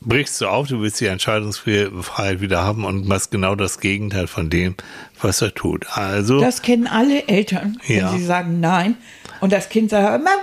brichst 0.02 0.42
du 0.42 0.48
auf, 0.48 0.68
du 0.68 0.82
willst 0.82 1.00
die 1.00 1.06
Entscheidungsfreiheit 1.06 2.42
wieder 2.42 2.64
haben 2.64 2.86
und 2.86 3.08
machst 3.08 3.32
genau 3.32 3.56
das 3.56 3.80
Gegenteil 3.80 4.28
von 4.28 4.50
dem, 4.50 4.76
was 5.22 5.42
er 5.42 5.54
tut. 5.54 5.86
Also. 5.96 6.40
Das 6.42 6.62
kennen 6.62 6.88
alle 6.88 7.28
Eltern, 7.28 7.78
wenn 7.88 7.98
Ja. 7.98 8.12
sie 8.12 8.24
sagen 8.26 8.60
nein. 8.60 8.98
Und 9.40 9.52
das 9.54 9.70
Kind 9.70 9.90
sagt, 9.90 10.24
Mama, 10.24 10.38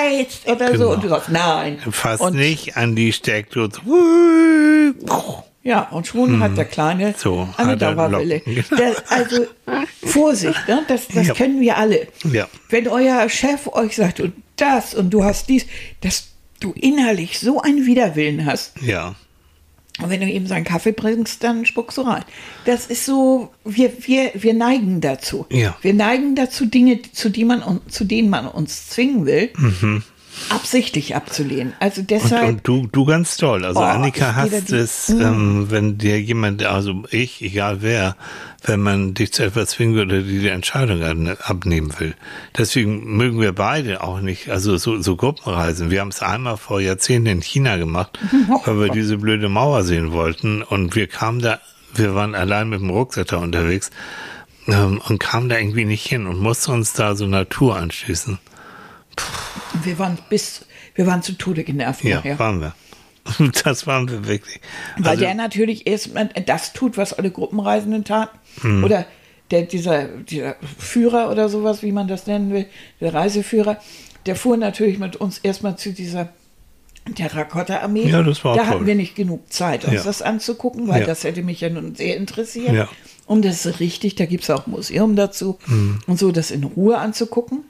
Eis 0.00 0.40
oder 0.46 0.72
Genau. 0.72 0.84
so. 0.84 0.90
Und 0.92 1.04
du 1.04 1.08
sagst 1.08 1.28
nein. 1.28 1.78
Fast 1.90 2.22
und, 2.22 2.34
nicht 2.34 2.76
an 2.76 2.96
die 2.96 3.12
Steckdose. 3.12 3.80
Ja, 5.64 5.82
und 5.90 6.06
schon 6.08 6.40
hat 6.40 6.56
der 6.56 6.64
Kleine 6.64 7.08
Hm. 7.08 7.14
So, 7.16 7.48
eine 7.56 7.72
er 7.72 7.76
Dauerwelle. 7.76 8.40
Der, 8.76 8.94
also 9.08 9.46
Vorsicht, 10.04 10.66
ne? 10.66 10.82
das, 10.88 11.06
das 11.06 11.28
Ja. 11.28 11.34
kennen 11.34 11.60
wir 11.60 11.76
alle. 11.76 12.08
Ja. 12.32 12.48
Wenn 12.68 12.88
euer 12.88 13.28
Chef 13.28 13.68
euch 13.68 13.94
sagt, 13.94 14.18
und 14.18 14.32
das 14.56 14.94
und 14.94 15.10
du 15.10 15.22
hast 15.22 15.48
dies, 15.48 15.66
dass 16.00 16.31
du 16.64 16.72
innerlich 16.72 17.38
so 17.38 17.60
einen 17.60 17.86
Widerwillen 17.86 18.46
hast. 18.46 18.80
Ja. 18.82 19.14
Und 20.00 20.08
wenn 20.08 20.20
du 20.20 20.26
ihm 20.26 20.46
seinen 20.46 20.64
Kaffee 20.64 20.92
bringst, 20.92 21.44
dann 21.44 21.66
spuckst 21.66 21.98
du 21.98 22.02
rein. 22.02 22.24
Das 22.64 22.86
ist 22.86 23.04
so, 23.04 23.52
wir, 23.64 23.92
wir, 24.06 24.30
wir 24.34 24.54
neigen 24.54 25.00
dazu. 25.00 25.46
Ja. 25.50 25.76
Wir 25.82 25.92
neigen 25.92 26.34
dazu, 26.34 26.64
Dinge, 26.64 27.00
zu, 27.12 27.28
die 27.28 27.44
man, 27.44 27.80
zu 27.88 28.04
denen 28.04 28.30
man 28.30 28.48
uns 28.48 28.88
zwingen 28.88 29.26
will, 29.26 29.50
absichtlich 30.50 31.14
abzulehnen. 31.16 31.72
Also 31.80 32.00
Und, 32.02 32.10
deshalb. 32.10 32.48
und 32.48 32.68
du, 32.68 32.86
du 32.90 33.04
ganz 33.04 33.36
toll. 33.36 33.64
Also 33.64 33.80
Oh, 33.80 33.82
Annika 33.84 34.34
hasst 34.34 34.70
die- 34.70 34.74
es, 34.76 35.08
ähm, 35.10 35.66
wenn 35.70 35.98
dir 35.98 36.20
jemand, 36.20 36.62
also 36.64 37.02
ich, 37.10 37.42
egal 37.42 37.78
wer, 37.82 38.16
wenn 38.64 38.80
man 38.80 39.14
dich 39.14 39.32
zu 39.32 39.44
etwas 39.44 39.70
zwingen 39.70 39.98
oder 39.98 40.20
dir 40.22 40.40
die 40.40 40.48
Entscheidung 40.48 41.02
abnehmen 41.02 41.92
will. 41.98 42.14
Deswegen 42.56 43.16
mögen 43.16 43.40
wir 43.40 43.52
beide 43.52 44.02
auch 44.04 44.20
nicht, 44.20 44.48
also 44.50 44.76
so, 44.76 45.00
so 45.00 45.16
Gruppenreisen. 45.16 45.90
Wir 45.90 46.00
haben 46.00 46.08
es 46.08 46.22
einmal 46.22 46.56
vor 46.56 46.80
Jahrzehnten 46.80 47.26
in 47.28 47.42
China 47.42 47.76
gemacht, 47.76 48.18
weil 48.64 48.78
wir 48.80 48.88
diese 48.90 49.18
blöde 49.18 49.48
Mauer 49.48 49.82
sehen 49.82 50.12
wollten. 50.12 50.62
Und 50.62 50.94
wir 50.94 51.06
kamen 51.08 51.40
da, 51.40 51.58
wir 51.94 52.14
waren 52.14 52.34
allein 52.34 52.68
mit 52.68 52.80
dem 52.80 52.90
Rucksack 52.90 53.28
da 53.28 53.38
unterwegs 53.38 53.90
ähm, 54.68 55.00
und 55.08 55.18
kamen 55.18 55.48
da 55.48 55.58
irgendwie 55.58 55.84
nicht 55.84 56.06
hin 56.06 56.26
und 56.26 56.38
mussten 56.38 56.70
uns 56.72 56.92
da 56.92 57.16
so 57.16 57.26
Natur 57.26 57.76
anschließen. 57.76 58.38
Wir 59.84 59.98
waren 59.98 60.18
bis, 60.28 60.64
wir 60.94 61.06
waren 61.06 61.22
zu 61.22 61.32
Tode 61.32 61.64
genervt 61.64 62.04
Ja, 62.04 62.16
nachher. 62.16 62.38
waren 62.38 62.60
wir. 62.60 62.74
Das 63.64 63.86
waren 63.86 64.08
wir 64.08 64.26
wirklich. 64.26 64.60
Weil 64.98 65.10
Also- 65.12 65.20
der 65.24 65.34
natürlich 65.34 65.86
erstmal 65.86 66.28
das 66.46 66.72
tut, 66.72 66.96
was 66.96 67.12
alle 67.12 67.30
Gruppenreisenden 67.30 68.04
taten. 68.04 68.38
Hm. 68.62 68.82
Oder 68.84 69.06
der, 69.50 69.62
dieser, 69.62 70.06
dieser 70.08 70.56
Führer 70.78 71.30
oder 71.30 71.48
sowas, 71.48 71.82
wie 71.82 71.92
man 71.92 72.08
das 72.08 72.26
nennen 72.26 72.52
will, 72.52 72.66
der 73.00 73.12
Reiseführer, 73.14 73.76
der 74.26 74.34
fuhr 74.36 74.56
natürlich 74.56 74.98
mit 74.98 75.16
uns 75.16 75.38
erstmal 75.38 75.76
zu 75.76 75.92
dieser 75.92 76.30
Terrakotta-Armee. 77.14 78.08
Ja, 78.08 78.22
das 78.22 78.44
war 78.44 78.54
Da 78.56 78.62
toll. 78.62 78.70
hatten 78.70 78.86
wir 78.86 78.94
nicht 78.94 79.14
genug 79.16 79.52
Zeit, 79.52 79.84
uns 79.84 79.94
Ja. 79.94 80.02
das 80.04 80.22
anzugucken, 80.22 80.88
weil 80.88 81.00
Ja. 81.00 81.06
das 81.06 81.24
hätte 81.24 81.42
mich 81.42 81.60
ja 81.60 81.68
nun 81.68 81.94
sehr 81.94 82.16
interessiert. 82.16 82.72
Ja. 82.72 82.88
Und 83.26 83.44
das 83.44 83.66
ist 83.66 83.80
richtig, 83.80 84.14
da 84.16 84.26
gibt 84.26 84.44
es 84.44 84.50
auch 84.50 84.66
ein 84.66 84.70
Museum 84.72 85.16
dazu 85.16 85.58
Hm. 85.64 85.98
und 86.06 86.18
so, 86.18 86.32
das 86.32 86.50
in 86.50 86.64
Ruhe 86.64 86.98
anzugucken. 86.98 87.64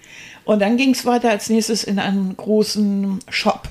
Und 0.44 0.60
dann 0.60 0.76
ging 0.76 0.90
es 0.90 1.04
weiter 1.06 1.30
als 1.30 1.48
nächstes 1.48 1.84
in 1.84 1.98
einen 1.98 2.36
großen 2.36 3.20
Shop, 3.28 3.68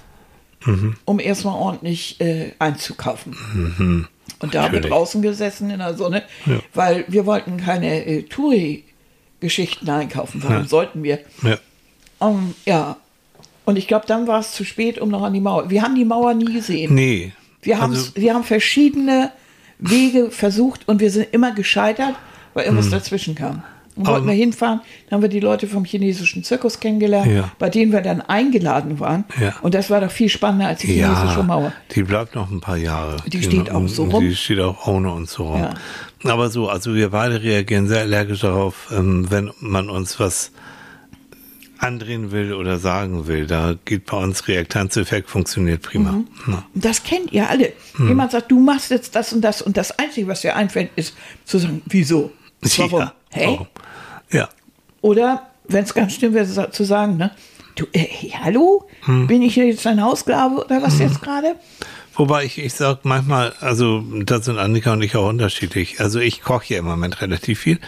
Mhm. 0.66 0.96
um 1.06 1.20
erstmal 1.20 1.56
ordentlich 1.56 2.22
äh, 2.22 2.52
einzukaufen. 2.60 4.08
Und 4.40 4.54
da 4.56 4.64
haben 4.64 4.74
wir 4.74 4.82
draußen 4.82 5.22
gesessen 5.22 5.70
in 5.72 5.80
der 5.80 5.96
Sonne, 5.96 6.24
Ja. 6.46 6.60
weil 6.74 7.04
wir 7.08 7.26
wollten 7.26 7.58
keine 7.58 8.06
äh, 8.06 8.24
Touri-Geschichten 8.24 9.90
einkaufen. 9.90 10.42
Warum 10.44 10.64
Ja. 10.64 10.68
sollten 10.68 11.04
wir? 11.04 11.20
Ja. 11.44 11.58
Um, 12.20 12.54
ja. 12.66 12.98
Und 13.66 13.78
ich 13.78 13.88
glaube, 13.88 14.06
dann 14.08 14.28
war 14.28 14.40
es 14.40 14.54
zu 14.54 14.64
spät, 14.64 15.00
um 15.00 15.10
noch 15.10 15.24
an 15.24 15.34
die 15.34 15.40
Mauer. 15.42 15.70
Wir 15.70 15.82
haben 15.82 15.96
die 15.96 16.06
Mauer 16.06 16.34
nie 16.34 16.54
gesehen. 16.54 16.94
Nee. 16.94 17.32
Wir, 17.62 17.82
also, 17.82 18.12
wir 18.16 18.34
haben 18.34 18.44
verschiedene 18.44 19.32
Wege 19.80 20.32
versucht 20.32 20.88
und 20.88 21.00
wir 21.00 21.12
sind 21.12 21.28
immer 21.32 21.52
gescheitert, 21.54 22.16
weil 22.54 22.66
irgendwas 22.66 22.90
dazwischen 22.90 23.36
kam. 23.36 23.64
Und 23.96 24.08
wollten 24.08 24.28
wir 24.28 24.34
hinfahren, 24.34 24.80
dann 25.10 25.18
haben 25.18 25.22
wir 25.22 25.30
die 25.30 25.40
Leute 25.42 25.68
vom 25.68 25.84
chinesischen 25.84 26.44
Zirkus 26.44 26.80
kennengelernt, 26.80 27.32
Ja. 27.32 27.52
bei 27.60 27.70
denen 27.70 27.92
wir 27.92 28.02
dann 28.02 28.22
eingeladen 28.22 29.00
waren. 29.00 29.26
Ja. 29.40 29.56
Und 29.62 29.74
das 29.74 29.90
war 29.90 30.00
doch 30.02 30.12
viel 30.12 30.30
spannender 30.30 30.68
als 30.68 30.80
die 30.82 30.88
chinesische 30.88 31.38
ja, 31.40 31.44
Mauer. 31.44 31.74
die 31.94 32.04
bleibt 32.04 32.36
noch 32.36 32.50
ein 32.50 32.62
paar 32.62 32.78
Jahre. 32.78 33.18
Die 33.28 33.44
steht 33.44 33.70
auch 33.70 33.88
so 33.88 34.06
rum. 34.06 34.24
Die 34.24 34.36
steht 34.36 34.60
auch 34.60 34.88
ohne 34.88 35.12
uns 35.12 35.34
so 35.34 35.44
rum. 35.52 35.68
Aber 36.24 36.50
so, 36.50 36.70
also 36.70 36.94
wir 36.96 37.10
beide 37.10 37.42
reagieren 37.42 37.88
sehr 37.88 38.02
allergisch 38.02 38.42
darauf, 38.42 38.92
ähm, 38.96 39.30
wenn 39.30 39.52
man 39.60 39.90
uns 39.90 40.20
was 40.20 40.52
andrehen 41.80 42.32
will 42.32 42.54
oder 42.54 42.78
sagen 42.78 43.28
will. 43.28 43.48
Da 43.48 43.76
geht 43.86 44.06
bei 44.06 44.18
uns 44.18 44.48
Reaktanzeffekt, 44.48 45.30
funktioniert 45.30 45.82
prima. 45.82 46.12
Mhm. 46.12 46.28
Ja. 46.48 46.64
Das 46.76 47.04
kennt 47.04 47.32
ihr 47.34 47.50
alle. 47.50 47.74
Hm. 47.96 48.08
Jemand 48.10 48.32
sagt, 48.32 48.52
du 48.52 48.60
machst 48.60 48.92
jetzt 48.92 49.16
das 49.16 49.34
und 49.34 49.42
das 49.42 49.62
und 49.62 49.78
das 49.78 49.98
Einzige, 49.98 50.28
was 50.28 50.42
dir 50.42 50.56
einfällt, 50.56 50.92
ist 50.96 51.16
zu 51.44 51.58
sagen, 51.58 51.82
wieso? 51.88 52.32
Warum? 52.78 53.00
Ja. 53.00 53.14
Hey? 53.32 53.60
Ja. 54.32 54.50
Oder, 55.02 55.48
wenn 55.68 55.84
es 55.84 55.94
ganz 55.94 56.14
stimmt 56.14 56.36
wäre, 56.36 56.72
zu 56.72 56.84
sagen, 56.84 57.18
ne? 57.18 57.32
Du, 57.76 57.86
äh, 57.94 58.08
hallo? 58.44 58.88
Hm. 59.06 59.28
Bin 59.28 59.42
ich 59.42 59.54
hier 59.54 59.66
jetzt 59.66 59.86
dein 59.86 60.02
Hausglave 60.02 60.66
oder 60.66 60.82
was 60.82 61.00
jetzt 61.00 61.22
gerade? 61.22 61.56
Wobei 62.14 62.44
ich, 62.44 62.58
ich 62.58 62.74
sag 62.74 63.06
manchmal, 63.06 63.54
also 63.62 64.04
da 64.26 64.42
sind 64.42 64.60
Annika 64.60 64.94
und 64.94 65.02
ich 65.02 65.16
auch 65.16 65.30
unterschiedlich. 65.30 66.02
Also 66.02 66.20
ich 66.20 66.42
koche 66.42 66.74
ja 66.74 66.80
im 66.80 66.86
Moment 66.86 67.22
relativ 67.22 67.60
viel. 67.60 67.80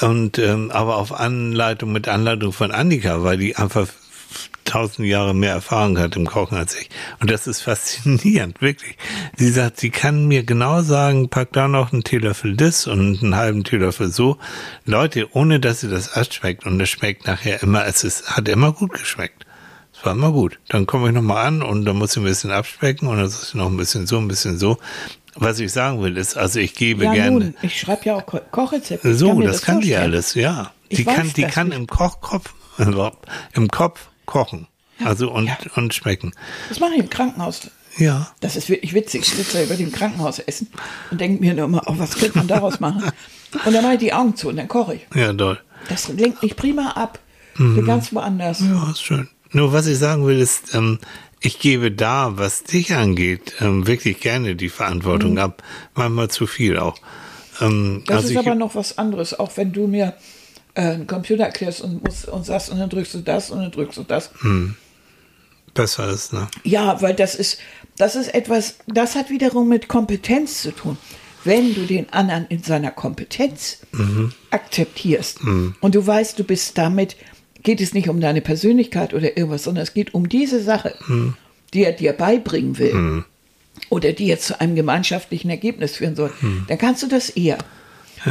Und 0.00 0.38
ähm, 0.38 0.70
aber 0.70 0.96
auf 0.96 1.12
Anleitung, 1.12 1.92
mit 1.92 2.08
Anleitung 2.08 2.52
von 2.52 2.70
Annika, 2.70 3.22
weil 3.22 3.36
die 3.36 3.56
einfach 3.56 3.88
tausend 4.68 5.06
Jahre 5.08 5.34
mehr 5.34 5.52
Erfahrung 5.52 5.98
hat 5.98 6.16
im 6.16 6.26
Kochen 6.26 6.56
als 6.56 6.78
ich. 6.80 6.88
Und 7.20 7.30
das 7.30 7.46
ist 7.46 7.62
faszinierend, 7.62 8.60
wirklich. 8.60 8.96
Sie 9.36 9.50
sagt, 9.50 9.80
sie 9.80 9.90
kann 9.90 10.26
mir 10.26 10.42
genau 10.44 10.82
sagen, 10.82 11.28
pack 11.28 11.52
da 11.52 11.68
noch 11.68 11.92
einen 11.92 12.04
Teelöffel 12.04 12.56
das 12.56 12.86
und 12.86 13.22
einen 13.22 13.36
halben 13.36 13.64
Teelöffel 13.64 14.10
so. 14.10 14.38
Leute, 14.84 15.28
ohne 15.34 15.60
dass 15.60 15.80
sie 15.80 15.88
das 15.88 16.12
abschmeckt 16.12 16.66
und 16.66 16.80
es 16.80 16.88
schmeckt 16.90 17.26
nachher 17.26 17.62
immer, 17.62 17.86
es 17.86 18.04
ist, 18.04 18.36
hat 18.36 18.48
immer 18.48 18.72
gut 18.72 18.92
geschmeckt. 18.92 19.44
Es 19.92 20.04
war 20.04 20.12
immer 20.12 20.30
gut. 20.30 20.60
Dann 20.68 20.86
komme 20.86 21.08
ich 21.08 21.14
nochmal 21.14 21.46
an 21.46 21.62
und 21.62 21.84
dann 21.84 21.96
muss 21.96 22.12
ich 22.12 22.18
ein 22.18 22.24
bisschen 22.24 22.52
abspecken 22.52 23.08
und 23.08 23.16
dann 23.16 23.26
ist 23.26 23.54
noch 23.54 23.66
ein 23.66 23.76
bisschen 23.76 24.06
so, 24.06 24.18
ein 24.18 24.28
bisschen 24.28 24.58
so. 24.58 24.78
Was 25.34 25.58
ich 25.60 25.72
sagen 25.72 26.02
will, 26.02 26.16
ist, 26.16 26.36
also 26.36 26.58
ich 26.60 26.74
gebe 26.74 27.04
Ja, 27.04 27.12
gerne. 27.14 27.30
nun, 27.30 27.54
ich 27.62 27.80
schreibe 27.80 28.04
ja 28.04 28.14
auch 28.16 28.26
Ko 28.26 28.40
Kochrezepte. 28.50 29.14
So, 29.14 29.34
mir 29.34 29.46
das, 29.46 29.62
kann 29.62 29.80
die 29.80 29.94
alles, 29.96 30.34
ja. 30.34 30.72
Ich 30.88 30.98
Die 30.98 31.04
kann, 31.04 31.32
die 31.32 31.42
das 31.42 31.52
kann 31.52 31.68
nicht. 31.68 31.78
im 31.78 31.86
Kochkopf, 31.86 32.54
im 33.52 33.68
Kopf 33.68 34.08
kochen. 34.28 34.68
Also 35.04 35.30
und, 35.32 35.46
ja. 35.46 35.56
und 35.76 35.94
schmecken. 35.94 36.32
Das 36.68 36.78
mache 36.78 36.92
ich 36.94 37.00
im 37.00 37.10
Krankenhaus. 37.10 37.70
Ja. 37.96 38.30
Das 38.40 38.54
ist 38.56 38.68
wirklich 38.68 38.94
witzig. 38.94 39.22
Ich 39.22 39.34
sitze 39.34 39.58
da 39.58 39.64
über 39.64 39.74
dem 39.74 39.90
Krankenhaus 39.90 40.38
essen 40.38 40.68
und 41.10 41.20
denke 41.20 41.40
mir 41.40 41.54
nur 41.54 41.64
immer, 41.64 41.82
oh, 41.86 41.94
was 41.96 42.16
könnte 42.16 42.38
man 42.38 42.46
daraus 42.46 42.78
machen? 42.86 43.02
Und 43.64 43.74
dann 43.74 43.82
mache 43.82 43.94
ich 43.94 44.00
die 44.00 44.12
Augen 44.12 44.36
zu 44.36 44.48
und 44.48 44.56
dann 44.56 44.68
koche 44.68 44.96
ich. 44.96 45.06
Ja, 45.14 45.32
toll. 45.32 45.58
Das 45.88 46.08
lenkt 46.08 46.42
mich 46.42 46.54
prima 46.54 46.90
ab. 46.90 47.18
Mhm. 47.56 47.86
Ganz 47.86 48.12
woanders. 48.12 48.60
Ja, 48.60 48.90
ist 48.90 49.02
schön. 49.02 49.28
Nur 49.50 49.72
was 49.72 49.86
ich 49.86 49.98
sagen 49.98 50.26
will, 50.26 50.38
ist, 50.38 50.74
ähm, 50.74 50.98
ich 51.40 51.58
gebe 51.58 51.90
da, 51.90 52.36
was 52.36 52.64
dich 52.64 52.94
angeht, 52.94 53.54
ähm, 53.60 53.86
wirklich 53.86 54.20
gerne 54.20 54.54
die 54.54 54.68
Verantwortung 54.68 55.38
ab. 55.38 55.62
Manchmal 55.94 56.28
zu 56.28 56.46
viel 56.46 56.78
auch. 56.78 56.98
Ähm, 57.60 57.94
Mhm. 57.94 58.02
Das 58.06 58.16
also 58.24 58.30
ist 58.30 58.36
aber 58.36 58.54
noch 58.54 58.74
was 58.74 58.98
anderes, 58.98 59.38
auch 59.38 59.56
wenn 59.56 59.72
du 59.72 59.86
mir 59.86 60.14
einen 60.78 61.06
Computer 61.06 61.44
erklärst 61.44 61.80
und, 61.80 62.04
musst, 62.04 62.28
und 62.28 62.46
sagst, 62.46 62.70
und 62.70 62.78
dann 62.78 62.88
drückst 62.88 63.14
du 63.14 63.18
das 63.20 63.50
und 63.50 63.60
dann 63.60 63.70
drückst 63.70 63.98
du 63.98 64.04
das. 64.04 64.30
Hm. 64.40 64.76
besser 65.74 66.08
ist, 66.10 66.32
ne? 66.32 66.48
Ja, 66.64 67.00
weil 67.02 67.14
das 67.14 67.34
ist, 67.34 67.58
das 67.96 68.16
ist 68.16 68.34
etwas, 68.34 68.76
das 68.86 69.14
hat 69.14 69.30
wiederum 69.30 69.68
mit 69.68 69.88
Kompetenz 69.88 70.62
zu 70.62 70.72
tun. 70.72 70.96
Wenn 71.44 71.74
du 71.74 71.82
den 71.82 72.12
anderen 72.12 72.46
in 72.48 72.62
seiner 72.62 72.90
Kompetenz 72.90 73.78
akzeptierst 74.50 75.40
und 75.80 75.94
du 75.94 76.06
weißt, 76.06 76.38
du 76.38 76.44
bist 76.44 76.76
damit, 76.76 77.16
geht 77.62 77.80
es 77.80 77.94
nicht 77.94 78.08
um 78.08 78.20
deine 78.20 78.40
Persönlichkeit 78.40 79.14
oder 79.14 79.36
irgendwas, 79.36 79.64
sondern 79.64 79.82
es 79.84 79.94
geht 79.94 80.14
um 80.14 80.28
diese 80.28 80.60
Sache, 80.62 80.94
die 81.72 81.84
er 81.84 81.92
dir 81.92 82.12
beibringen 82.12 82.78
will 82.78 83.24
oder 83.88 84.12
die 84.12 84.26
jetzt 84.26 84.46
zu 84.46 84.60
einem 84.60 84.74
gemeinschaftlichen 84.74 85.48
Ergebnis 85.48 85.96
führen 85.96 86.16
soll, 86.16 86.32
dann 86.66 86.76
kannst 86.78 87.02
du 87.04 87.06
das 87.06 87.30
eher. 87.30 87.58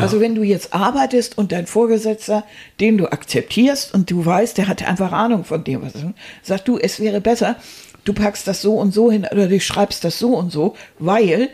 Also 0.02 0.20
wenn 0.20 0.36
du 0.36 0.44
jetzt 0.44 0.74
arbeitest 0.74 1.38
und 1.38 1.52
dein 1.52 1.68
Vorgesetzter, 1.68 2.44
den 2.80 2.98
du 2.98 3.12
akzeptierst 3.12 3.94
und 3.94 4.10
du 4.12 4.26
weißt, 4.26 4.58
der 4.58 4.68
hat 4.68 4.88
einfach 4.88 5.12
Ahnung 5.12 5.44
von 5.44 5.64
dem, 5.64 5.82
was 5.82 5.94
tut, 5.94 6.14
sagt 6.44 6.68
du, 6.68 6.78
es 6.78 7.00
wäre 7.00 7.22
besser, 7.22 7.56
du 8.04 8.14
packst 8.14 8.48
das 8.48 8.62
so 8.62 8.74
und 8.76 8.94
so 8.94 9.12
hin 9.12 9.26
oder 9.32 9.48
du 9.48 9.60
schreibst 9.60 10.04
das 10.04 10.20
so 10.20 10.36
und 10.36 10.52
so, 10.52 10.76
weil 11.00 11.50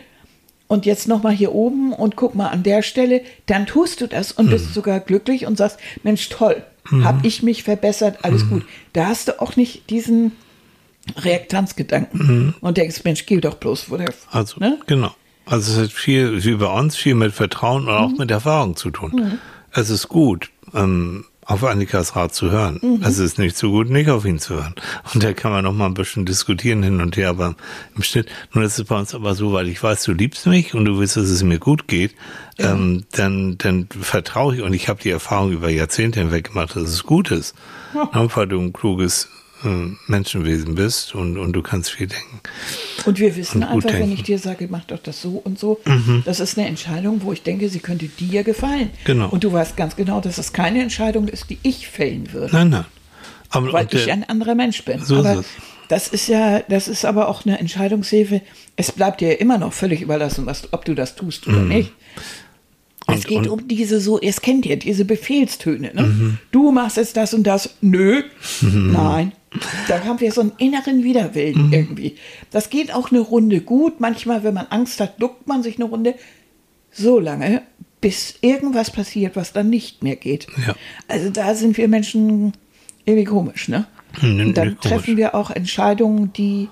und 0.67 0.85
jetzt 0.85 1.07
noch 1.07 1.21
mal 1.21 1.33
hier 1.33 1.53
oben 1.53 1.93
und 1.93 2.15
guck 2.15 2.33
mal 2.35 2.47
an 2.47 2.63
der 2.63 2.81
Stelle, 2.81 3.21
dann 3.45 3.65
tust 3.67 4.01
du 4.01 4.07
das 4.07 4.31
und 4.31 4.49
bist 4.49 4.73
sogar 4.73 4.99
glücklich 4.99 5.45
und 5.45 5.57
sagst, 5.57 5.77
Mensch, 6.03 6.29
toll, 6.29 6.63
hab 7.03 7.23
ich 7.23 7.43
mich 7.43 7.63
verbessert, 7.63 8.19
alles 8.23 8.49
gut. 8.49 8.63
Da 8.93 9.07
hast 9.07 9.27
du 9.27 9.39
auch 9.41 9.55
nicht 9.55 9.89
diesen 9.89 10.31
Reaktanzgedanken 11.17 12.55
und 12.61 12.77
denkst, 12.77 13.01
Mensch, 13.03 13.25
geh 13.25 13.39
doch 13.39 13.55
bloß 13.55 13.83
vor 13.83 13.97
der, 13.97 14.13
Also, 14.31 14.59
ne? 14.59 14.79
genau. 14.87 15.11
Also 15.45 15.73
es 15.73 15.85
hat 15.87 15.91
viel, 15.91 16.43
wie 16.43 16.55
bei 16.55 16.67
uns, 16.67 16.95
viel 16.95 17.15
mit 17.15 17.33
Vertrauen 17.33 17.83
und 17.87 17.93
auch 17.93 18.09
Mhm. 18.09 18.17
mit 18.17 18.31
Erfahrung 18.31 18.75
zu 18.75 18.91
tun. 18.91 19.39
Es 19.71 19.89
ist 19.89 20.07
gut, 20.07 20.49
ähm, 20.73 21.25
auf 21.45 21.63
Annikas 21.65 22.15
Rat 22.15 22.33
zu 22.33 22.49
hören. 22.51 22.79
Mhm. 22.81 23.01
Es 23.03 23.17
ist 23.19 23.37
nicht 23.37 23.57
so 23.57 23.69
gut, 23.71 23.89
nicht 23.89 24.09
auf 24.09 24.23
ihn 24.23 24.39
zu 24.39 24.53
hören. 24.55 24.75
Und 25.13 25.21
da 25.23 25.33
kann 25.33 25.51
man 25.51 25.65
noch 25.65 25.73
mal 25.73 25.87
ein 25.87 25.93
bisschen 25.93 26.25
diskutieren 26.25 26.81
hin 26.83 27.01
und 27.01 27.17
her, 27.17 27.29
aber 27.29 27.55
im 27.95 28.03
Schnitt, 28.03 28.29
nun 28.53 28.63
ist 28.63 28.79
es 28.79 28.85
bei 28.85 28.97
uns 28.97 29.13
aber 29.13 29.35
so, 29.35 29.51
weil 29.51 29.67
ich 29.67 29.83
weiß, 29.83 30.03
du 30.05 30.13
liebst 30.13 30.45
mich 30.47 30.73
und 30.73 30.85
du 30.85 30.97
willst, 30.99 31.17
dass 31.17 31.25
es 31.25 31.43
mir 31.43 31.59
gut 31.59 31.89
geht, 31.89 32.15
ja. 32.57 32.71
ähm, 32.71 33.03
dann, 33.11 33.57
dann 33.57 33.89
vertraue 33.89 34.55
ich 34.55 34.61
und 34.61 34.73
ich 34.73 34.87
habe 34.87 35.01
die 35.03 35.09
Erfahrung 35.09 35.51
über 35.51 35.67
Jahrzehnte 35.69 36.21
hinweg 36.21 36.49
gemacht, 36.49 36.75
dass 36.77 36.83
es 36.83 37.03
gut 37.03 37.29
ist. 37.31 37.53
Ja. 37.93 38.09
Weil 38.35 38.47
du 38.47 38.59
ein 38.61 38.71
kluges 38.71 39.27
Menschenwesen 40.07 40.75
bist 40.75 41.15
und, 41.15 41.37
und 41.37 41.53
du 41.53 41.61
kannst 41.61 41.91
viel 41.91 42.07
denken. 42.07 42.39
Und 43.05 43.19
wir 43.19 43.35
wissen 43.35 43.63
und 43.63 43.69
einfach, 43.69 43.89
denken. 43.89 44.03
wenn 44.03 44.11
ich 44.13 44.23
dir 44.23 44.39
sage, 44.39 44.67
mach 44.69 44.85
doch 44.85 44.99
das 44.99 45.21
so 45.21 45.41
und 45.43 45.59
so, 45.59 45.79
mhm. 45.85 46.23
das 46.25 46.39
ist 46.39 46.57
eine 46.57 46.67
Entscheidung, 46.67 47.21
wo 47.23 47.31
ich 47.33 47.43
denke, 47.43 47.69
sie 47.69 47.79
könnte 47.79 48.07
dir 48.07 48.43
gefallen. 48.43 48.91
Genau. 49.05 49.29
Und 49.29 49.43
du 49.43 49.51
weißt 49.51 49.77
ganz 49.77 49.95
genau, 49.95 50.21
dass 50.21 50.37
es 50.37 50.53
keine 50.53 50.81
Entscheidung 50.81 51.27
ist, 51.27 51.49
die 51.49 51.59
ich 51.63 51.87
fällen 51.87 52.31
würde. 52.33 52.53
Nein, 52.53 52.69
nein. 52.69 52.85
Aber, 53.49 53.71
weil 53.71 53.87
ich 53.91 54.11
ein 54.11 54.23
anderer 54.23 54.55
Mensch 54.55 54.83
bin. 54.83 55.03
So 55.03 55.17
aber 55.17 55.33
ist 55.33 55.39
es. 55.39 55.45
das 55.89 56.07
ist 56.07 56.27
ja, 56.27 56.61
das 56.61 56.87
ist 56.87 57.05
aber 57.05 57.27
auch 57.27 57.45
eine 57.45 57.59
Entscheidungshilfe. 57.59 58.41
Es 58.75 58.91
bleibt 58.91 59.21
dir 59.21 59.39
immer 59.39 59.59
noch 59.59 59.73
völlig 59.73 60.01
überlassen, 60.01 60.45
was, 60.45 60.73
ob 60.73 60.85
du 60.85 60.95
das 60.95 61.15
tust 61.15 61.47
oder 61.47 61.59
mhm. 61.59 61.67
nicht. 61.67 61.93
Und, 63.05 63.15
es 63.15 63.25
geht 63.25 63.47
um 63.47 63.67
diese 63.67 63.99
so, 63.99 64.19
es 64.19 64.41
kennt 64.41 64.65
ihr, 64.65 64.77
diese 64.77 65.05
Befehlstöne. 65.05 65.91
Ne? 65.93 66.03
Mhm. 66.03 66.37
Du 66.51 66.71
machst 66.71 66.97
jetzt 66.97 67.17
das 67.17 67.33
und 67.33 67.43
das. 67.43 67.75
Nö, 67.81 68.23
mhm. 68.61 68.91
nein. 68.91 69.31
Da 69.87 70.03
haben 70.03 70.19
wir 70.19 70.31
so 70.31 70.41
einen 70.41 70.53
inneren 70.57 71.03
Widerwillen 71.03 71.67
mhm. 71.67 71.73
irgendwie. 71.73 72.15
Das 72.51 72.69
geht 72.69 72.93
auch 72.93 73.11
eine 73.11 73.19
Runde 73.19 73.61
gut. 73.61 73.99
Manchmal, 73.99 74.43
wenn 74.43 74.53
man 74.53 74.67
Angst 74.67 74.99
hat, 74.99 75.21
duckt 75.21 75.47
man 75.47 75.63
sich 75.63 75.75
eine 75.75 75.85
Runde 75.85 76.15
so 76.91 77.19
lange, 77.19 77.61
bis 78.01 78.35
irgendwas 78.41 78.91
passiert, 78.91 79.35
was 79.35 79.53
dann 79.53 79.69
nicht 79.69 80.03
mehr 80.03 80.15
geht. 80.15 80.47
Ja. 80.65 80.75
Also 81.07 81.29
da 81.29 81.55
sind 81.55 81.77
wir 81.77 81.87
Menschen 81.87 82.53
irgendwie 83.05 83.25
komisch, 83.25 83.67
ne? 83.67 83.85
Und 84.21 84.53
dann 84.53 84.77
treffen 84.79 85.17
wir 85.17 85.33
auch 85.33 85.49
Entscheidungen, 85.49 86.31
die 86.33 86.69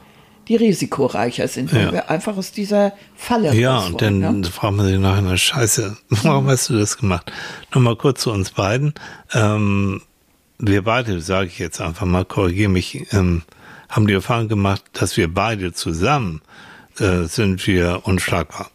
die 0.47 0.55
risikoreicher 0.55 1.47
sind, 1.47 1.73
weil 1.73 1.85
ja. 1.85 1.91
wir 1.91 2.09
einfach 2.09 2.35
aus 2.37 2.51
dieser 2.51 2.93
Falle 3.15 3.53
Ja, 3.53 3.79
und 3.79 4.01
dann 4.01 4.19
ne? 4.19 4.43
fragt 4.45 4.75
man 4.75 4.87
sich 4.87 4.97
nachher, 4.97 5.37
Scheiße, 5.37 5.97
warum 6.09 6.47
hast 6.47 6.69
du 6.69 6.77
das 6.77 6.97
gemacht? 6.97 7.31
Nochmal 7.73 7.95
kurz 7.95 8.21
zu 8.21 8.31
uns 8.31 8.51
beiden. 8.51 8.93
Ähm, 9.33 10.01
wir 10.57 10.83
beide, 10.83 11.21
sage 11.21 11.47
ich 11.47 11.59
jetzt 11.59 11.81
einfach 11.81 12.05
mal, 12.05 12.25
korrigiere 12.25 12.69
mich, 12.69 13.07
ähm, 13.13 13.43
haben 13.89 14.07
die 14.07 14.13
Erfahrung 14.13 14.47
gemacht, 14.47 14.83
dass 14.93 15.17
wir 15.17 15.33
beide 15.33 15.73
zusammen 15.73 16.41
äh, 16.99 17.23
sind 17.23 17.65
wir 17.67 18.01
unschlagbar. 18.03 18.69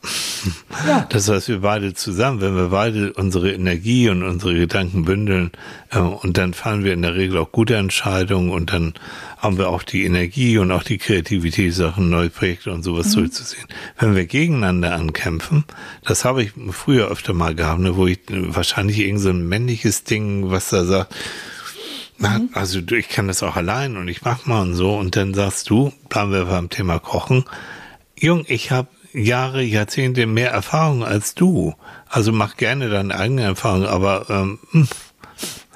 Ja. 0.87 1.07
Das 1.17 1.29
heißt, 1.29 1.49
wir 1.49 1.61
beide 1.61 1.95
zusammen, 1.95 2.41
wenn 2.41 2.57
wir 2.57 2.69
beide 2.69 3.13
unsere 3.13 3.53
Energie 3.53 4.09
und 4.09 4.23
unsere 4.23 4.55
Gedanken 4.55 5.05
bündeln, 5.05 5.51
äh, 5.91 5.99
und 5.99 6.37
dann 6.39 6.55
fallen 6.55 6.85
wir 6.85 6.93
in 6.93 7.03
der 7.03 7.15
Regel 7.15 7.39
auch 7.39 7.53
gute 7.53 7.77
Entscheidungen 7.77 8.51
und 8.51 8.73
dann 8.73 8.95
haben 9.39 9.59
wir 9.59 9.69
auch 9.69 9.83
die 9.83 10.05
Energie 10.05 10.59
und 10.59 10.73
auch 10.73 10.83
die 10.83 10.99
Kreativität, 10.99 11.75
Sachen, 11.75 12.11
neue 12.11 12.31
Projekte 12.31 12.73
und 12.73 12.83
sowas 12.83 13.15
mhm. 13.15 13.21
durchzuziehen. 13.21 13.67
Wenn 13.99 14.17
wir 14.17 14.27
gegeneinander 14.27 14.95
ankämpfen, 14.95 15.65
das 16.05 16.25
habe 16.25 16.43
ich 16.43 16.53
früher 16.71 17.09
öfter 17.09 17.33
mal 17.35 17.55
gehabt, 17.55 17.81
ne, 17.81 17.97
wo 17.97 18.07
ich 18.07 18.21
wahrscheinlich 18.29 18.99
irgend 18.99 19.21
so 19.21 19.31
ein 19.31 19.47
männliches 19.47 20.05
Ding, 20.05 20.51
was 20.51 20.71
da 20.71 20.85
sagt, 20.85 21.15
mhm. 22.19 22.51
also 22.53 22.81
ich 22.81 23.09
kann 23.09 23.29
das 23.29 23.43
auch 23.43 23.57
allein 23.57 23.97
und 23.97 24.09
ich 24.09 24.23
mach 24.23 24.47
mal 24.47 24.63
und 24.63 24.75
so 24.75 24.97
und 24.97 25.17
dann 25.17 25.35
sagst 25.35 25.71
du, 25.71 25.93
bleiben 26.09 26.33
wir 26.33 26.47
beim 26.47 26.71
Thema 26.71 26.99
Kochen, 26.99 27.45
Jung, 28.19 28.45
ich 28.49 28.71
habe 28.71 28.89
Jahre, 29.13 29.63
Jahrzehnte 29.63 30.27
mehr 30.27 30.51
Erfahrung 30.51 31.05
als 31.05 31.35
du. 31.35 31.75
Also 32.09 32.33
mach 32.33 32.57
gerne 32.57 32.89
deine 32.89 33.15
eigene 33.15 33.43
Erfahrung, 33.43 33.87
aber 33.87 34.27
ähm, 34.29 34.59
hm. 34.71 34.89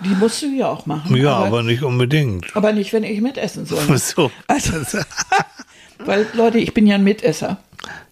die 0.04 0.10
musst 0.10 0.42
du 0.42 0.46
ja 0.46 0.68
auch 0.68 0.86
machen. 0.86 1.16
Ja, 1.16 1.36
aber, 1.36 1.46
aber 1.46 1.62
nicht 1.62 1.82
unbedingt. 1.82 2.54
Aber 2.56 2.72
nicht, 2.72 2.92
wenn 2.92 3.04
ich 3.04 3.20
mitessen 3.20 3.66
soll. 3.66 3.98
So. 3.98 4.30
Also, 4.46 4.72
weil 6.04 6.26
Leute, 6.34 6.58
ich 6.58 6.74
bin 6.74 6.86
ja 6.86 6.96
ein 6.96 7.04
Mitesser. 7.04 7.58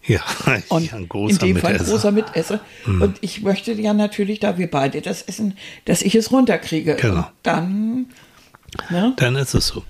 Ja, 0.05 0.21
und 0.69 0.93
ein 0.93 1.09
großer 1.09 1.33
in 1.33 1.39
dem 1.39 1.55
Mitesser. 1.55 1.61
Fall 1.61 1.79
ein 1.79 1.91
großer 1.91 2.13
Mitesser. 2.13 2.61
Mhm. 2.87 3.03
Und 3.03 3.19
ich 3.21 3.43
möchte 3.43 3.73
ja 3.73 3.93
natürlich, 3.93 4.41
da 4.41 4.57
wir 4.57 4.71
beide 4.71 5.03
das 5.03 5.23
essen, 5.23 5.57
dass 5.85 6.03
ich 6.03 6.15
es 6.15 6.33
runterkriege. 6.33 6.97
Genau. 6.97 7.19
Und 7.19 7.27
dann 7.43 8.07
ja? 8.91 9.13
Dann 9.17 9.37
ist 9.37 9.55
es 9.55 9.69
so. 9.69 9.85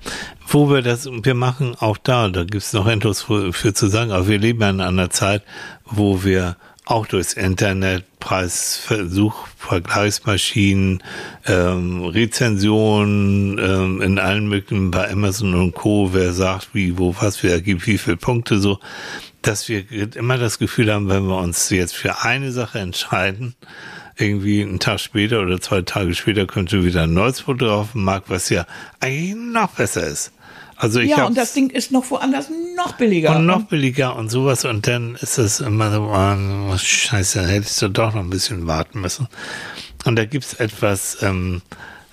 Wo 0.46 0.70
wir 0.70 0.82
das, 0.82 1.08
wir 1.10 1.34
machen 1.34 1.74
auch 1.78 1.98
da, 1.98 2.28
da 2.28 2.44
gibt 2.44 2.62
es 2.62 2.72
noch 2.72 2.86
endlos 2.86 3.22
für, 3.22 3.52
für, 3.52 3.74
zu 3.74 3.88
sagen, 3.88 4.12
aber 4.12 4.28
wir 4.28 4.38
leben 4.38 4.62
in 4.62 4.80
einer 4.80 5.10
Zeit, 5.10 5.42
wo 5.84 6.24
wir 6.24 6.56
auch 6.88 7.06
durchs 7.06 7.34
Internet, 7.34 8.04
Preisversuch, 8.18 9.46
Vergleichsmaschinen, 9.58 11.02
ähm, 11.46 12.04
Rezensionen 12.04 13.58
ähm, 13.58 14.00
in 14.00 14.18
allen 14.18 14.48
möglichen, 14.48 14.90
bei 14.90 15.10
Amazon 15.10 15.54
und 15.54 15.74
Co., 15.74 16.14
wer 16.14 16.32
sagt, 16.32 16.70
wie, 16.72 16.96
wo, 16.96 17.14
was, 17.20 17.42
wer 17.42 17.60
gibt, 17.60 17.86
wie 17.86 17.98
viele 17.98 18.16
Punkte 18.16 18.58
so, 18.58 18.78
dass 19.42 19.68
wir 19.68 19.84
immer 20.16 20.38
das 20.38 20.58
Gefühl 20.58 20.92
haben, 20.92 21.08
wenn 21.08 21.26
wir 21.26 21.38
uns 21.38 21.68
jetzt 21.70 21.94
für 21.94 22.22
eine 22.22 22.52
Sache 22.52 22.78
entscheiden, 22.78 23.54
irgendwie 24.18 24.62
einen 24.62 24.80
Tag 24.80 25.00
später 25.00 25.40
oder 25.40 25.60
zwei 25.60 25.82
Tage 25.82 26.14
später 26.14 26.46
könnte 26.46 26.84
wieder 26.84 27.04
ein 27.04 27.14
neues 27.14 27.40
Foto 27.40 27.72
auf 27.72 27.92
dem 27.92 28.04
Markt, 28.04 28.30
was 28.30 28.48
ja 28.50 28.66
eigentlich 29.00 29.34
noch 29.34 29.70
besser 29.70 30.06
ist. 30.06 30.32
Also 30.76 31.00
ich 31.00 31.10
ja, 31.10 31.26
und 31.26 31.36
das 31.36 31.54
Ding 31.54 31.70
ist 31.70 31.90
noch 31.90 32.08
woanders 32.10 32.50
noch 32.76 32.92
billiger. 32.92 33.36
Und 33.36 33.46
noch 33.46 33.62
billiger 33.62 34.14
und 34.14 34.30
sowas. 34.30 34.64
Und 34.64 34.86
dann 34.86 35.16
ist 35.16 35.38
es 35.38 35.58
immer 35.58 35.90
so, 35.90 36.02
oh, 36.12 36.78
scheiße, 36.78 37.46
hättest 37.46 37.82
du 37.82 37.88
doch 37.88 38.14
noch 38.14 38.22
ein 38.22 38.30
bisschen 38.30 38.68
warten 38.68 39.00
müssen. 39.00 39.26
Und 40.04 40.16
da 40.16 40.24
gibt's 40.24 40.54
etwas, 40.54 41.20
ähm, 41.22 41.62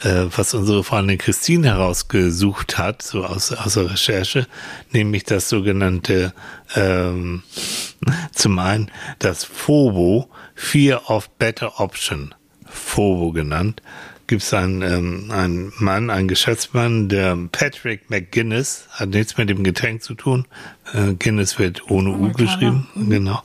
äh, 0.02 0.26
was 0.36 0.56
unsere 0.56 0.84
Freundin 0.84 1.20
Christine 1.20 1.68
herausgesucht 1.68 2.80
hat, 2.80 3.04
so 3.04 3.24
aus, 3.24 3.52
aus 3.52 3.76
der 3.76 3.92
Recherche, 3.92 4.48
nämlich 4.92 5.26
das 5.26 5.48
sogenannte, 5.48 6.34
ähm, 6.76 7.44
zum 8.32 8.58
einen 8.58 8.90
das 9.20 9.44
FOBO, 9.44 10.28
Fear 10.56 11.10
of 11.10 11.30
Better 11.38 11.80
Option, 11.80 12.34
FOBO 12.66 13.32
genannt, 13.32 13.82
gibt 14.28 14.42
es 14.42 14.54
einen, 14.54 14.82
ähm, 14.82 15.32
einen 15.32 15.74
Mann, 15.78 16.10
einen 16.10 16.28
Geschäftsmann, 16.28 17.10
der 17.10 17.38
Patrick 17.52 18.10
McGuinness, 18.10 18.88
hat 18.92 19.10
nichts 19.10 19.38
mit 19.38 19.50
dem 19.50 19.64
Getränk 19.64 20.02
zu 20.02 20.16
tun. 20.16 20.48
Äh, 20.94 21.14
Guinness 21.14 21.60
wird 21.60 21.90
ohne 21.90 22.12
U 22.12 22.32
geschrieben, 22.32 22.88
mhm. 22.96 23.10
genau. 23.10 23.44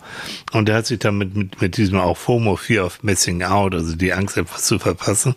Und 0.52 0.68
der 0.68 0.76
hat 0.76 0.86
sich 0.86 0.98
damit 0.98 1.36
mit, 1.36 1.60
mit 1.60 1.76
diesem 1.76 1.98
auch 1.98 2.16
FOMO, 2.16 2.56
Fear 2.56 2.86
of 2.86 3.02
Missing 3.02 3.42
Out, 3.42 3.74
also 3.74 3.94
die 3.94 4.12
Angst, 4.12 4.36
etwas 4.36 4.64
zu 4.64 4.78
verpassen, 4.78 5.34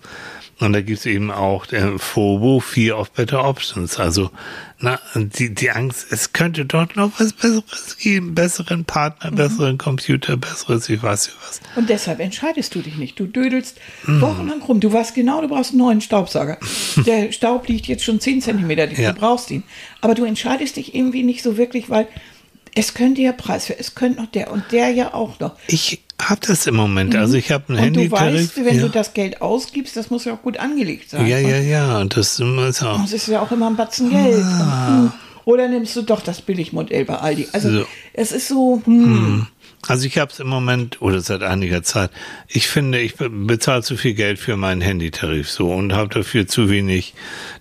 und 0.64 0.74
da 0.74 0.82
gibt 0.82 1.00
es 1.00 1.06
eben 1.06 1.32
auch 1.32 1.66
der 1.66 2.00
FOBO, 2.00 2.60
Fear 2.60 2.98
of 2.98 3.12
Better 3.12 3.44
Options. 3.44 4.00
Also 4.00 4.32
na, 4.80 5.00
die, 5.16 5.54
die 5.54 5.72
Angst, 5.72 6.08
es 6.10 6.34
könnte 6.34 6.66
dort 6.66 6.96
noch 6.96 7.12
was 7.20 7.34
Besseres 7.34 7.98
geben, 7.98 8.36
besseren 8.36 8.86
Partner, 8.86 9.32
mhm. 9.32 9.36
besseren 9.36 9.78
Computer, 9.78 10.38
besseres, 10.38 10.90
ich 10.90 11.02
weiß 11.02 11.28
nicht 11.28 11.38
was. 11.48 11.62
Und 11.76 11.90
deshalb 11.90 12.20
entscheidest 12.20 12.76
du 12.76 12.82
dich 12.82 12.98
nicht. 12.98 13.20
Du 13.20 13.28
dödelst 13.28 13.80
mhm. 14.06 14.22
wochenlang 14.22 14.62
rum. 14.62 14.80
Du 14.80 14.92
weißt 14.92 15.16
genau, 15.16 15.42
du 15.42 15.48
brauchst 15.48 15.72
einen 15.72 15.80
neuen 15.80 16.02
Staubsauger. 16.02 16.58
Der 17.06 17.32
Staub 17.32 17.68
liegt 17.68 17.88
jetzt 17.88 18.04
schon 18.04 18.20
10 18.20 18.42
Zentimeter, 18.42 18.88
du 18.88 19.02
ja. 19.02 19.12
brauchst 19.12 19.52
ihn. 19.52 19.64
Aber 20.02 20.16
du 20.16 20.26
entscheidest 20.26 20.78
dich 20.78 20.96
irgendwie 20.96 21.24
nicht 21.24 21.44
so 21.44 21.58
wirklich, 21.58 21.90
weil 21.90 22.08
es 22.76 22.94
könnte 22.94 23.22
ja 23.22 23.34
Preis 23.34 23.68
für, 23.68 23.78
es 23.78 23.96
könnte 23.96 24.22
noch 24.22 24.32
der 24.32 24.52
und 24.52 24.64
der 24.72 24.90
ja 24.90 25.14
auch 25.14 25.40
noch. 25.40 25.56
Ich 25.68 26.04
habe 26.30 26.42
das 26.46 26.68
im 26.68 26.76
Moment. 26.76 27.14
Mhm. 27.14 27.20
Also 27.20 27.36
ich 27.36 27.52
habe 27.52 27.66
ein 27.70 27.76
und 27.76 27.82
Handy. 27.82 28.10
Du 28.10 28.12
weißt, 28.12 28.58
wenn 28.66 28.76
ja. 28.76 28.82
du 28.84 28.90
das 28.90 29.14
Geld 29.14 29.42
ausgibst, 29.42 29.96
das 29.96 30.10
muss 30.10 30.26
ja 30.26 30.34
auch 30.34 30.42
gut 30.42 30.58
angelegt 30.58 31.10
sein. 31.10 31.26
Ja, 31.26 31.40
ja, 31.40 31.58
ja. 31.58 32.00
Und 32.00 32.16
das 32.18 32.40
ist 32.40 32.84
auch. 32.84 33.02
Das 33.02 33.14
ist 33.14 33.28
ja 33.28 33.42
auch 33.42 33.52
immer 33.52 33.68
ein 33.68 33.76
Batzen 33.76 34.10
Geld. 34.10 34.44
Ah. 34.44 34.88
Und, 34.88 35.04
hm, 35.04 35.12
oder 35.46 35.68
nimmst 35.68 35.96
du 35.96 36.02
doch 36.02 36.22
das 36.22 36.42
Billigmodell 36.42 37.06
bei 37.06 37.16
Aldi? 37.16 37.48
Also 37.52 37.72
so. 37.72 37.86
es 38.14 38.32
ist 38.32 38.48
so. 38.48 38.82
Hm. 38.86 39.04
Hm. 39.04 39.48
Also 39.86 40.08
ich 40.08 40.18
habe 40.18 40.32
es 40.32 40.40
im 40.40 40.48
Moment 40.48 41.02
oder 41.02 41.20
seit 41.20 41.44
einiger 41.44 41.84
Zeit. 41.84 42.10
Ich 42.48 42.70
finde, 42.70 43.02
ich 43.02 43.16
bezahle 43.18 43.84
zu 43.84 43.98
viel 43.98 44.14
Geld 44.14 44.40
für 44.40 44.56
meinen 44.56 44.80
Handytarif 44.80 45.50
so 45.50 45.74
und 45.74 45.92
habe 45.92 46.08
dafür 46.08 46.48
zu 46.48 46.70
wenig 46.70 47.14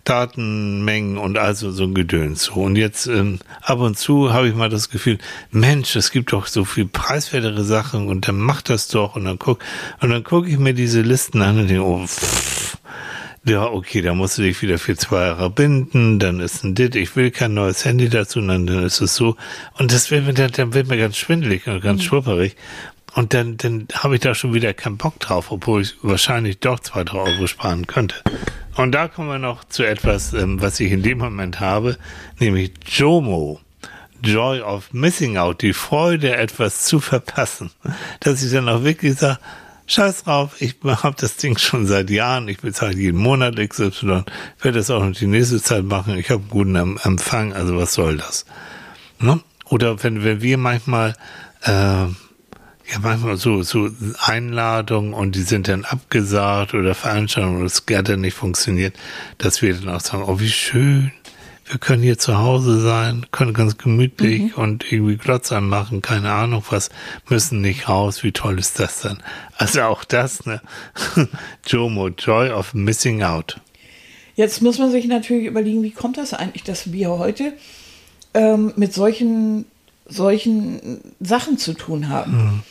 Datenmengen 0.04 1.18
und 1.18 1.36
also 1.36 1.72
so 1.72 1.82
ein 1.82 1.94
Gedöns 1.94 2.44
so. 2.44 2.54
Und 2.54 2.76
jetzt 2.76 3.08
ähm, 3.08 3.40
ab 3.60 3.80
und 3.80 3.98
zu 3.98 4.32
habe 4.32 4.48
ich 4.48 4.54
mal 4.54 4.68
das 4.68 4.88
Gefühl, 4.88 5.18
Mensch, 5.50 5.96
es 5.96 6.12
gibt 6.12 6.32
doch 6.32 6.46
so 6.46 6.64
viel 6.64 6.86
preiswertere 6.86 7.64
Sachen 7.64 8.06
und 8.06 8.28
dann 8.28 8.38
mach 8.38 8.62
das 8.62 8.86
doch 8.86 9.16
und 9.16 9.24
dann 9.24 9.40
guck 9.40 9.58
und 10.00 10.10
dann 10.10 10.22
gucke 10.22 10.48
ich 10.48 10.58
mir 10.58 10.74
diese 10.74 11.02
Listen 11.02 11.42
an 11.42 11.58
und 11.58 11.68
denke, 11.68 11.84
oh, 11.84 12.06
pff, 12.06 12.76
ja, 13.44 13.64
okay, 13.64 14.02
da 14.02 14.14
musst 14.14 14.38
du 14.38 14.42
dich 14.42 14.62
wieder 14.62 14.78
für 14.78 14.96
zwei 14.96 15.26
Jahre 15.26 15.50
binden, 15.50 16.18
dann 16.18 16.38
ist 16.40 16.62
ein 16.62 16.74
Dit, 16.74 16.94
ich 16.94 17.16
will 17.16 17.30
kein 17.30 17.54
neues 17.54 17.84
Handy 17.84 18.08
dazu, 18.08 18.40
dann, 18.40 18.66
dann 18.66 18.84
ist 18.84 19.00
es 19.00 19.16
so. 19.16 19.36
Und 19.78 19.92
das 19.92 20.10
wird 20.10 20.24
mir, 20.26 20.32
dann, 20.32 20.52
dann 20.52 20.74
wird 20.74 20.88
mir 20.88 20.96
ganz 20.96 21.16
schwindelig 21.16 21.66
und 21.66 21.80
ganz 21.80 22.02
mhm. 22.02 22.06
schwupperig. 22.06 22.56
Und 23.14 23.34
dann, 23.34 23.56
dann 23.56 23.88
habe 23.94 24.14
ich 24.14 24.20
da 24.20 24.34
schon 24.34 24.54
wieder 24.54 24.72
keinen 24.72 24.96
Bock 24.96 25.18
drauf, 25.18 25.50
obwohl 25.50 25.82
ich 25.82 25.96
wahrscheinlich 26.02 26.60
doch 26.60 26.80
zwei, 26.80 27.04
drei 27.04 27.18
Euro 27.18 27.46
sparen 27.46 27.86
könnte. 27.86 28.16
Und 28.76 28.92
da 28.92 29.08
kommen 29.08 29.28
wir 29.28 29.38
noch 29.38 29.64
zu 29.64 29.82
etwas, 29.82 30.32
ähm, 30.32 30.62
was 30.62 30.80
ich 30.80 30.92
in 30.92 31.02
dem 31.02 31.18
Moment 31.18 31.60
habe, 31.60 31.98
nämlich 32.38 32.72
JOMO. 32.86 33.60
Joy 34.24 34.60
of 34.60 34.92
Missing 34.92 35.36
Out, 35.36 35.62
die 35.62 35.72
Freude, 35.72 36.36
etwas 36.36 36.84
zu 36.84 37.00
verpassen. 37.00 37.72
Dass 38.20 38.42
ich 38.42 38.52
dann 38.52 38.68
auch 38.68 38.84
wirklich 38.84 39.16
sage, 39.16 39.40
scheiß 39.92 40.24
drauf, 40.24 40.60
ich 40.60 40.76
habe 40.84 41.16
das 41.18 41.36
Ding 41.36 41.58
schon 41.58 41.86
seit 41.86 42.10
Jahren, 42.10 42.48
ich 42.48 42.58
bezahle 42.58 42.96
jeden 42.96 43.18
Monat 43.18 43.56
XY, 43.56 44.24
werde 44.60 44.78
das 44.78 44.90
auch 44.90 45.04
noch 45.04 45.12
die 45.12 45.26
nächste 45.26 45.62
Zeit 45.62 45.84
machen, 45.84 46.16
ich 46.16 46.30
habe 46.30 46.42
guten 46.48 46.76
Empfang, 46.76 47.52
also 47.52 47.76
was 47.76 47.94
soll 47.94 48.16
das? 48.16 48.46
Ne? 49.18 49.40
Oder 49.66 50.02
wenn, 50.02 50.24
wenn 50.24 50.42
wir 50.42 50.58
manchmal 50.58 51.14
äh, 51.62 52.06
ja 52.92 52.98
manchmal 53.00 53.36
so, 53.36 53.62
so 53.62 53.88
Einladungen 54.20 55.14
und 55.14 55.34
die 55.34 55.42
sind 55.42 55.68
dann 55.68 55.84
abgesagt 55.84 56.74
oder 56.74 56.94
Veranstaltungen 56.94 57.64
es 57.64 57.84
hat 57.90 58.08
dann 58.08 58.20
nicht 58.20 58.34
funktioniert, 58.34 58.96
dass 59.38 59.62
wir 59.62 59.74
dann 59.74 59.88
auch 59.88 60.00
sagen, 60.00 60.24
oh 60.26 60.40
wie 60.40 60.50
schön, 60.50 61.12
können 61.78 62.02
hier 62.02 62.18
zu 62.18 62.38
Hause 62.38 62.80
sein, 62.80 63.26
können 63.30 63.54
ganz 63.54 63.78
gemütlich 63.78 64.56
mhm. 64.56 64.62
und 64.62 64.92
irgendwie 64.92 65.16
Glotz 65.16 65.52
anmachen, 65.52 66.02
keine 66.02 66.32
Ahnung 66.32 66.64
was, 66.70 66.90
müssen 67.28 67.60
nicht 67.60 67.88
raus, 67.88 68.22
wie 68.22 68.32
toll 68.32 68.58
ist 68.58 68.78
das 68.78 69.02
denn? 69.02 69.18
Also 69.56 69.82
auch 69.82 70.04
das, 70.04 70.46
ne? 70.46 70.60
Jomo, 71.66 72.08
Joy 72.08 72.50
of 72.50 72.74
Missing 72.74 73.22
Out. 73.22 73.60
Jetzt 74.34 74.62
muss 74.62 74.78
man 74.78 74.90
sich 74.90 75.06
natürlich 75.06 75.46
überlegen, 75.46 75.82
wie 75.82 75.90
kommt 75.90 76.16
das 76.16 76.32
eigentlich, 76.34 76.62
dass 76.62 76.92
wir 76.92 77.10
heute 77.10 77.52
ähm, 78.34 78.72
mit 78.76 78.94
solchen, 78.94 79.66
solchen 80.06 81.00
Sachen 81.20 81.58
zu 81.58 81.74
tun 81.74 82.08
haben. 82.08 82.32
Mhm. 82.32 82.62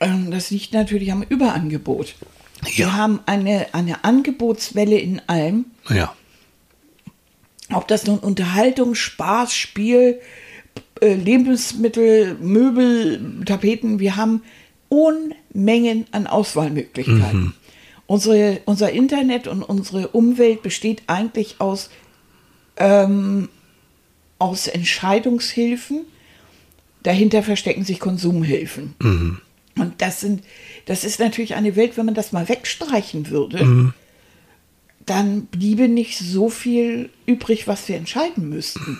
Ähm, 0.00 0.30
das 0.30 0.50
liegt 0.50 0.72
natürlich 0.72 1.10
am 1.10 1.22
Überangebot. 1.22 2.14
Ja. 2.64 2.76
Wir 2.76 2.96
haben 2.96 3.20
eine, 3.26 3.66
eine 3.72 4.04
Angebotswelle 4.04 4.98
in 4.98 5.20
allem. 5.26 5.66
Ja. 5.88 6.14
Ob 7.72 7.88
das 7.88 8.06
nun 8.06 8.18
Unterhaltung, 8.18 8.94
Spaß, 8.94 9.54
Spiel, 9.54 10.20
äh, 11.00 11.14
Lebensmittel, 11.14 12.36
Möbel, 12.40 13.42
Tapeten, 13.44 13.98
wir 13.98 14.16
haben 14.16 14.42
Unmengen 14.88 16.06
an 16.12 16.26
Auswahlmöglichkeiten. 16.26 17.40
Mhm. 17.40 17.52
Unsere, 18.06 18.60
unser 18.66 18.92
Internet 18.92 19.48
und 19.48 19.62
unsere 19.62 20.08
Umwelt 20.08 20.62
besteht 20.62 21.02
eigentlich 21.08 21.56
aus, 21.58 21.90
ähm, 22.76 23.48
aus 24.38 24.68
Entscheidungshilfen. 24.68 26.02
Dahinter 27.02 27.42
verstecken 27.42 27.84
sich 27.84 27.98
Konsumhilfen. 27.98 28.94
Mhm. 29.00 29.40
Und 29.78 30.00
das 30.00 30.20
sind, 30.20 30.44
das 30.86 31.04
ist 31.04 31.18
natürlich 31.18 31.54
eine 31.54 31.76
Welt, 31.76 31.96
wenn 31.96 32.06
man 32.06 32.14
das 32.14 32.32
mal 32.32 32.48
wegstreichen 32.48 33.28
würde, 33.28 33.64
mhm. 33.64 33.94
Dann 35.06 35.46
bliebe 35.46 35.88
nicht 35.88 36.18
so 36.18 36.48
viel 36.50 37.10
übrig, 37.26 37.66
was 37.66 37.88
wir 37.88 37.96
entscheiden 37.96 38.48
müssten. 38.48 38.98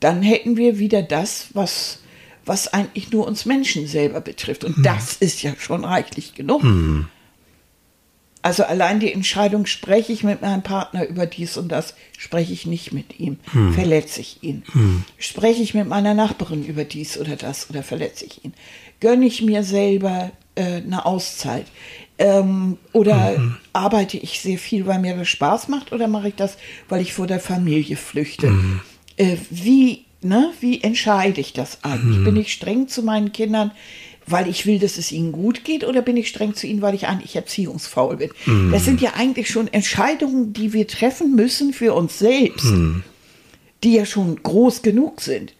Dann 0.00 0.22
hätten 0.22 0.56
wir 0.56 0.78
wieder 0.78 1.02
das, 1.02 1.48
was, 1.52 2.00
was 2.44 2.72
eigentlich 2.72 3.10
nur 3.10 3.26
uns 3.26 3.44
Menschen 3.44 3.86
selber 3.86 4.20
betrifft. 4.20 4.64
Und 4.64 4.78
mhm. 4.78 4.82
das 4.82 5.16
ist 5.16 5.42
ja 5.42 5.54
schon 5.58 5.84
reichlich 5.84 6.34
genug. 6.34 6.62
Mhm. 6.64 7.08
Also 8.40 8.62
allein 8.62 9.00
die 9.00 9.12
Entscheidung, 9.12 9.66
spreche 9.66 10.12
ich 10.12 10.22
mit 10.22 10.40
meinem 10.42 10.62
Partner 10.62 11.06
über 11.06 11.26
dies 11.26 11.56
und 11.56 11.68
das, 11.68 11.94
spreche 12.16 12.52
ich 12.52 12.66
nicht 12.66 12.92
mit 12.92 13.18
ihm, 13.18 13.38
hm. 13.50 13.74
verletze 13.74 14.20
ich 14.20 14.42
ihn. 14.42 14.62
Hm. 14.70 15.04
Spreche 15.18 15.60
ich 15.60 15.74
mit 15.74 15.88
meiner 15.88 16.14
Nachbarin 16.14 16.64
über 16.64 16.84
dies 16.84 17.18
oder 17.18 17.34
das 17.34 17.68
oder 17.68 17.82
verletze 17.82 18.24
ich 18.24 18.44
ihn 18.44 18.54
gönne 19.00 19.26
ich 19.26 19.42
mir 19.42 19.62
selber 19.62 20.30
äh, 20.54 20.76
eine 20.76 21.06
Auszeit? 21.06 21.66
Ähm, 22.18 22.78
oder 22.92 23.38
mhm. 23.38 23.56
arbeite 23.72 24.16
ich 24.16 24.40
sehr 24.40 24.58
viel, 24.58 24.86
weil 24.86 24.98
mir 24.98 25.16
das 25.16 25.28
Spaß 25.28 25.68
macht, 25.68 25.92
oder 25.92 26.08
mache 26.08 26.28
ich 26.28 26.34
das, 26.34 26.58
weil 26.88 27.00
ich 27.00 27.12
vor 27.12 27.28
der 27.28 27.38
Familie 27.38 27.96
flüchte? 27.96 28.50
Mhm. 28.50 28.80
Äh, 29.16 29.36
wie, 29.50 30.04
ne, 30.20 30.52
wie 30.60 30.82
entscheide 30.82 31.40
ich 31.40 31.52
das 31.52 31.84
eigentlich? 31.84 32.18
Mhm. 32.18 32.24
Bin 32.24 32.36
ich 32.36 32.52
streng 32.52 32.88
zu 32.88 33.02
meinen 33.04 33.32
Kindern, 33.32 33.70
weil 34.26 34.48
ich 34.48 34.66
will, 34.66 34.80
dass 34.80 34.98
es 34.98 35.12
ihnen 35.12 35.30
gut 35.30 35.64
geht, 35.64 35.84
oder 35.84 36.02
bin 36.02 36.16
ich 36.16 36.28
streng 36.28 36.54
zu 36.54 36.66
ihnen, 36.66 36.82
weil 36.82 36.94
ich 36.94 37.06
eigentlich 37.06 37.36
erziehungsfaul 37.36 38.16
bin? 38.16 38.30
Mhm. 38.46 38.72
Das 38.72 38.84
sind 38.84 39.00
ja 39.00 39.14
eigentlich 39.14 39.48
schon 39.48 39.68
Entscheidungen, 39.68 40.52
die 40.52 40.72
wir 40.72 40.88
treffen 40.88 41.36
müssen 41.36 41.72
für 41.72 41.94
uns 41.94 42.18
selbst, 42.18 42.64
mhm. 42.64 43.04
die 43.84 43.94
ja 43.94 44.04
schon 44.04 44.42
groß 44.42 44.82
genug 44.82 45.20
sind. 45.20 45.54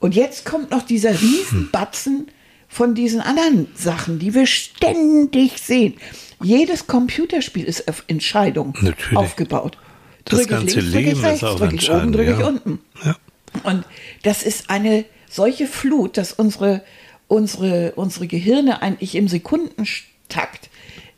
Und 0.00 0.16
jetzt 0.16 0.44
kommt 0.44 0.72
noch 0.72 0.82
dieser 0.82 1.12
Riesenbatzen 1.20 2.28
von 2.70 2.94
diesen 2.94 3.20
anderen 3.20 3.66
Sachen, 3.74 4.18
die 4.20 4.32
wir 4.32 4.46
ständig 4.46 5.58
sehen. 5.58 5.94
Jedes 6.40 6.86
Computerspiel 6.86 7.64
ist 7.64 7.88
auf 7.88 8.04
Entscheidung 8.06 8.74
Natürlich. 8.80 9.18
aufgebaut. 9.18 9.76
Das 10.24 10.46
ganze 10.46 10.80
links, 10.80 10.94
Leben 10.94 11.20
rechts, 11.20 11.42
ist 11.42 11.48
auf 11.48 11.58
drücke 11.58 11.74
ich 11.74 11.90
oben, 11.90 12.12
drücke 12.12 12.30
ja. 12.30 12.38
ich 12.38 12.44
unten. 12.44 12.78
Ja. 13.04 13.16
Und 13.64 13.84
das 14.22 14.44
ist 14.44 14.70
eine 14.70 15.04
solche 15.28 15.66
Flut, 15.66 16.16
dass 16.16 16.32
unsere, 16.32 16.82
unsere, 17.26 17.92
unsere 17.96 18.28
Gehirne 18.28 18.80
eigentlich 18.80 19.16
im 19.16 19.26
Sekundentakt 19.26 20.70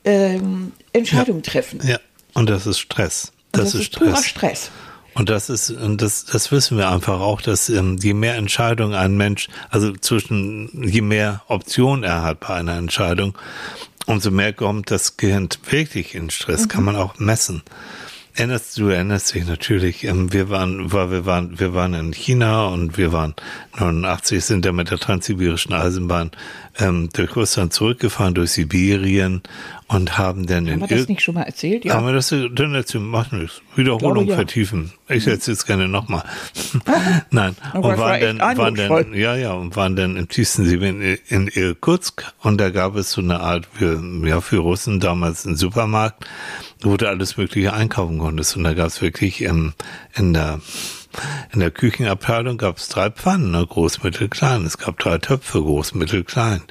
ähm, 0.05 0.73
Entscheidungen 0.95 1.43
ja. 1.45 1.51
treffen. 1.51 1.81
Ja, 1.87 2.01
und 2.33 2.49
das 2.49 2.67
ist 2.67 2.79
Stress. 2.79 3.33
Das, 3.53 3.65
das 3.65 3.75
ist, 3.75 3.81
ist 3.81 3.87
Stress. 3.87 4.09
purer 4.09 4.23
Stress. 4.23 4.71
Und 5.15 5.29
das 5.29 5.51
ist, 5.51 5.71
und 5.71 6.01
das, 6.01 6.25
das 6.25 6.51
wissen 6.53 6.79
wir 6.79 6.89
einfach 6.89 7.21
auch, 7.21 7.43
dass 7.43 7.69
ähm, 7.69 7.99
je 8.01 8.15
mehr 8.15 8.37
Entscheidungen 8.37 8.95
ein 8.95 9.17
Mensch, 9.17 9.49
also 9.69 9.93
zwischen, 9.93 10.71
je 10.87 11.03
mehr 11.03 11.43
Optionen 11.49 12.03
er 12.03 12.23
hat 12.23 12.41
bei 12.41 12.55
einer 12.55 12.77
Entscheidung, 12.77 13.37
umso 14.07 14.31
mehr 14.31 14.53
kommt 14.53 14.91
das 14.91 15.17
Gehirn 15.17 15.49
wirklich 15.69 16.15
in 16.15 16.31
Stress, 16.31 16.63
mhm. 16.63 16.69
kann 16.69 16.85
man 16.85 16.97
auch 16.97 17.19
messen. 17.19 17.63
Erinnerst 18.35 18.79
du 18.79 18.89
erinnerst 18.89 19.35
dich 19.35 19.47
natürlich, 19.47 20.05
ähm, 20.05 20.33
wir 20.33 20.49
waren, 20.49 20.91
war, 20.91 21.11
wir 21.11 21.27
waren, 21.27 21.61
wir 21.61 21.75
waren 21.75 21.93
in 21.93 22.13
China 22.15 22.69
und 22.69 22.97
wir 22.97 23.13
waren 23.13 23.35
89, 23.79 24.43
sind 24.43 24.65
da 24.65 24.73
mit 24.73 24.91
der 24.91 24.99
transsibirischen 24.99 25.75
Eisenbahn 25.75 26.31
ähm, 26.79 27.11
durch 27.13 27.37
Russland 27.37 27.75
zurückgefahren, 27.75 28.33
durch 28.33 28.53
Sibirien 28.53 29.43
und 29.89 30.19
haben 30.19 30.47
dann 30.47 30.71
haben 30.71 30.81
wir 30.81 30.97
das 30.97 31.09
nicht 31.09 31.23
schon 31.23 31.35
mal 31.35 31.43
erzählt? 31.43 31.85
Ja. 31.85 31.95
Haben 31.95 32.07
wir 32.07 32.13
das 32.13 32.29
dann 32.29 32.75
erzählt? 32.75 33.05
Machen 33.05 33.41
wir 33.41 33.49
Wiederholung 33.77 34.27
glaube, 34.27 34.35
vertiefen. 34.35 34.93
Ich 35.09 35.27
erzähle 35.27 35.57
es 35.57 35.67
gerne 35.67 35.89
nochmal. 35.89 36.25
Nein. 37.31 37.57
Aber 37.73 37.91
und 37.91 37.99
waren 37.99 38.39
dann, 38.39 38.59
waren 38.59 38.75
dann, 38.75 39.15
ja, 39.15 39.37
ja, 39.37 39.53
und 39.53 39.77
waren 39.77 39.97
dann 39.97 40.17
im 40.17 40.29
tiefsten 40.29 40.65
Sibirien 40.65 41.19
in 41.29 41.49
Irkutsk 41.49 42.33
und 42.41 42.61
da 42.61 42.71
gab 42.71 42.97
es 42.97 43.13
so 43.13 43.21
eine 43.21 43.41
Art, 43.41 43.67
für, 43.73 44.03
ja, 44.25 44.41
für 44.41 44.59
Russen 44.59 45.01
damals 45.01 45.47
einen 45.47 45.57
Supermarkt, 45.57 46.25
wo 46.83 46.97
du 46.97 47.09
alles 47.09 47.37
Mögliche 47.37 47.73
einkaufen 47.73 48.19
konntest. 48.19 48.57
Und 48.57 48.65
da 48.65 48.75
gab 48.75 48.89
es 48.89 49.03
wirklich 49.03 49.43
ähm, 49.43 49.75
in 50.15 50.33
der 50.33 50.61
in 51.53 51.61
der 51.61 51.71
Küchenabteilung 51.71 52.57
gab 52.57 52.79
es 52.79 52.89
drei 52.89 53.11
Pfannen, 53.11 53.51
ne, 53.51 53.67
groß, 53.67 54.03
mittel, 54.03 54.29
klein. 54.29 54.65
Es 54.65 54.79
gab 54.79 54.99
drei 54.99 55.19
Töpfe, 55.19 55.61
groß, 55.61 55.95
mittel, 55.95 56.25
klein. 56.25 56.63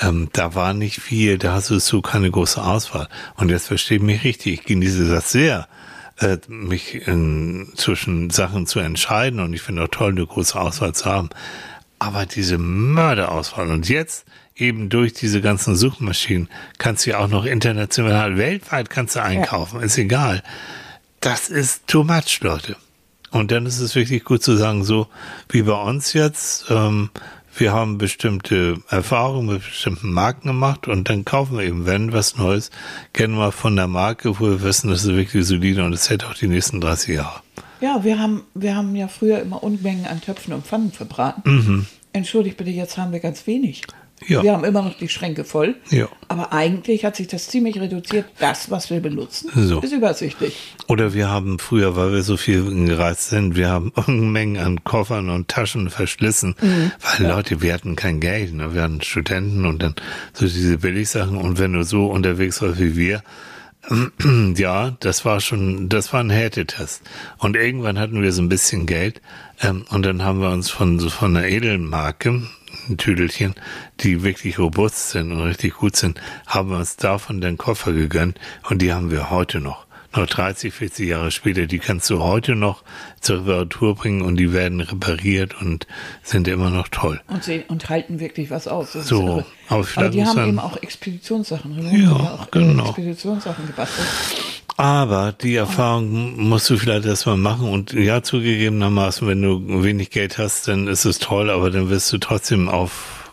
Ähm, 0.00 0.28
da 0.32 0.54
war 0.54 0.72
nicht 0.72 1.00
viel, 1.00 1.38
da 1.38 1.52
hast 1.52 1.70
du 1.70 1.78
so 1.78 2.00
keine 2.00 2.30
große 2.30 2.62
Auswahl. 2.62 3.08
Und 3.36 3.50
jetzt 3.50 3.68
verstehe 3.68 4.00
mich 4.00 4.24
richtig, 4.24 4.60
ich 4.60 4.64
genieße 4.64 5.08
das 5.08 5.30
sehr, 5.30 5.68
äh, 6.18 6.38
mich 6.48 7.06
in, 7.06 7.72
zwischen 7.76 8.30
Sachen 8.30 8.66
zu 8.66 8.80
entscheiden. 8.80 9.40
Und 9.40 9.52
ich 9.52 9.62
finde 9.62 9.84
auch 9.84 9.88
toll, 9.88 10.12
eine 10.12 10.26
große 10.26 10.58
Auswahl 10.58 10.94
zu 10.94 11.04
haben. 11.04 11.30
Aber 11.98 12.24
diese 12.24 12.56
Mörderauswahl 12.56 13.68
und 13.68 13.88
jetzt 13.88 14.24
eben 14.56 14.88
durch 14.88 15.12
diese 15.12 15.40
ganzen 15.40 15.76
Suchmaschinen 15.76 16.48
kannst 16.78 17.04
du 17.04 17.10
ja 17.10 17.18
auch 17.18 17.28
noch 17.28 17.44
international, 17.44 18.36
weltweit 18.36 18.90
kannst 18.90 19.16
du 19.16 19.22
einkaufen, 19.22 19.80
ja. 19.80 19.86
ist 19.86 19.98
egal. 19.98 20.42
Das 21.20 21.48
ist 21.48 21.86
too 21.86 22.04
much, 22.04 22.40
Leute. 22.40 22.76
Und 23.30 23.52
dann 23.52 23.66
ist 23.66 23.78
es 23.78 23.94
wirklich 23.94 24.24
gut 24.24 24.42
zu 24.42 24.56
sagen, 24.56 24.82
so 24.84 25.08
wie 25.48 25.62
bei 25.62 25.80
uns 25.80 26.12
jetzt, 26.14 26.66
ähm, 26.70 27.10
wir 27.60 27.72
haben 27.72 27.98
bestimmte 27.98 28.78
Erfahrungen 28.88 29.54
mit 29.54 29.62
bestimmten 29.62 30.10
Marken 30.10 30.48
gemacht 30.48 30.88
und 30.88 31.08
dann 31.08 31.24
kaufen 31.24 31.58
wir 31.58 31.64
eben, 31.64 31.86
wenn 31.86 32.12
was 32.12 32.36
Neues, 32.36 32.70
kennen 33.12 33.36
wir 33.36 33.52
von 33.52 33.76
der 33.76 33.86
Marke, 33.86 34.40
wo 34.40 34.46
wir 34.46 34.62
wissen, 34.62 34.90
das 34.90 35.04
ist 35.04 35.14
wirklich 35.14 35.46
solide 35.46 35.84
und 35.84 35.92
es 35.92 36.08
hält 36.08 36.24
auch 36.24 36.34
die 36.34 36.48
nächsten 36.48 36.80
30 36.80 37.16
Jahre. 37.16 37.40
Ja, 37.80 38.02
wir 38.02 38.18
haben, 38.18 38.42
wir 38.54 38.74
haben 38.74 38.96
ja 38.96 39.08
früher 39.08 39.40
immer 39.40 39.62
Unmengen 39.62 40.06
an 40.06 40.20
Töpfen 40.20 40.52
und 40.52 40.66
Pfannen 40.66 40.92
verbraten. 40.92 41.42
Mhm. 41.44 41.86
Entschuldigt 42.12 42.56
bitte, 42.56 42.70
jetzt 42.70 42.98
haben 42.98 43.12
wir 43.12 43.20
ganz 43.20 43.46
wenig. 43.46 43.82
Ja. 44.26 44.42
Wir 44.42 44.52
haben 44.52 44.64
immer 44.64 44.82
noch 44.82 44.96
die 44.96 45.08
Schränke 45.08 45.44
voll. 45.44 45.76
Ja. 45.90 46.08
Aber 46.28 46.52
eigentlich 46.52 47.04
hat 47.04 47.16
sich 47.16 47.26
das 47.26 47.48
ziemlich 47.48 47.80
reduziert. 47.80 48.26
Das, 48.38 48.70
was 48.70 48.90
wir 48.90 49.00
benutzen, 49.00 49.50
so. 49.54 49.80
ist 49.80 49.92
übersichtlich. 49.92 50.74
Oder 50.88 51.14
wir 51.14 51.28
haben 51.28 51.58
früher, 51.58 51.96
weil 51.96 52.12
wir 52.12 52.22
so 52.22 52.36
viel 52.36 52.86
gereist 52.86 53.30
sind, 53.30 53.56
wir 53.56 53.68
haben 53.68 53.90
Unmengen 54.06 54.62
an 54.62 54.84
Koffern 54.84 55.30
und 55.30 55.48
Taschen 55.48 55.90
verschlissen. 55.90 56.54
Mhm. 56.60 56.92
Weil 57.00 57.26
ja. 57.26 57.36
Leute, 57.36 57.62
wir 57.62 57.72
hatten 57.72 57.96
kein 57.96 58.20
Geld. 58.20 58.54
Ne? 58.54 58.74
Wir 58.74 58.82
hatten 58.82 59.00
Studenten 59.02 59.66
und 59.66 59.82
dann 59.82 59.94
so 60.32 60.46
diese 60.46 60.78
Billigsachen. 60.78 61.36
Und 61.36 61.58
wenn 61.58 61.72
du 61.72 61.82
so 61.82 62.06
unterwegs 62.06 62.60
warst 62.62 62.78
wie 62.78 62.96
wir, 62.96 63.22
ja, 64.56 64.90
das 65.00 65.24
war 65.24 65.40
schon, 65.40 65.88
das 65.88 66.12
war 66.12 66.20
ein 66.20 66.30
Härtetest. 66.30 67.02
Und 67.38 67.56
irgendwann 67.56 67.98
hatten 67.98 68.22
wir 68.22 68.32
so 68.32 68.42
ein 68.42 68.48
bisschen 68.48 68.86
Geld 68.86 69.20
ähm, 69.62 69.84
und 69.90 70.04
dann 70.04 70.22
haben 70.22 70.40
wir 70.40 70.50
uns 70.50 70.70
von 70.70 70.98
so 70.98 71.08
von 71.08 71.36
einer 71.36 71.46
edlen 71.46 71.88
Marke, 71.88 72.42
Tüdelchen, 72.96 73.54
die 74.00 74.22
wirklich 74.22 74.58
robust 74.58 75.10
sind 75.10 75.32
und 75.32 75.40
richtig 75.40 75.74
gut 75.74 75.96
sind, 75.96 76.20
haben 76.46 76.70
wir 76.70 76.78
uns 76.78 76.96
davon 76.96 77.40
den 77.40 77.58
Koffer 77.58 77.92
gegönnt 77.92 78.38
und 78.68 78.82
die 78.82 78.92
haben 78.92 79.10
wir 79.10 79.30
heute 79.30 79.60
noch. 79.60 79.86
noch 80.14 80.26
30, 80.26 80.72
40 80.74 81.08
Jahre 81.08 81.30
später, 81.30 81.66
die 81.66 81.78
kannst 81.78 82.10
du 82.10 82.20
heute 82.20 82.56
noch 82.56 82.82
zur 83.20 83.40
Reparatur 83.40 83.94
bringen 83.94 84.22
und 84.22 84.36
die 84.36 84.52
werden 84.52 84.80
repariert 84.80 85.60
und 85.60 85.86
sind 86.22 86.48
immer 86.48 86.70
noch 86.70 86.88
toll. 86.88 87.20
Und, 87.28 87.44
sehen, 87.44 87.64
und 87.68 87.88
halten 87.88 88.18
wirklich 88.18 88.50
was 88.50 88.66
aus. 88.66 88.92
Das 88.92 89.06
So, 89.06 89.44
aber 89.68 89.86
aber 89.94 90.08
die 90.08 90.24
haben 90.24 90.48
eben 90.48 90.58
auch 90.58 90.76
Expeditionssachen. 90.82 91.96
Ja, 91.96 92.12
auch 92.12 92.50
genau. 92.50 92.86
Expeditionssachen 92.86 93.66
gebastelt. 93.66 94.08
Aber 94.80 95.32
die 95.32 95.56
Erfahrung 95.56 96.48
musst 96.48 96.70
du 96.70 96.78
vielleicht 96.78 97.04
erstmal 97.04 97.36
machen 97.36 97.68
und 97.68 97.92
ja, 97.92 98.22
zugegebenermaßen, 98.22 99.28
wenn 99.28 99.42
du 99.42 99.82
wenig 99.84 100.08
Geld 100.10 100.38
hast, 100.38 100.68
dann 100.68 100.88
ist 100.88 101.04
es 101.04 101.18
toll, 101.18 101.50
aber 101.50 101.70
dann 101.70 101.90
wirst 101.90 102.10
du 102.14 102.16
trotzdem 102.18 102.68
auf, 102.70 103.30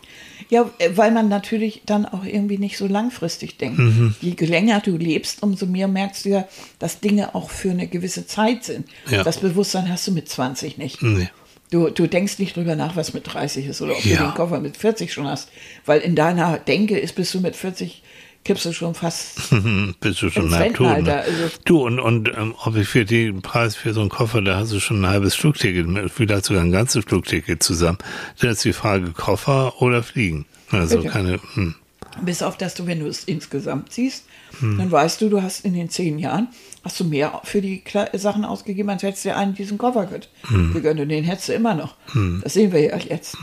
Ja, 0.50 0.68
weil 0.94 1.10
man 1.10 1.30
natürlich 1.30 1.80
dann 1.86 2.04
auch 2.04 2.24
irgendwie 2.24 2.58
nicht 2.58 2.76
so 2.76 2.86
langfristig 2.86 3.56
denkt. 3.56 3.78
Mhm. 3.78 4.14
Je 4.20 4.34
länger 4.44 4.80
du 4.80 4.98
lebst, 4.98 5.42
umso 5.42 5.64
mehr 5.64 5.88
merkst 5.88 6.26
du 6.26 6.28
ja, 6.28 6.48
dass 6.78 7.00
Dinge 7.00 7.34
auch 7.34 7.48
für 7.48 7.70
eine 7.70 7.86
gewisse 7.86 8.26
Zeit 8.26 8.64
sind. 8.64 8.86
Ja. 9.10 9.22
Das 9.24 9.38
Bewusstsein 9.38 9.88
hast 9.90 10.06
du 10.06 10.12
mit 10.12 10.28
20 10.28 10.76
nicht. 10.76 11.02
nee. 11.02 11.30
Du, 11.70 11.90
du 11.90 12.06
denkst 12.06 12.38
nicht 12.38 12.56
drüber 12.56 12.76
nach, 12.76 12.96
was 12.96 13.12
mit 13.12 13.30
30 13.30 13.66
ist 13.66 13.82
oder 13.82 13.92
ob 13.92 14.02
Ja. 14.02 14.16
du 14.16 14.22
den 14.24 14.34
Koffer 14.34 14.58
mit 14.58 14.78
40 14.78 15.12
schon 15.12 15.26
hast. 15.26 15.50
Weil 15.84 16.00
in 16.00 16.14
deiner 16.14 16.56
Denke 16.58 16.98
ist, 16.98 17.14
bist 17.14 17.34
du 17.34 17.40
mit 17.40 17.56
40, 17.56 18.02
kippst 18.48 18.64
du 18.64 18.72
schon 18.72 18.94
fast. 18.94 19.50
bist 20.00 20.22
du 20.22 20.30
schon 20.30 20.52
halb 20.54 20.74
tot. 20.74 21.02
Ne? 21.02 21.14
Also- 21.14 21.50
Du, 21.64 21.84
und, 21.86 22.00
und 22.00 22.28
ähm, 22.36 22.54
ob 22.64 22.74
ich 22.76 22.88
für 22.88 23.04
den 23.04 23.42
Preis 23.42 23.76
für 23.76 23.92
so 23.94 24.00
einen 24.00 24.08
Koffer, 24.10 24.42
da 24.42 24.56
hast 24.56 24.72
du 24.72 24.80
schon 24.80 25.02
ein 25.02 25.06
halbes 25.08 25.34
Flugticket, 25.36 25.86
vielleicht 26.10 26.46
sogar 26.46 26.62
ein 26.64 26.72
ganzes 26.72 27.04
Flugticket 27.04 27.62
zusammen. 27.62 27.98
Dann 28.40 28.50
ist 28.50 28.64
die 28.64 28.72
Frage 28.72 29.12
Koffer 29.12 29.80
oder 29.80 30.02
Fliegen. 30.02 30.46
Also 30.70 30.96
Bitte. 30.96 31.08
keine, 31.10 31.40
hm. 31.54 31.74
Bis 32.22 32.42
auf, 32.42 32.56
dass 32.56 32.74
du, 32.74 32.86
wenn 32.86 32.98
du 33.00 33.06
es 33.06 33.22
insgesamt 33.24 33.92
siehst, 33.92 34.24
Hm. 34.60 34.78
dann 34.78 34.90
weißt 34.90 35.20
du, 35.20 35.28
du 35.28 35.42
hast 35.42 35.64
in 35.66 35.74
den 35.74 35.90
zehn 35.90 36.18
Jahren, 36.18 36.48
hast 36.82 36.98
du 36.98 37.04
mehr 37.04 37.42
für 37.44 37.60
die 37.60 37.80
Kle 37.80 38.08
Sachen 38.14 38.46
ausgegeben, 38.46 38.88
als 38.88 39.02
hättest 39.02 39.26
du 39.26 39.36
einen 39.36 39.54
diesen 39.54 39.76
Koffer 39.76 40.06
gegönnt. 40.06 40.30
Hm. 40.48 40.72
gegönnt. 40.72 40.98
Und 41.00 41.10
den 41.10 41.22
hättest 41.24 41.50
du 41.50 41.52
immer 41.52 41.74
noch. 41.74 41.94
Das 42.42 42.54
sehen 42.54 42.72
wir 42.72 42.80
ja 42.80 42.96
jetzt. 42.96 43.36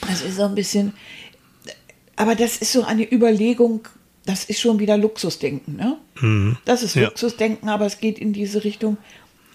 Das 0.00 0.22
ist 0.22 0.36
so 0.36 0.42
ein 0.42 0.54
bisschen, 0.56 0.92
aber 2.16 2.34
das 2.34 2.56
ist 2.56 2.72
so 2.72 2.82
eine 2.84 3.04
Überlegung, 3.10 3.86
das 4.26 4.44
ist 4.44 4.60
schon 4.60 4.78
wieder 4.78 4.98
Luxusdenken. 4.98 5.76
Ne? 5.76 6.56
Das 6.64 6.82
ist 6.82 6.94
Ja. 6.96 7.04
Luxusdenken, 7.04 7.68
aber 7.68 7.86
es 7.86 8.00
geht 8.00 8.18
in 8.18 8.32
diese 8.32 8.64
Richtung. 8.64 8.98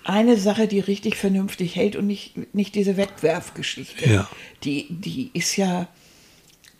Eine 0.03 0.37
Sache, 0.37 0.67
die 0.67 0.79
richtig 0.79 1.15
vernünftig 1.15 1.75
hält 1.75 1.95
und 1.95 2.07
nicht, 2.07 2.55
nicht 2.55 2.73
diese 2.73 2.97
Wegwerfgeschichte. 2.97 4.09
Ja. 4.09 4.27
Die, 4.63 4.87
die 4.89 5.29
ist 5.33 5.57
ja, 5.57 5.87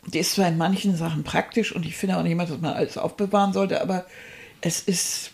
die 0.08 0.18
ist 0.20 0.34
zwar 0.34 0.48
in 0.48 0.58
manchen 0.58 0.98
Sachen 0.98 1.24
praktisch 1.24 1.72
und 1.76 1.86
ich 1.86 1.96
finde 1.96 2.18
auch 2.18 2.24
nicht 2.24 2.32
immer, 2.32 2.48
dass 2.48 2.60
man 2.60 2.74
alles 2.74 2.98
aufbewahren 2.98 3.54
sollte, 3.54 3.80
aber 3.82 4.06
es 4.62 4.80
ist, 4.80 5.32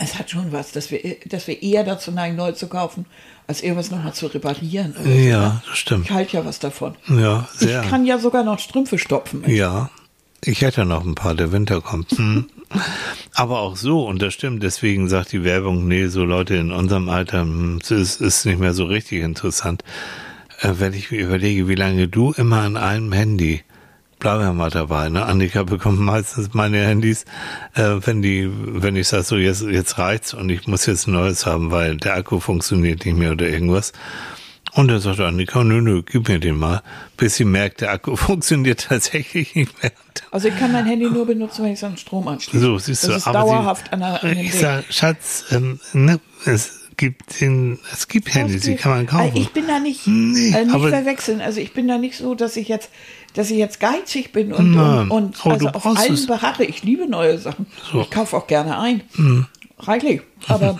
es 0.00 0.18
hat 0.18 0.30
schon 0.30 0.50
was, 0.50 0.72
dass 0.72 0.90
wir, 0.90 1.00
dass 1.26 1.46
wir 1.46 1.62
eher 1.62 1.84
dazu 1.84 2.10
neigen, 2.10 2.34
neu 2.34 2.50
zu 2.52 2.66
kaufen, 2.66 3.06
als 3.46 3.62
irgendwas 3.62 3.90
nochmal 3.90 4.12
zu 4.14 4.26
reparieren. 4.26 4.92
oder 4.92 5.04
so. 5.04 5.10
Ja, 5.10 5.62
das 5.68 5.78
stimmt. 5.78 6.06
Ich 6.06 6.10
halte 6.10 6.36
ja 6.36 6.44
was 6.44 6.58
davon. 6.58 6.96
Ja, 7.08 7.48
sehr. 7.54 7.82
Ich 7.82 7.88
kann 7.88 8.04
ja 8.06 8.18
sogar 8.18 8.42
noch 8.42 8.58
Strümpfe 8.58 8.98
stopfen. 8.98 9.48
Ja, 9.48 9.90
ich 10.44 10.62
hätte 10.62 10.84
noch 10.84 11.04
ein 11.04 11.14
paar, 11.14 11.34
der 11.34 11.52
Winter 11.52 11.80
kommt. 11.80 12.10
Hm. 12.12 12.46
Aber 13.34 13.60
auch 13.60 13.76
so, 13.76 14.06
und 14.06 14.20
das 14.20 14.34
stimmt, 14.34 14.62
deswegen 14.62 15.08
sagt 15.08 15.32
die 15.32 15.44
Werbung, 15.44 15.88
nee, 15.88 16.06
so 16.06 16.24
Leute 16.24 16.56
in 16.56 16.72
unserem 16.72 17.08
Alter, 17.08 17.42
hm, 17.42 17.78
es 17.82 17.90
ist, 17.90 18.20
ist 18.20 18.46
nicht 18.46 18.58
mehr 18.58 18.74
so 18.74 18.84
richtig 18.84 19.22
interessant. 19.22 19.82
Äh, 20.60 20.74
wenn 20.78 20.92
ich 20.92 21.10
mir 21.10 21.20
überlege, 21.20 21.68
wie 21.68 21.74
lange 21.74 22.08
du 22.08 22.32
immer 22.32 22.62
an 22.62 22.76
einem 22.76 23.12
Handy, 23.12 23.62
bleiben 24.18 24.56
mal 24.56 24.70
dabei, 24.70 25.08
ne? 25.08 25.24
Annika 25.24 25.62
bekommt 25.62 26.00
meistens 26.00 26.52
meine 26.52 26.78
Handys, 26.78 27.24
äh, 27.74 27.96
wenn 28.04 28.22
die, 28.22 28.50
wenn 28.50 28.96
ich 28.96 29.08
sage, 29.08 29.22
so 29.22 29.36
jetzt, 29.36 29.62
jetzt 29.62 29.98
reicht's 29.98 30.34
und 30.34 30.50
ich 30.50 30.66
muss 30.66 30.86
jetzt 30.86 31.06
ein 31.06 31.12
neues 31.12 31.46
haben, 31.46 31.70
weil 31.70 31.96
der 31.96 32.16
Akku 32.16 32.40
funktioniert 32.40 33.04
nicht 33.04 33.16
mehr 33.16 33.32
oder 33.32 33.48
irgendwas. 33.48 33.92
Und 34.72 34.88
dann 34.88 35.00
sagt 35.00 35.20
Annika, 35.20 35.64
nö, 35.64 35.80
nö, 35.80 36.02
gib 36.02 36.28
mir 36.28 36.38
den 36.38 36.56
mal, 36.56 36.82
bis 37.16 37.36
sie 37.36 37.44
merkt, 37.44 37.80
der 37.80 37.92
Akku 37.92 38.16
funktioniert 38.16 38.86
tatsächlich 38.88 39.54
nicht 39.54 39.82
mehr. 39.82 39.92
Also 40.30 40.48
ich 40.48 40.58
kann 40.58 40.72
mein 40.72 40.84
Handy 40.86 41.08
nur 41.08 41.26
benutzen, 41.26 41.64
wenn 41.64 41.72
ich 41.72 41.78
es 41.78 41.84
an 41.84 41.96
Strom 41.96 42.28
anschließe. 42.28 42.62
So, 42.62 42.78
siehst 42.78 43.04
du, 43.04 43.08
das 43.08 43.18
ist 43.18 43.26
aber 43.26 43.40
dauerhaft 43.40 43.86
sie, 43.86 43.92
an, 43.92 44.00
der, 44.00 44.24
an 44.24 44.36
Ich 44.36 44.54
sag, 44.54 44.84
Schatz, 44.90 45.46
ähm, 45.50 45.80
ne, 45.92 46.20
es 46.44 46.88
gibt 46.96 47.40
den, 47.40 47.78
es 47.92 48.08
gibt 48.08 48.34
Handys, 48.34 48.62
die 48.62 48.74
kann 48.76 48.90
man 48.90 49.06
kaufen. 49.06 49.36
Ich 49.36 49.52
bin 49.52 49.66
da 49.66 49.78
nicht, 49.78 50.06
Nee, 50.06 50.50
äh, 50.50 50.64
nicht 50.64 50.72
verwechseln. 50.72 51.40
Also 51.40 51.60
ich 51.60 51.72
bin 51.72 51.88
da 51.88 51.96
nicht 51.96 52.18
so, 52.18 52.34
dass 52.34 52.56
ich 52.56 52.68
jetzt, 52.68 52.90
dass 53.34 53.50
ich 53.50 53.56
jetzt 53.56 53.80
geizig 53.80 54.32
bin 54.32 54.52
und, 54.52 54.72
Nein, 54.74 55.10
und, 55.10 55.44
und 55.44 55.52
also 55.52 55.68
auf 55.68 55.86
allen 55.86 56.26
beharre. 56.26 56.64
Ich 56.64 56.82
liebe 56.82 57.08
neue 57.08 57.38
Sachen. 57.38 57.66
So. 57.90 58.02
Ich 58.02 58.10
kaufe 58.10 58.36
auch 58.36 58.46
gerne 58.48 58.78
ein. 58.78 59.02
Reichlich. 59.80 60.22
Aber, 60.46 60.78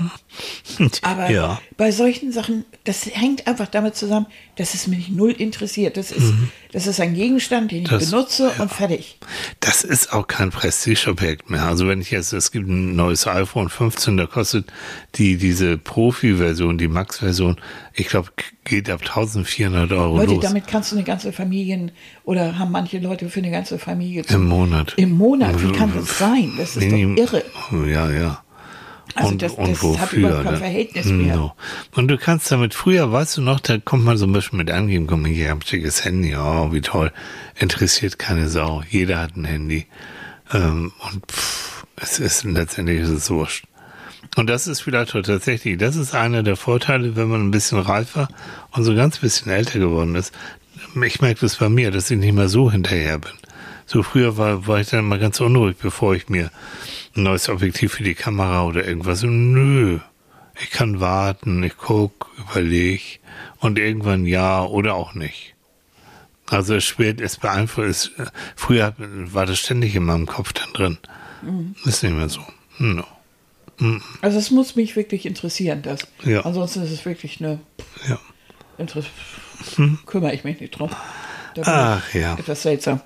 aber 1.02 1.30
Ja. 1.30 1.60
bei 1.76 1.90
solchen 1.90 2.32
Sachen, 2.32 2.64
das 2.84 3.06
hängt 3.06 3.46
einfach 3.46 3.66
damit 3.68 3.96
zusammen, 3.96 4.26
dass 4.56 4.74
es 4.74 4.86
mich 4.86 5.08
null 5.08 5.30
interessiert. 5.32 5.96
Das 5.96 6.10
ist, 6.12 6.32
das 6.72 6.86
ist 6.86 7.00
ein 7.00 7.14
Gegenstand, 7.14 7.70
den 7.72 7.82
ich 7.84 7.90
Mhm. 7.90 7.94
Das- 7.98 8.10
benutze 8.10 8.50
und 8.58 8.70
fertig. 8.72 9.18
Das 9.60 9.82
ist 9.84 10.12
auch 10.12 10.26
kein 10.26 10.50
Prestigeobjekt 10.50 11.50
mehr. 11.50 11.64
Also 11.64 11.86
wenn 11.88 12.00
ich 12.00 12.10
jetzt, 12.10 12.32
es 12.32 12.50
gibt 12.52 12.68
ein 12.68 12.94
neues 12.96 13.26
iPhone 13.26 13.68
15, 13.68 14.16
da 14.16 14.26
kostet 14.26 14.66
die, 15.16 15.36
diese 15.36 15.76
Profi-Version, 15.78 16.78
die 16.78 16.88
Max-Version, 16.88 17.56
ich 17.94 18.08
glaube, 18.08 18.28
geht 18.64 18.88
ab 18.90 19.00
1400 19.02 19.92
Euro 19.92 20.18
Leute, 20.18 20.34
los. 20.34 20.42
damit 20.44 20.66
kannst 20.68 20.92
du 20.92 20.96
eine 20.96 21.04
ganze 21.04 21.32
Familie 21.32 21.90
oder 22.24 22.58
haben 22.58 22.70
manche 22.70 22.98
Leute 22.98 23.28
für 23.28 23.40
eine 23.40 23.50
ganze 23.50 23.78
Familie 23.78 24.24
zu- 24.24 24.34
Im 24.34 24.46
Monat. 24.46 24.94
Im 24.96 25.12
Monat, 25.12 25.60
wie 25.62 25.72
kann 25.72 25.92
das 25.94 26.18
sein? 26.18 26.52
Das 26.56 26.76
ist 26.76 26.84
Minim- 26.84 27.16
doch 27.16 27.32
irre. 27.32 27.44
Ja, 27.88 28.10
ja. 28.10 28.42
Also 29.18 29.32
und, 29.32 29.42
das- 29.42 29.52
und 29.52 29.70
das 29.70 29.82
wofür? 29.82 30.00
hat 30.00 30.12
überhaupt 30.12 30.44
kein 30.44 30.52
ne? 30.52 30.58
Verhältnis 30.58 31.06
mehr. 31.06 31.36
No. 31.36 31.54
Und 31.94 32.08
du 32.08 32.16
kannst 32.18 32.50
damit, 32.52 32.74
früher, 32.74 33.10
weißt 33.10 33.36
du 33.36 33.42
noch, 33.42 33.60
da 33.60 33.78
kommt 33.78 34.04
man 34.04 34.16
so 34.16 34.26
ein 34.26 34.32
bisschen 34.32 34.58
mit 34.58 34.70
angeben, 34.70 35.06
komm 35.06 35.24
hier, 35.24 35.44
ich 35.46 35.50
hab 35.50 35.58
ein 35.58 35.66
schickes 35.66 36.04
Handy, 36.04 36.36
oh, 36.36 36.72
wie 36.72 36.80
toll. 36.80 37.12
Interessiert 37.58 38.18
keine 38.18 38.48
Sau. 38.48 38.82
Jeder 38.88 39.18
hat 39.20 39.36
ein 39.36 39.44
Handy. 39.44 39.86
Ähm, 40.52 40.92
und 41.10 41.30
pff, 41.30 41.84
es 41.96 42.18
ist, 42.18 42.44
letztendlich 42.44 43.00
ist 43.00 43.08
es 43.08 43.30
wurscht. 43.30 43.64
Und 44.36 44.48
das 44.48 44.66
ist 44.66 44.80
vielleicht 44.80 45.12
tatsächlich, 45.12 45.78
das 45.78 45.96
ist 45.96 46.14
einer 46.14 46.42
der 46.42 46.56
Vorteile, 46.56 47.16
wenn 47.16 47.28
man 47.28 47.40
ein 47.46 47.50
bisschen 47.50 47.78
reifer 47.80 48.28
und 48.72 48.84
so 48.84 48.94
ganz 48.94 49.18
bisschen 49.18 49.50
älter 49.50 49.78
geworden 49.78 50.14
ist. 50.14 50.32
Ich 51.04 51.20
merke 51.20 51.40
das 51.40 51.56
bei 51.56 51.68
mir, 51.68 51.90
dass 51.90 52.10
ich 52.10 52.18
nicht 52.18 52.34
mehr 52.34 52.48
so 52.48 52.70
hinterher 52.70 53.18
bin. 53.18 53.32
So 53.86 54.02
früher 54.02 54.36
war, 54.36 54.66
war 54.66 54.80
ich 54.80 54.90
dann 54.90 55.06
mal 55.06 55.18
ganz 55.18 55.40
unruhig, 55.40 55.76
bevor 55.80 56.14
ich 56.14 56.28
mir 56.28 56.50
neues 57.22 57.48
Objektiv 57.48 57.92
für 57.94 58.02
die 58.04 58.14
Kamera 58.14 58.64
oder 58.64 58.86
irgendwas. 58.86 59.22
Nö, 59.22 59.98
ich 60.60 60.70
kann 60.70 61.00
warten, 61.00 61.62
ich 61.62 61.76
guck, 61.76 62.30
überleg 62.38 63.20
und 63.58 63.78
irgendwann 63.78 64.26
ja 64.26 64.64
oder 64.64 64.94
auch 64.94 65.14
nicht. 65.14 65.54
Also 66.50 66.74
es 66.76 66.84
spät, 66.84 67.20
es 67.20 67.36
beeinflusst. 67.36 68.12
es- 68.18 68.32
Früher 68.56 68.94
war 68.98 69.44
das 69.46 69.58
ständig 69.58 69.94
in 69.94 70.04
meinem 70.04 70.26
Kopf 70.26 70.52
dann 70.52 70.72
drin. 70.72 70.98
Mhm. 71.42 71.74
Ist 71.84 72.02
nicht 72.02 72.14
mehr 72.14 72.28
so. 72.28 72.40
No. 72.78 73.04
Also 74.22 74.38
es 74.38 74.50
muss 74.50 74.74
mich 74.74 74.96
wirklich 74.96 75.24
interessieren, 75.26 75.82
das. 75.82 76.00
Ja. 76.24 76.40
Ansonsten 76.44 76.82
ist 76.82 76.90
es 76.90 77.04
wirklich 77.04 77.40
eine 77.40 77.60
Ja. 78.08 78.18
Interess 78.78 79.06
kümmere 80.06 80.34
ich 80.34 80.42
mich 80.44 80.60
nicht 80.60 80.70
drum. 80.78 80.90
Da 81.54 81.62
Ach 82.00 82.14
ja. 82.14 82.34
Etwas 82.38 82.62
seltsam. 82.62 83.00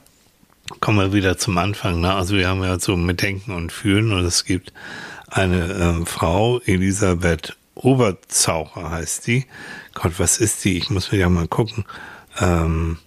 Kommen 0.80 0.98
wir 0.98 1.12
wieder 1.12 1.38
zum 1.38 1.58
Anfang. 1.58 2.00
Ne? 2.00 2.12
Also 2.12 2.36
wir 2.36 2.48
haben 2.48 2.62
ja 2.62 2.78
so 2.78 2.96
mit 2.96 3.22
Denken 3.22 3.52
und 3.52 3.72
Fühlen 3.72 4.12
und 4.12 4.24
es 4.24 4.44
gibt 4.44 4.72
eine 5.28 5.72
ähm, 5.72 6.06
Frau, 6.06 6.60
Elisabeth 6.60 7.56
Oberzaucher 7.74 8.90
heißt 8.90 9.26
die. 9.26 9.46
Gott, 9.94 10.12
was 10.18 10.38
ist 10.38 10.64
die? 10.64 10.76
Ich 10.76 10.90
muss 10.90 11.10
mir 11.10 11.18
ja 11.18 11.28
mal 11.28 11.48
gucken. 11.48 11.84
Ähm, 12.40 12.98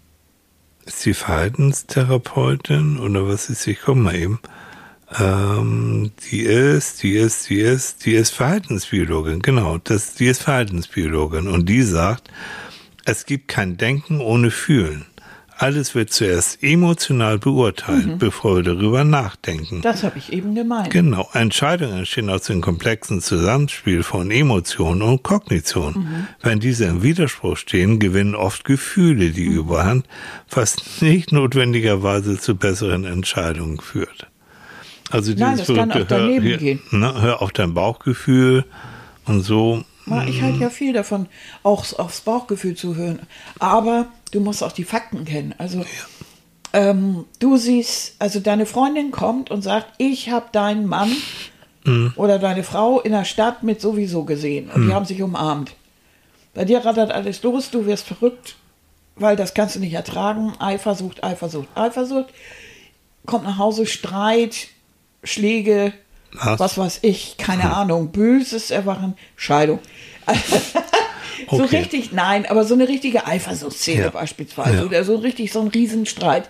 ist 0.86 1.05
die 1.05 1.13
Verhaltenstherapeutin 1.13 2.99
oder 2.99 3.28
was 3.28 3.49
ist 3.49 3.63
sie? 3.63 3.72
Ich 3.72 3.82
guck 3.82 3.95
mal 3.95 4.16
eben. 4.16 4.39
Ähm, 5.20 6.11
die 6.30 6.41
ist, 6.41 7.03
die 7.03 7.13
ist, 7.13 7.49
die 7.49 7.59
ist, 7.59 8.05
die 8.05 8.13
ist 8.13 8.32
Verhaltensbiologin, 8.32 9.41
genau. 9.41 9.78
Das, 9.78 10.16
die 10.16 10.28
ist 10.28 10.43
Verhaltensbiologin 10.43 11.47
und 11.47 11.68
die 11.68 11.84
sagt, 11.84 12.30
es 13.05 13.26
gibt 13.26 13.47
kein 13.47 13.78
Denken 13.78 14.20
ohne 14.20 14.51
Fühlen. 14.51 15.05
Alles 15.58 15.95
wird 15.95 16.12
zuerst 16.12 16.62
emotional 16.62 17.38
beurteilt, 17.38 18.20
bevor 18.20 18.58
wir 18.58 18.64
darüber 18.64 19.06
nachdenken. 19.06 19.82
Das 19.82 20.03
habe 20.03 20.18
ich 20.18 20.34
eben 20.34 20.53
gemeint. 20.53 20.89
Genau, 20.89 21.30
Entscheidungen 21.34 21.99
entstehen 21.99 22.30
aus 22.30 22.43
dem 22.43 22.60
komplexen 22.60 23.22
Zusammenspiel 23.22 24.03
von 24.03 24.32
Emotionen 24.32 25.01
und 25.01 25.24
Kognition. 25.24 26.28
Wenn 26.41 26.60
diese 26.60 26.86
im 26.86 27.03
Widerspruch 27.03 27.56
stehen, 27.56 27.99
gewinnen 27.99 28.36
oft 28.36 28.66
Gefühle 28.66 29.32
die 29.32 29.45
Überhand, 29.45 30.06
was 30.49 31.01
nicht 31.01 31.32
notwendigerweise 31.32 32.38
zu 32.38 32.56
besseren 32.56 33.06
Entscheidungen 33.06 33.80
führt. 33.80 34.28
Also 35.10 35.34
Nein, 35.38 35.58
das 35.58 35.68
kann 35.68 35.91
auch 35.91 36.06
daneben 36.06 36.43
hör, 36.43 36.49
hier, 36.49 36.58
gehen. 36.58 36.82
Ne, 36.91 37.22
hör 37.22 37.41
auf 37.41 37.51
dein 37.51 37.74
Bauchgefühl 37.74 38.66
und 39.26 39.41
so. 39.41 39.84
Ich 40.28 40.41
halte 40.41 40.60
ja 40.60 40.70
viel 40.70 40.93
davon, 40.93 41.28
auch 41.64 41.86
aufs 41.97 42.22
Bauchgefühl 42.22 42.76
zu 42.76 42.95
hören. 42.95 43.20
Aber 43.58 44.08
du 44.36 44.41
musst 44.41 44.61
auch 44.63 44.71
die 44.73 44.83
Fakten 44.83 45.25
kennen. 45.25 45.55
Also 45.57 45.86
ähm, 46.73 47.25
du 47.39 47.57
siehst, 47.57 48.15
also 48.19 48.39
deine 48.39 48.65
Freundin 48.65 49.11
kommt 49.11 49.49
und 49.49 49.61
sagt, 49.61 49.88
ich 49.97 50.29
habe 50.29 50.47
deinen 50.51 50.86
Mann 50.86 51.11
oder 52.15 52.39
deine 52.39 52.63
Frau 52.63 52.99
in 52.99 53.11
der 53.11 53.25
Stadt 53.25 53.61
mit 53.61 53.79
sowieso 53.79 54.23
gesehen 54.23 54.71
und 54.71 54.88
die 54.88 54.93
haben 54.93 55.05
sich 55.05 55.21
umarmt. 55.21 55.75
Bei 56.55 56.65
dir 56.65 56.83
rattert 56.83 57.11
alles 57.11 57.43
los, 57.43 57.69
du 57.69 57.86
wirst 57.86 58.07
verrückt, 58.07 58.55
weil 59.15 59.36
das 59.36 59.53
kannst 59.53 59.75
du 59.75 59.79
nicht 59.79 59.93
ertragen. 59.93 60.53
Eifersucht, 60.59 61.23
Eifersucht, 61.23 61.67
Eifersucht. 61.75 62.33
Kommt 63.27 63.43
nach 63.43 63.59
Hause, 63.59 63.86
Streit, 63.86 64.69
Schläge, 65.23 65.93
Was? 66.33 66.59
was 66.59 66.77
weiß 66.77 66.99
ich, 67.03 67.38
keine 67.38 67.71
Ahnung, 67.75 68.11
böses 68.11 68.71
Erwachen, 68.71 69.15
Scheidung. 69.36 69.79
so 71.49 71.63
Okay. 71.63 71.77
richtig, 71.77 72.11
nein, 72.11 72.45
aber 72.45 72.63
so 72.65 72.73
eine 72.73 72.88
richtige 72.88 73.25
Eifersuchtsszene 73.27 74.03
Ja. 74.03 74.09
beispielsweise. 74.09 74.77
Ja. 74.77 74.83
Oder 74.86 75.03
so 75.03 75.15
richtig 75.17 75.51
so 75.51 75.61
ein 75.61 75.67
Riesenstreit. 75.67 76.49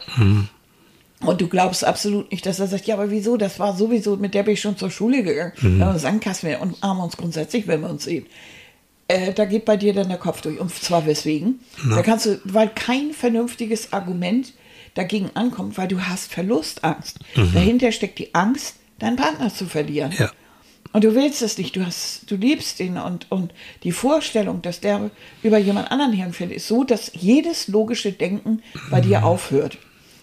Und 1.21 1.41
du 1.41 1.47
glaubst 1.47 1.83
absolut 1.85 2.31
nicht, 2.31 2.45
dass 2.45 2.59
er 2.59 2.67
sagt, 2.67 2.85
ja, 2.85 2.95
aber 2.95 3.09
wieso? 3.09 3.37
Das 3.37 3.57
war 3.59 3.75
sowieso, 3.75 4.17
mit 4.17 4.33
der 4.33 4.43
bin 4.43 4.53
ich 4.53 4.61
schon 4.61 4.77
zur 4.77 4.91
Schule 4.91 5.23
gegangen. 5.23 5.53
Mhm. 5.61 5.77
Wir 5.79 5.97
Sandkasten 5.99 6.49
wir 6.49 6.61
und 6.61 6.75
armen 6.81 7.01
uns 7.01 7.17
grundsätzlich, 7.17 7.67
wenn 7.67 7.81
wir 7.81 7.89
uns 7.89 8.03
sehen. 8.03 8.25
Äh, 9.07 9.33
da 9.33 9.45
geht 9.45 9.65
bei 9.65 9.77
dir 9.77 9.93
dann 9.93 10.09
der 10.09 10.17
Kopf 10.17 10.41
durch. 10.41 10.59
Und 10.59 10.73
zwar 10.73 11.05
weswegen? 11.05 11.59
Da 11.89 12.01
kannst 12.01 12.25
du, 12.25 12.39
weil 12.43 12.69
kein 12.69 13.11
vernünftiges 13.13 13.93
Argument 13.93 14.53
dagegen 14.95 15.29
ankommt, 15.35 15.77
weil 15.77 15.87
du 15.87 16.01
hast 16.01 16.31
Verlustangst. 16.31 17.19
Dahinter 17.53 17.91
steckt 17.91 18.17
die 18.19 18.33
Angst, 18.33 18.75
deinen 18.99 19.15
Partner 19.15 19.53
zu 19.53 19.65
verlieren. 19.65 20.11
Mhm. 20.11 20.17
Ja. 20.19 20.31
Und 20.95 21.03
du 21.03 21.13
willst 21.13 21.41
es 21.41 21.57
nicht, 21.57 21.75
du 21.75 21.85
hast, 21.85 22.21
du 22.31 22.37
liebst 22.37 22.79
ihn 22.79 22.97
und, 22.97 23.29
und 23.29 23.53
die 23.83 23.91
Vorstellung, 23.91 24.61
dass 24.61 24.79
der 24.79 25.11
über 25.43 25.57
jemand 25.57 25.91
anderen 25.91 26.13
herfällt, 26.13 26.53
ist 26.53 26.69
so, 26.69 26.85
dass 26.85 27.11
jedes 27.13 27.67
logische 27.67 28.13
Denken 28.13 28.63
bei 28.89 29.01
dir 29.01 29.19
Mhm. 29.19 29.25
aufhört. 29.25 29.77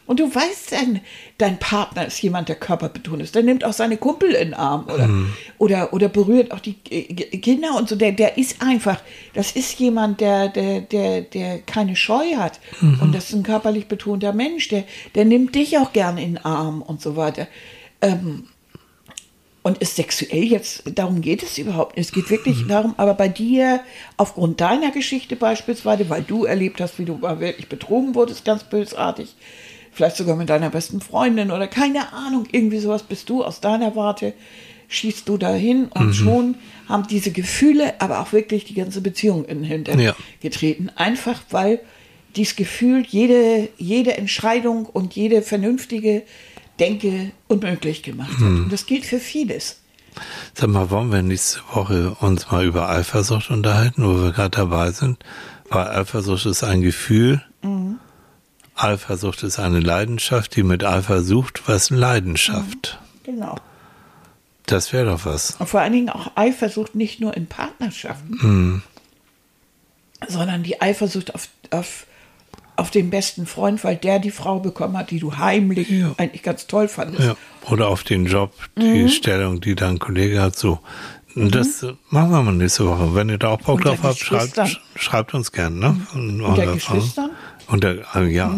Und 0.07 0.19
du 0.19 0.35
weißt, 0.35 0.73
dein, 0.73 1.03
dein 1.37 1.59
Partner 1.59 2.07
ist 2.07 2.23
jemand, 2.23 2.49
der 2.49 2.57
körperbetont 2.57 3.21
ist. 3.21 3.35
Der 3.35 3.43
nimmt 3.43 3.65
auch 3.67 3.75
seine 3.75 3.99
Kumpel 3.99 4.31
in 4.31 4.49
den 4.49 4.55
Arm 4.55 4.87
oder, 4.87 5.09
Mhm. 5.09 5.35
oder, 5.59 5.93
oder 5.93 6.09
berührt 6.09 6.53
auch 6.53 6.61
die 6.61 6.73
Kinder 6.73 7.77
und 7.77 7.91
so. 7.91 7.95
Der, 7.95 8.13
der 8.13 8.39
ist 8.39 8.63
einfach, 8.63 9.03
das 9.35 9.53
ist 9.53 9.79
jemand, 9.79 10.23
der, 10.23 10.49
der, 10.49 10.81
der, 10.81 11.21
der 11.21 11.59
keine 11.61 11.97
Scheu 11.97 12.37
hat. 12.37 12.61
Mhm. 12.81 12.99
Und 13.03 13.15
das 13.15 13.25
ist 13.29 13.35
ein 13.35 13.43
körperlich 13.43 13.89
betonter 13.89 14.33
Mensch. 14.33 14.69
Der, 14.69 14.85
der 15.15 15.27
nimmt 15.27 15.55
dich 15.55 15.77
auch 15.77 15.93
gern 15.93 16.17
in 16.17 16.37
den 16.37 16.45
Arm 16.47 16.81
und 16.81 17.03
so 17.03 17.15
weiter. 17.15 17.47
Ähm, 18.01 18.49
und 19.63 19.79
ist 19.79 19.97
sexuell 19.97 20.43
jetzt, 20.43 20.83
darum 20.97 21.21
geht 21.21 21.43
es 21.43 21.57
überhaupt 21.59 21.97
nicht. 21.97 22.09
Es 22.09 22.13
geht 22.13 22.31
wirklich 22.31 22.67
darum, 22.67 22.95
aber 22.97 23.15
bei 23.15 23.29
dir, 23.29 23.81
aufgrund 24.17 24.61
deiner 24.61 24.91
Geschichte 24.91 25.37
beispielsweise, 25.37 26.11
weil 26.11 26.23
du 26.23 26.45
erlebt 26.45 26.81
hast, 26.81 26.99
wie 26.99 27.05
du 27.05 27.15
mal 27.15 27.39
wirklich 27.39 27.69
betrogen 27.69 28.15
wurdest, 28.15 28.45
ganz 28.45 28.65
bösartig, 28.65 29.37
vielleicht 29.93 30.17
sogar 30.17 30.35
mit 30.37 30.49
deiner 30.51 30.71
besten 30.71 31.01
Freundin 31.01 31.51
oder 31.53 31.69
keine 31.69 32.13
Ahnung, 32.13 32.47
irgendwie 32.51 32.79
sowas 32.79 33.05
bist 33.05 33.29
du 33.31 33.45
aus 33.45 33.61
deiner 33.61 33.95
Warte, 33.95 34.33
schießt 34.89 35.29
du 35.29 35.39
dahin 35.39 35.87
und 35.87 36.13
schon 36.15 36.57
haben 36.89 37.07
diese 37.07 37.31
Gefühle, 37.31 37.95
aber 38.01 38.21
auch 38.21 38.33
wirklich 38.33 38.65
die 38.65 38.75
ganze 38.75 39.01
Beziehung 39.01 39.45
in 39.45 39.59
den 39.59 39.65
Hintern 39.65 40.01
Ja. 40.01 40.15
getreten. 40.41 40.91
Einfach 40.97 41.41
weil 41.51 41.81
dieses 42.37 42.57
Gefühl 42.57 43.05
jede, 43.09 43.69
jede 43.79 44.17
Entscheidung 44.17 44.87
und 44.87 45.15
jede 45.15 45.43
vernünftige 45.43 46.23
Denke 46.79 47.33
unmöglich 47.49 48.03
gemacht 48.03 48.35
hat. 48.35 48.43
Und 48.43 48.71
das 48.71 48.87
gilt 48.87 49.05
für 49.05 49.19
vieles. 49.19 49.81
Sag 50.55 50.69
mal, 50.69 50.91
wollen 50.91 51.13
wir 51.13 51.23
nächste 51.23 51.61
Woche 51.73 52.17
uns 52.21 52.51
mal 52.51 52.65
über 52.65 52.89
Eifersucht 52.89 53.51
unterhalten, 53.51 54.05
wo 54.05 54.23
wir 54.23 54.33
gerade 54.33 54.51
dabei 54.51 54.91
sind? 54.91 55.19
Weil 55.69 55.89
Eifersucht 55.89 56.47
ist 56.47 56.65
ein 56.65 56.83
Gefühl. 56.83 57.43
Eifersucht 58.75 59.43
ist 59.43 59.59
eine 59.59 59.81
Leidenschaft, 59.81 60.57
die 60.57 60.63
mit 60.63 60.85
Eifersucht 60.85 61.63
was 61.67 61.91
Leidenschaft. 61.91 62.99
Genau. 63.23 63.57
Das 64.67 64.93
wäre 64.93 65.07
doch 65.07 65.25
was. 65.25 65.57
Und 65.59 65.69
vor 65.69 65.81
allen 65.81 65.93
Dingen 65.93 66.09
auch 66.09 66.33
Eifersucht 66.37 66.95
nicht 66.95 67.21
nur 67.21 67.37
in 67.37 67.47
Partnerschaften, 67.47 68.83
sondern 70.29 70.63
die 70.63 70.81
Eifersucht 70.81 71.35
auf, 71.35 71.49
auf, 71.71 72.07
auf 72.77 72.91
den 72.91 73.11
besten 73.11 73.47
Freund, 73.47 73.85
weil 73.85 73.97
der 73.97 74.19
die 74.19 74.31
Frau 74.31 74.59
bekommen 74.61 74.97
hat, 74.97 75.11
die 75.11 75.19
du 75.21 75.37
heimlich 75.37 75.91
Ja. 75.91 76.15
eigentlich 76.17 76.43
ganz 76.43 76.67
toll 76.67 76.89
fandest. 76.89 77.25
Ja. 77.25 77.37
Oder 77.71 77.89
auf 77.89 78.03
den 78.03 78.27
Job, 78.27 78.53
die 78.77 79.03
Mhm. 79.05 79.09
Stellung, 79.09 79.61
die 79.61 79.75
dein 79.75 79.99
Kollege 79.99 80.41
hat, 80.43 80.57
so. 80.57 80.81
Das 81.35 81.83
äh, 81.83 81.95
machen 82.11 82.31
wir 82.31 82.43
mal 82.43 82.53
nächste 82.53 82.87
Woche. 82.87 83.15
Wenn 83.15 83.31
ihr 83.31 83.39
da 83.39 83.49
auch 83.49 83.59
Bock 83.63 83.77
Unter 83.77 83.91
drauf 83.91 84.03
habt, 84.03 84.19
schreibt, 84.19 84.81
schreibt 84.97 85.33
uns 85.35 85.51
gerne, 85.53 85.77
ne? 85.77 85.97
Von 86.13 86.41
Unter 86.43 86.75
Geschwistern? 86.75 87.31
Mhm. 87.31 87.73
Und 87.73 87.85
der, 87.85 88.05
also 88.15 88.29
ja, 88.29 88.49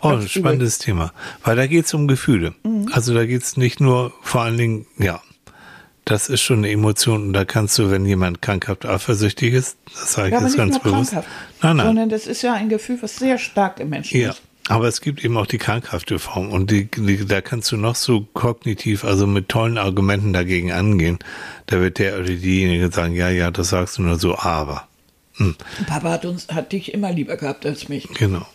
oh, 0.00 0.08
ein 0.08 0.18
ganz 0.18 0.30
spannendes 0.30 0.78
Thema. 0.78 1.12
Weil 1.44 1.54
da 1.54 1.66
geht's 1.68 1.94
um 1.94 2.08
Gefühle. 2.08 2.54
Mhm. 2.64 2.88
Also 2.92 3.14
da 3.14 3.24
geht's 3.24 3.56
nicht 3.56 3.80
nur, 3.80 4.12
vor 4.22 4.42
allen 4.42 4.56
Dingen, 4.58 4.86
ja, 4.98 5.20
das 6.06 6.28
ist 6.28 6.40
schon 6.42 6.58
eine 6.58 6.70
Emotion 6.70 7.22
und 7.28 7.32
da 7.34 7.44
kannst 7.44 7.78
du, 7.78 7.90
wenn 7.90 8.04
jemand 8.04 8.42
krankhaft 8.42 8.84
eifersüchtig 8.84 9.54
ist, 9.54 9.78
das 9.94 10.12
sage 10.14 10.28
ich 10.28 10.34
Ja, 10.34 10.42
jetzt 10.42 10.56
ganz 10.56 10.78
bewusst. 10.80 11.12
krankhaft, 11.12 11.28
Nein, 11.64 11.76
nein. 11.78 11.86
sondern 11.86 12.08
das 12.10 12.26
ist 12.26 12.42
ja 12.42 12.52
ein 12.54 12.68
Gefühl, 12.68 12.98
was 13.00 13.16
sehr 13.16 13.38
stark 13.38 13.80
im 13.80 13.88
Menschen 13.88 14.20
Ja, 14.20 14.30
ist. 14.30 14.42
aber 14.68 14.86
es 14.86 15.00
gibt 15.00 15.24
eben 15.24 15.36
auch 15.36 15.46
die 15.46 15.58
krankhafte 15.58 16.18
Form 16.18 16.50
und 16.50 16.70
die, 16.70 16.90
die, 16.90 17.24
da 17.26 17.40
kannst 17.40 17.72
du 17.72 17.76
noch 17.76 17.94
so 17.96 18.26
kognitiv, 18.34 19.02
also 19.04 19.26
mit 19.26 19.48
tollen 19.48 19.78
Argumenten 19.78 20.32
dagegen 20.32 20.72
angehen. 20.72 21.18
Da 21.66 21.80
wird 21.80 21.98
der 21.98 22.16
oder 22.16 22.24
diejenige 22.26 22.92
sagen, 22.92 23.14
ja, 23.14 23.30
ja, 23.30 23.50
das 23.50 23.70
sagst 23.70 23.98
du 23.98 24.02
nur 24.02 24.18
so, 24.18 24.36
aber. 24.38 24.86
Papa 25.88 26.10
hat, 26.10 26.24
uns, 26.26 26.48
hat 26.48 26.70
dich 26.72 26.94
immer 26.94 27.10
lieber 27.12 27.36
gehabt 27.36 27.66
als 27.66 27.88
mich. 27.88 28.08
Genau. 28.14 28.46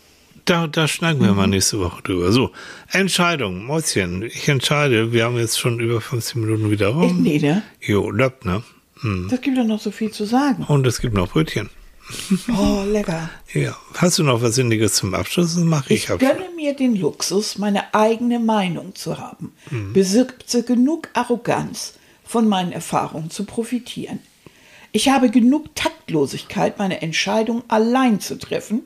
Da, 0.46 0.66
da 0.68 0.88
schnacken 0.88 1.22
wir 1.22 1.34
mal 1.34 1.48
nächste 1.48 1.80
Woche 1.80 2.02
drüber. 2.02 2.32
So, 2.32 2.52
Entscheidung, 2.92 3.66
Mäuschen. 3.66 4.24
Ich 4.24 4.48
entscheide, 4.48 5.12
wir 5.12 5.26
haben 5.26 5.38
jetzt 5.38 5.60
schon 5.60 5.80
über 5.80 6.00
15 6.00 6.42
Minuten 6.42 6.72
wieder 6.72 6.88
rum. 6.88 7.22
Nee, 7.22 7.40
ne? 7.40 7.62
Jo, 7.82 8.10
läuft, 8.10 8.46
ne? 8.46 8.64
Das 9.30 9.42
gibt 9.42 9.58
doch 9.58 9.66
noch 9.66 9.80
so 9.80 9.92
viel 9.92 10.12
zu 10.12 10.26
sagen. 10.26 10.64
Und 10.64 10.88
es 10.88 11.02
gibt 11.02 11.14
noch 11.14 11.30
Brötchen. 11.32 11.70
Oh, 12.50 12.84
lecker. 12.86 13.30
Ja. 13.54 13.78
Hast 13.96 14.20
du 14.20 14.24
noch 14.24 14.42
was 14.42 14.56
Sinniges 14.56 14.96
zum 14.96 15.14
Abschluss? 15.14 15.56
Das 15.56 15.64
mache 15.64 15.94
ich. 15.94 16.10
Ich 16.10 16.18
gönne 16.18 16.50
mir 16.56 16.76
den 16.76 16.96
Luxus, 16.96 17.58
meine 17.58 17.94
eigene 17.94 18.40
Meinung 18.40 18.96
zu 18.96 19.18
haben, 19.18 19.54
besitze 19.94 20.64
genug 20.64 21.10
Arroganz, 21.14 21.94
von 22.26 22.48
meinen 22.48 22.72
Erfahrungen 22.72 23.30
zu 23.30 23.44
profitieren. 23.44 24.20
Ich 24.92 25.10
habe 25.10 25.30
genug 25.30 25.76
Taktlosigkeit, 25.76 26.80
meine 26.80 27.02
Entscheidung 27.02 27.64
allein 27.68 28.20
zu 28.20 28.38
treffen, 28.38 28.82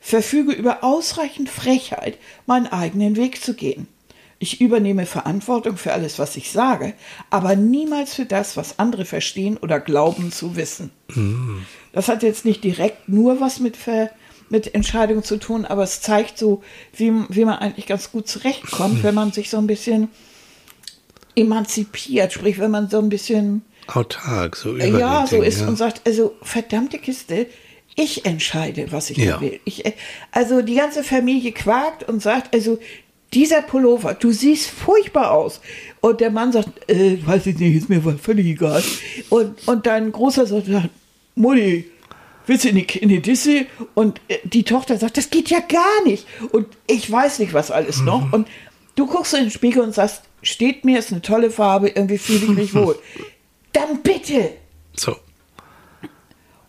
verfüge 0.00 0.52
über 0.52 0.84
ausreichend 0.84 1.48
Frechheit, 1.48 2.18
meinen 2.46 2.66
eigenen 2.68 3.16
Weg 3.16 3.42
zu 3.42 3.54
gehen. 3.54 3.88
Ich 4.40 4.60
übernehme 4.60 5.04
Verantwortung 5.04 5.76
für 5.76 5.92
alles, 5.92 6.18
was 6.20 6.36
ich 6.36 6.52
sage, 6.52 6.94
aber 7.28 7.56
niemals 7.56 8.14
für 8.14 8.24
das, 8.24 8.56
was 8.56 8.78
andere 8.78 9.04
verstehen 9.04 9.56
oder 9.56 9.80
glauben 9.80 10.30
zu 10.30 10.54
wissen. 10.54 10.90
Das 11.92 12.06
hat 12.08 12.22
jetzt 12.22 12.44
nicht 12.44 12.62
direkt 12.62 13.08
nur 13.08 13.40
was 13.40 13.58
mit, 13.58 13.76
Ver, 13.76 14.10
mit 14.48 14.74
Entscheidungen 14.76 15.24
zu 15.24 15.38
tun, 15.38 15.64
aber 15.64 15.82
es 15.82 16.00
zeigt 16.00 16.38
so, 16.38 16.62
wie, 16.94 17.12
wie 17.28 17.44
man 17.44 17.58
eigentlich 17.58 17.86
ganz 17.86 18.12
gut 18.12 18.28
zurechtkommt, 18.28 19.02
wenn 19.02 19.14
man 19.14 19.32
sich 19.32 19.50
so 19.50 19.56
ein 19.58 19.66
bisschen 19.66 20.08
emanzipiert, 21.34 22.32
sprich, 22.32 22.58
wenn 22.58 22.70
man 22.70 22.88
so 22.88 22.98
ein 22.98 23.08
bisschen 23.08 23.62
Autark, 23.86 24.54
so 24.56 24.74
über 24.74 24.86
ja, 24.86 25.20
den 25.20 25.26
so 25.28 25.42
ist 25.42 25.60
ja. 25.60 25.68
und 25.68 25.76
sagt, 25.76 26.02
also 26.06 26.36
verdammte 26.42 26.98
Kiste, 26.98 27.46
ich 27.96 28.24
entscheide, 28.26 28.92
was 28.92 29.10
ich 29.10 29.16
Ja. 29.18 29.40
will. 29.40 29.60
Ich, 29.64 29.84
äh, 29.86 29.92
also 30.30 30.62
die 30.62 30.74
ganze 30.74 31.02
Familie 31.02 31.52
quakt 31.52 32.04
und 32.08 32.20
sagt, 32.22 32.54
also 32.54 32.78
dieser 33.34 33.62
Pullover, 33.62 34.14
du 34.14 34.30
siehst 34.32 34.70
furchtbar 34.70 35.32
aus. 35.32 35.60
Und 36.00 36.20
der 36.20 36.30
Mann 36.30 36.52
sagt, 36.52 36.88
äh, 36.90 37.18
weiß 37.26 37.46
ich 37.46 37.58
nicht, 37.58 37.76
ist 37.76 37.88
mir 37.88 38.00
völlig 38.18 38.46
egal. 38.46 38.82
Und, 39.28 39.66
und 39.68 39.86
dein 39.86 40.12
Großer 40.12 40.46
sagt, 40.46 40.66
Mutti, 41.34 41.90
willst 42.46 42.64
du 42.64 42.68
in 42.70 42.76
die, 42.76 42.98
in 42.98 43.08
die 43.10 43.20
Disse? 43.20 43.66
Und 43.94 44.20
äh, 44.28 44.38
die 44.44 44.64
Tochter 44.64 44.96
sagt, 44.96 45.16
das 45.18 45.30
geht 45.30 45.50
ja 45.50 45.60
gar 45.60 46.04
nicht. 46.04 46.26
Und 46.52 46.66
ich 46.86 47.10
weiß 47.10 47.38
nicht, 47.40 47.52
was 47.52 47.70
alles 47.70 48.00
noch. 48.00 48.32
Und 48.32 48.48
du 48.94 49.06
guckst 49.06 49.34
in 49.34 49.40
den 49.40 49.50
Spiegel 49.50 49.82
und 49.82 49.94
sagst, 49.94 50.22
steht 50.42 50.84
mir, 50.84 50.98
ist 50.98 51.12
eine 51.12 51.20
tolle 51.22 51.50
Farbe, 51.50 51.88
irgendwie 51.88 52.18
fühle 52.18 52.44
ich 52.44 52.48
mich 52.50 52.74
wohl. 52.74 52.98
Dann 53.72 54.02
bitte, 54.02 54.52
So. 54.96 55.16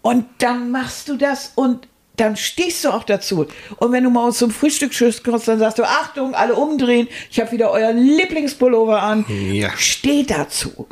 und 0.01 0.25
dann 0.39 0.69
machst 0.71 1.07
du 1.07 1.15
das 1.15 1.53
und 1.55 1.87
dann 2.19 2.35
stehst 2.35 2.83
du 2.85 2.89
auch 2.89 3.03
dazu. 3.03 3.45
Und 3.77 3.91
wenn 3.91 4.03
du 4.03 4.09
mal 4.09 4.31
zum 4.33 4.51
Frühstücksschiff 4.51 5.23
kommst, 5.23 5.47
dann 5.47 5.59
sagst 5.59 5.79
du, 5.79 5.83
Achtung, 5.83 6.33
alle 6.35 6.55
umdrehen, 6.55 7.07
ich 7.31 7.39
habe 7.39 7.51
wieder 7.51 7.71
euren 7.71 7.97
Lieblingspullover 7.97 9.01
an. 9.01 9.25
Ja. 9.51 9.69
Steh 9.77 10.23
dazu. 10.23 10.87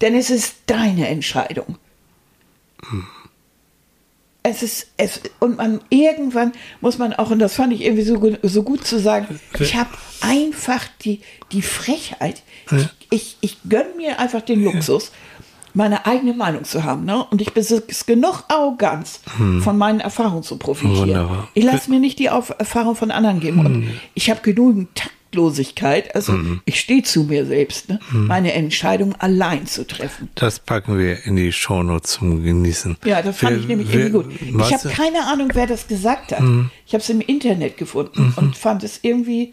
Denn 0.00 0.14
es 0.14 0.30
ist 0.30 0.56
deine 0.66 1.08
Entscheidung. 1.08 1.76
Es 4.44 4.62
ist, 4.62 4.86
es, 4.96 5.20
und 5.40 5.58
man, 5.58 5.80
irgendwann 5.90 6.52
muss 6.80 6.96
man 6.96 7.12
auch, 7.12 7.30
und 7.30 7.38
das 7.40 7.54
fand 7.56 7.72
ich 7.72 7.82
irgendwie 7.82 8.04
so, 8.04 8.18
gut- 8.18 8.38
so 8.42 8.62
gut 8.62 8.86
zu 8.86 8.98
sagen, 8.98 9.38
ich 9.58 9.74
habe 9.74 9.90
einfach 10.20 10.86
die, 11.04 11.20
die 11.52 11.60
Frechheit, 11.60 12.42
ich, 12.70 12.88
ich, 13.10 13.36
ich 13.40 13.56
gönne 13.68 13.90
mir 13.96 14.18
einfach 14.20 14.40
den 14.40 14.62
Luxus, 14.64 15.10
meine 15.74 16.06
eigene 16.06 16.34
Meinung 16.34 16.64
zu 16.64 16.84
haben. 16.84 17.04
Ne? 17.04 17.24
Und 17.30 17.40
ich 17.40 17.52
besitze 17.52 18.04
genug 18.06 18.44
Arroganz, 18.48 19.20
von 19.60 19.78
meinen 19.78 20.00
Erfahrungen 20.00 20.42
zu 20.42 20.56
profitieren. 20.56 21.08
Wunderbar. 21.08 21.48
Ich 21.54 21.64
lasse 21.64 21.90
mir 21.90 22.00
nicht 22.00 22.18
die 22.18 22.30
Auf 22.30 22.50
Erfahrung 22.58 22.96
von 22.96 23.10
anderen 23.10 23.40
geben. 23.40 23.64
Und 23.64 23.88
ich 24.14 24.30
habe 24.30 24.40
genügend 24.42 24.88
Machtlosigkeit. 25.30 26.14
Also 26.14 26.32
Mhm. 26.32 26.60
ich 26.64 26.80
stehe 26.80 27.02
zu 27.02 27.24
mir 27.24 27.44
selbst, 27.46 27.88
ne? 27.90 28.00
meine 28.12 28.52
Entscheidung 28.54 29.14
allein 29.18 29.66
zu 29.66 29.86
treffen. 29.86 30.28
Das 30.34 30.58
packen 30.58 30.98
wir 30.98 31.24
in 31.26 31.36
die 31.36 31.52
Shownotes 31.52 32.12
zum 32.12 32.42
Genießen. 32.42 32.96
Ja, 33.04 33.20
das 33.22 33.36
fand 33.36 33.52
Wer- 33.52 33.60
ich 33.60 33.68
nämlich 33.68 33.92
wer- 33.92 34.06
irgendwie 34.06 34.50
gut. 34.52 34.60
Ich 34.62 34.72
habe 34.72 34.88
keine 34.88 35.26
Ahnung, 35.26 35.50
wer 35.52 35.66
das 35.66 35.86
gesagt 35.86 36.32
hat. 36.32 36.40
Mhm. 36.40 36.70
Ich 36.86 36.94
habe 36.94 37.02
es 37.02 37.10
im 37.10 37.20
Internet 37.20 37.76
gefunden 37.76 38.32
und 38.36 38.56
fand 38.56 38.82
es 38.84 39.00
irgendwie 39.02 39.52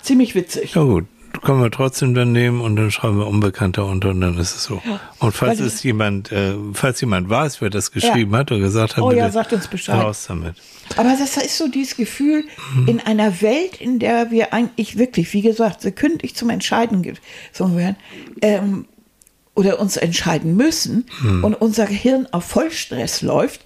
ziemlich 0.00 0.34
witzig. 0.36 0.74
Ja 0.76 0.82
gut, 0.84 1.06
können 1.42 1.62
wir 1.62 1.70
trotzdem 1.70 2.14
dann 2.14 2.32
nehmen 2.32 2.60
und 2.60 2.76
dann 2.76 2.90
schreiben 2.90 3.18
wir 3.18 3.26
Unbekannter 3.26 3.86
unter 3.86 4.10
und 4.10 4.20
dann 4.20 4.38
ist 4.38 4.54
es 4.56 4.64
so. 4.64 4.82
Und 5.18 5.32
falls 5.32 5.60
Weil- 5.60 5.66
es 5.66 5.82
jemand, 5.82 6.32
äh, 6.32 6.54
falls 6.72 7.00
jemand 7.00 7.28
weiß, 7.28 7.60
wer 7.60 7.70
das 7.70 7.92
geschrieben 7.92 8.34
hat 8.36 8.50
oder 8.52 8.60
gesagt 8.60 8.96
hat, 8.96 9.02
Oh 9.04 9.10
ja, 9.12 9.24
bitte 9.24 9.32
sagt 9.32 9.52
uns 9.52 9.68
Bescheid. 9.68 10.02
raus 10.02 10.24
damit. 10.28 10.54
Aber 10.96 11.14
das 11.18 11.36
ist 11.36 11.58
so 11.58 11.68
dieses 11.68 11.96
Gefühl, 11.96 12.44
Mhm. 12.74 12.88
in 12.88 13.00
einer 13.00 13.40
Welt, 13.42 13.80
in 13.80 13.98
der 13.98 14.30
wir 14.30 14.52
eigentlich 14.52 14.98
wirklich, 14.98 15.32
wie 15.32 15.42
gesagt, 15.42 15.80
sekündlich 15.82 16.34
zum 16.34 16.50
Entscheiden 16.50 17.02
gezwungen 17.02 17.76
werden, 17.76 17.96
ähm, 18.42 18.84
oder 19.54 19.80
uns 19.80 19.96
entscheiden 19.96 20.54
müssen 20.56 21.06
Mhm. 21.22 21.44
und 21.44 21.54
unser 21.54 21.86
Gehirn 21.86 22.26
auf 22.30 22.44
Vollstress 22.44 23.22
läuft, 23.22 23.62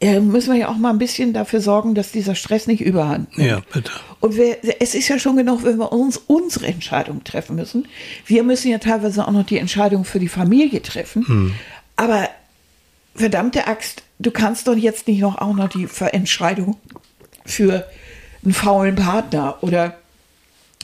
müssen 0.00 0.52
wir 0.52 0.58
ja 0.58 0.68
auch 0.68 0.76
mal 0.76 0.90
ein 0.90 0.98
bisschen 0.98 1.32
dafür 1.32 1.60
sorgen, 1.60 1.94
dass 1.94 2.12
dieser 2.12 2.34
Stress 2.34 2.66
nicht 2.66 2.82
überhand 2.82 3.36
nimmt. 3.38 3.50
Ja, 3.50 3.62
bitte. 3.72 3.90
Und 4.20 4.36
wir, 4.36 4.58
es 4.80 4.94
ist 4.94 5.08
ja 5.08 5.18
schon 5.18 5.36
genug, 5.36 5.64
wenn 5.64 5.78
wir 5.78 5.92
uns 5.92 6.18
unsere 6.26 6.66
Entscheidung 6.66 7.24
treffen 7.24 7.56
müssen. 7.56 7.88
Wir 8.26 8.42
müssen 8.42 8.70
ja 8.70 8.78
teilweise 8.78 9.26
auch 9.26 9.32
noch 9.32 9.46
die 9.46 9.58
Entscheidung 9.58 10.04
für 10.04 10.18
die 10.18 10.28
Familie 10.28 10.82
treffen. 10.82 11.54
Aber 11.96 12.28
verdammte 13.14 13.66
Axt, 13.66 14.02
du 14.18 14.30
kannst 14.30 14.68
doch 14.68 14.76
jetzt 14.76 15.08
nicht 15.08 15.20
noch 15.20 15.38
auch 15.38 15.54
noch 15.54 15.68
die 15.68 15.88
Entscheidung 16.12 16.76
für 17.44 17.86
einen 18.42 18.52
faulen 18.52 18.96
Partner 18.96 19.56
oder 19.62 19.96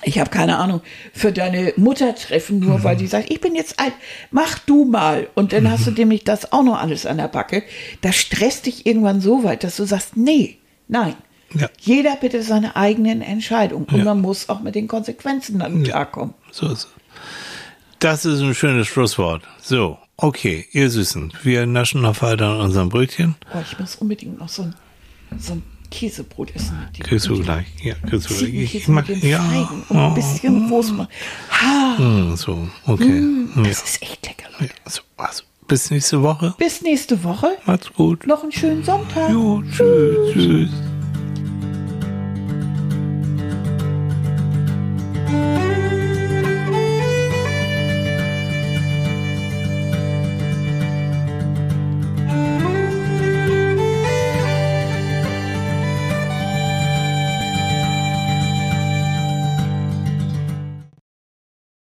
ich 0.03 0.19
habe 0.19 0.31
keine 0.31 0.59
Ahnung, 0.59 0.81
für 1.13 1.33
deine 1.33 1.73
Mutter 1.77 2.15
treffen, 2.15 2.59
nur 2.61 2.83
weil 2.85 2.97
die 2.97 3.07
sagt, 3.07 3.31
ich 3.31 3.41
bin 3.41 3.55
jetzt 3.55 3.79
alt, 3.81 3.93
mach 4.31 4.59
du 4.61 4.85
mal. 4.85 5.29
Und 5.35 5.53
dann 5.53 5.71
hast 5.71 5.87
du 5.87 5.91
nämlich 5.91 6.25
das 6.25 6.53
auch 6.53 6.63
noch 6.63 6.79
alles 6.81 7.07
an 7.07 7.19
der 7.19 7.29
Backe. 7.29 7.63
Das 8.01 8.17
stresst 8.17 8.67
dich 8.67 8.87
irgendwann 8.87 9.21
so 9.21 9.45
weit, 9.45 9.63
dass 9.65 9.77
du 9.77 9.85
sagst, 9.85 10.17
nee, 10.17 10.59
nein. 10.89 11.15
Ja. 11.53 11.69
Jeder 11.81 12.15
bitte 12.17 12.43
seine 12.45 12.77
eigenen 12.77 13.23
Entscheidungen. 13.23 13.87
Und 13.87 13.99
Ja. 13.99 14.05
man 14.05 14.21
muss 14.21 14.49
auch 14.49 14.61
mit 14.61 14.75
den 14.77 14.87
Konsequenzen 14.89 15.59
dann 15.59 15.83
klarkommen. 15.83 16.35
So 16.53 16.67
ist 16.67 16.73
es. 16.73 16.89
Das 17.99 18.25
ist 18.25 18.41
ein 18.41 18.55
schönes 18.55 18.87
Schlusswort. 18.87 19.43
So, 19.61 19.99
okay, 20.17 20.67
ihr 20.73 20.89
Süßen, 20.91 21.33
wir 21.43 21.67
naschen 21.67 22.01
noch 22.03 22.23
weiter 22.23 22.47
an 22.51 22.61
unserem 22.61 22.89
Brötchen. 22.89 23.35
Oh, 23.53 23.59
ich 23.69 23.79
muss 23.79 23.97
unbedingt 23.97 24.39
noch 24.39 24.49
so 24.49 24.63
ein, 24.63 24.75
so 25.39 25.55
ein 25.55 25.63
Käsebrot 25.91 26.55
essen. 26.55 26.79
Mit 26.87 26.99
dem- 26.99 27.03
Kriegst 27.07 27.27
du 27.27 27.31
mit 27.31 27.39
dem 27.41 27.45
gleich. 27.45 27.67
Ja, 27.83 27.95
kriegst 28.09 28.31
du 28.31 28.35
gleich. 28.35 28.43
Ich 28.55 28.71
Ziegenkäse 28.71 28.91
mag, 28.93 29.09
mit 29.09 29.23
den 29.23 29.31
ja. 29.31 29.43
Feigen 29.43 29.83
und 29.89 29.97
ein 29.99 30.15
bisschen 30.15 30.69
Rosmarin. 30.71 31.09
Ha, 31.51 31.95
Hm, 31.99 32.37
So, 32.37 32.69
okay. 32.87 33.23
Ja. 33.57 33.63
das 33.63 33.83
ist 33.83 34.03
echt 34.03 34.27
lecker, 34.27 34.49
Ja, 34.53 34.59
Leute. 34.61 34.75
so, 34.87 35.01
also, 35.17 35.43
bis 35.67 35.91
nächste 35.91 36.23
Woche. 36.23 36.55
Bis 36.59 36.83
nächste 36.83 37.23
Woche. 37.25 37.49
Macht's 37.67 37.93
gut. 37.93 38.27
Noch 38.27 38.43
einen 38.43 38.53
schönen 38.53 38.85
Sonntag. 38.85 39.31
Jo, 39.31 39.63
tschüss, 39.63 40.33
tschüss. 40.33 40.71